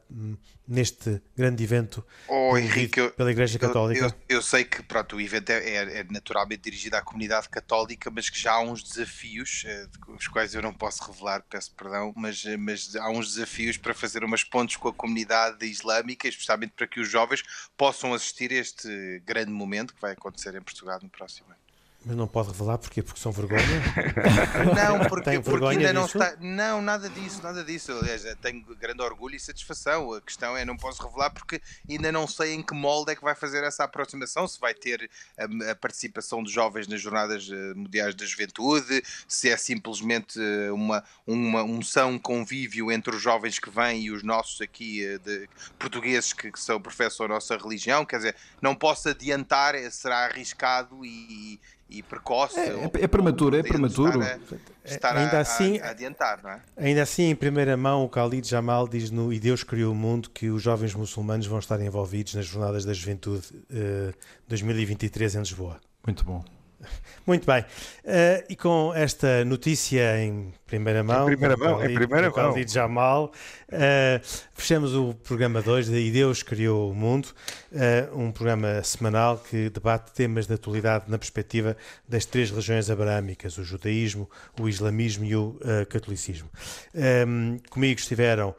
neste 0.66 1.22
grande 1.36 1.62
evento 1.62 2.04
oh, 2.26 2.58
Henrique, 2.58 3.08
pela 3.10 3.30
Igreja 3.30 3.56
Católica? 3.56 4.00
Eu, 4.00 4.08
eu, 4.08 4.14
eu, 4.36 4.42
sei 4.42 4.64
que 4.64 4.82
pronto, 4.82 5.14
o 5.14 5.20
evento 5.20 5.50
é, 5.50 5.58
é, 5.58 6.00
é, 6.00 6.06
naturalmente 6.10 6.62
dirigido 6.62 6.96
à 6.96 7.02
comunidade 7.02 7.48
católica, 7.48 8.10
mas 8.10 8.28
que 8.28 8.38
já 8.38 8.54
há 8.54 8.60
uns 8.60 8.82
desafios, 8.82 9.64
uh, 9.64 10.14
os 10.14 10.26
quais 10.26 10.54
eu 10.54 10.62
não 10.62 10.74
posso 10.74 11.04
revelar, 11.04 11.44
peço 11.48 11.72
perdão, 11.74 12.12
mas, 12.16 12.44
mas 12.58 12.96
há 12.96 13.08
uns 13.08 13.34
desafios 13.34 13.76
para 13.76 13.94
fazer 13.94 14.24
umas 14.24 14.42
pontes 14.42 14.76
com 14.76 14.88
a 14.88 14.92
comunidade 14.92 15.64
islâmica, 15.64 16.26
especialmente 16.26 16.72
para 16.76 16.88
que 16.88 16.98
os 16.98 17.08
jovens 17.08 17.44
possam 17.76 18.12
assistir 18.12 18.50
a 18.50 18.56
este 18.56 19.22
grande 19.24 19.52
momento 19.52 19.94
que 19.94 20.00
vai 20.00 20.12
acontecer 20.12 20.54
em 20.56 20.62
Portugal 20.62 20.98
no 21.00 21.08
próximo 21.08 21.46
ano. 21.48 21.65
Mas 22.06 22.14
não 22.14 22.28
pode 22.28 22.52
revelar 22.52 22.78
porquê? 22.78 23.02
Porque 23.02 23.18
são 23.18 23.32
vergonha? 23.32 23.60
não, 24.76 25.08
porque, 25.08 25.28
Tem 25.28 25.42
porque 25.42 25.64
ainda 25.64 25.92
não 25.92 26.04
disso? 26.04 26.22
está. 26.22 26.36
Não, 26.38 26.80
nada 26.80 27.10
disso, 27.10 27.42
nada 27.42 27.64
disso. 27.64 27.90
Aliás, 27.90 28.22
tenho 28.40 28.64
grande 28.76 29.02
orgulho 29.02 29.34
e 29.34 29.40
satisfação. 29.40 30.12
A 30.12 30.20
questão 30.20 30.56
é 30.56 30.64
não 30.64 30.76
posso 30.76 31.02
revelar 31.02 31.30
porque 31.30 31.60
ainda 31.90 32.12
não 32.12 32.28
sei 32.28 32.54
em 32.54 32.62
que 32.62 32.74
molde 32.74 33.10
é 33.10 33.16
que 33.16 33.24
vai 33.24 33.34
fazer 33.34 33.64
essa 33.64 33.82
aproximação. 33.82 34.46
Se 34.46 34.60
vai 34.60 34.72
ter 34.72 35.10
a, 35.36 35.72
a 35.72 35.74
participação 35.74 36.44
de 36.44 36.52
jovens 36.52 36.86
nas 36.86 37.00
Jornadas 37.00 37.50
eh, 37.50 37.74
Mundiais 37.74 38.14
da 38.14 38.24
Juventude, 38.24 39.02
se 39.26 39.50
é 39.50 39.56
simplesmente 39.56 40.40
eh, 40.40 40.70
uma, 40.70 41.02
uma 41.26 41.64
unção 41.64 42.20
convívio 42.20 42.92
entre 42.92 43.16
os 43.16 43.20
jovens 43.20 43.58
que 43.58 43.68
vêm 43.68 44.02
e 44.02 44.10
os 44.12 44.22
nossos 44.22 44.60
aqui 44.60 45.04
eh, 45.04 45.18
de, 45.18 45.48
portugueses 45.76 46.32
que, 46.32 46.52
que 46.52 46.60
são 46.60 46.80
professam 46.80 47.26
a 47.26 47.28
nossa 47.30 47.56
religião. 47.56 48.04
Quer 48.06 48.18
dizer, 48.18 48.36
não 48.62 48.76
posso 48.76 49.08
adiantar, 49.08 49.74
será 49.90 50.26
arriscado 50.26 51.04
e 51.04 51.58
e 51.88 52.02
precoce. 52.02 52.58
É, 52.58 52.68
é, 52.68 52.90
é 53.02 53.06
prematuro, 53.06 53.56
é 53.56 53.62
prematuro. 53.62 54.20
Estar, 54.20 54.38
a, 54.84 54.94
estar 54.94 55.16
ainda 55.16 55.38
a, 55.38 55.40
assim, 55.40 55.78
a, 55.78 55.90
adiantar, 55.90 56.42
não 56.42 56.50
é? 56.50 56.60
Ainda 56.76 57.02
assim, 57.02 57.24
em 57.24 57.36
primeira 57.36 57.76
mão, 57.76 58.04
o 58.04 58.08
Khalid 58.08 58.48
Jamal 58.48 58.88
diz 58.88 59.10
no 59.10 59.32
E 59.32 59.38
Deus 59.38 59.62
Criou 59.62 59.92
o 59.92 59.94
Mundo 59.94 60.30
que 60.30 60.50
os 60.50 60.62
jovens 60.62 60.94
muçulmanos 60.94 61.46
vão 61.46 61.58
estar 61.58 61.80
envolvidos 61.80 62.34
nas 62.34 62.46
Jornadas 62.46 62.84
da 62.84 62.92
Juventude 62.92 63.46
uh, 63.54 64.14
2023 64.48 65.36
em 65.36 65.38
Lisboa. 65.38 65.80
Muito 66.04 66.24
bom. 66.24 66.44
Muito 67.26 67.46
bem. 67.46 67.62
Uh, 67.62 68.44
e 68.48 68.56
com 68.56 68.92
esta 68.94 69.44
notícia 69.44 70.22
em 70.22 70.52
primeira 70.66 71.02
mão, 71.02 71.24
em 71.24 71.26
primeira 71.26 71.56
mão, 71.56 71.78
Khalid, 71.78 71.92
em 71.92 71.94
primeira 71.94 72.30
mão. 72.30 72.52
Khalid 72.52 72.72
Jamal, 72.72 73.32
uh, 73.68 74.26
fechamos 74.54 74.94
o 74.94 75.14
programa 75.14 75.62
2 75.62 75.86
de 75.88 75.96
E 75.96 76.10
Deus 76.10 76.42
Criou 76.42 76.90
o 76.90 76.94
Mundo, 76.94 77.28
uh, 77.72 78.18
um 78.18 78.30
programa 78.30 78.82
semanal 78.82 79.38
que 79.38 79.70
debate 79.70 80.12
temas 80.12 80.46
de 80.46 80.54
atualidade 80.54 81.04
na 81.08 81.18
perspectiva 81.18 81.76
das 82.08 82.24
três 82.24 82.50
religiões 82.50 82.90
abraâmicas, 82.90 83.58
o 83.58 83.64
judaísmo, 83.64 84.28
o 84.60 84.68
islamismo 84.68 85.24
e 85.24 85.34
o 85.34 85.58
catolicismo. 85.88 86.48
Um, 86.94 87.58
comigo 87.70 87.98
estiveram 87.98 88.54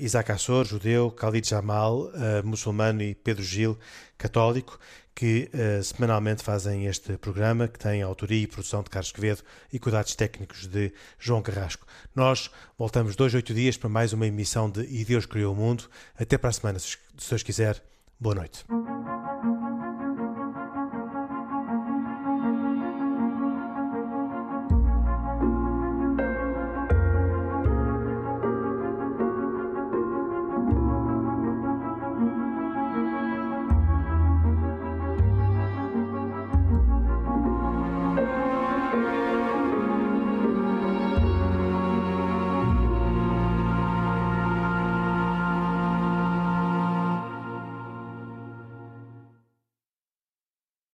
Isaac 0.00 0.32
Assor, 0.32 0.64
judeu, 0.64 1.10
Khalid 1.10 1.48
Jamal, 1.48 2.10
muçulmano 2.44 3.02
e 3.02 3.14
Pedro 3.14 3.42
Gil, 3.42 3.78
católico 4.16 4.78
que 5.14 5.50
uh, 5.52 5.82
semanalmente 5.82 6.42
fazem 6.42 6.86
este 6.86 7.16
programa, 7.16 7.68
que 7.68 7.78
tem 7.78 8.02
autoria 8.02 8.42
e 8.42 8.46
produção 8.46 8.82
de 8.82 8.90
Carlos 8.90 9.12
Quevedo 9.12 9.42
e 9.72 9.78
cuidados 9.78 10.14
técnicos 10.14 10.66
de 10.66 10.92
João 11.18 11.42
Carrasco. 11.42 11.86
Nós 12.14 12.50
voltamos 12.78 13.14
dois, 13.14 13.34
oito 13.34 13.52
dias 13.54 13.76
para 13.76 13.88
mais 13.88 14.12
uma 14.12 14.26
emissão 14.26 14.70
de 14.70 14.82
E 14.82 15.04
Deus 15.04 15.26
Criou 15.26 15.52
o 15.52 15.56
Mundo. 15.56 15.84
Até 16.18 16.38
para 16.38 16.50
a 16.50 16.52
semana, 16.52 16.78
se 16.78 16.96
Deus 17.28 17.42
quiser. 17.42 17.82
Boa 18.18 18.34
noite. 18.34 18.64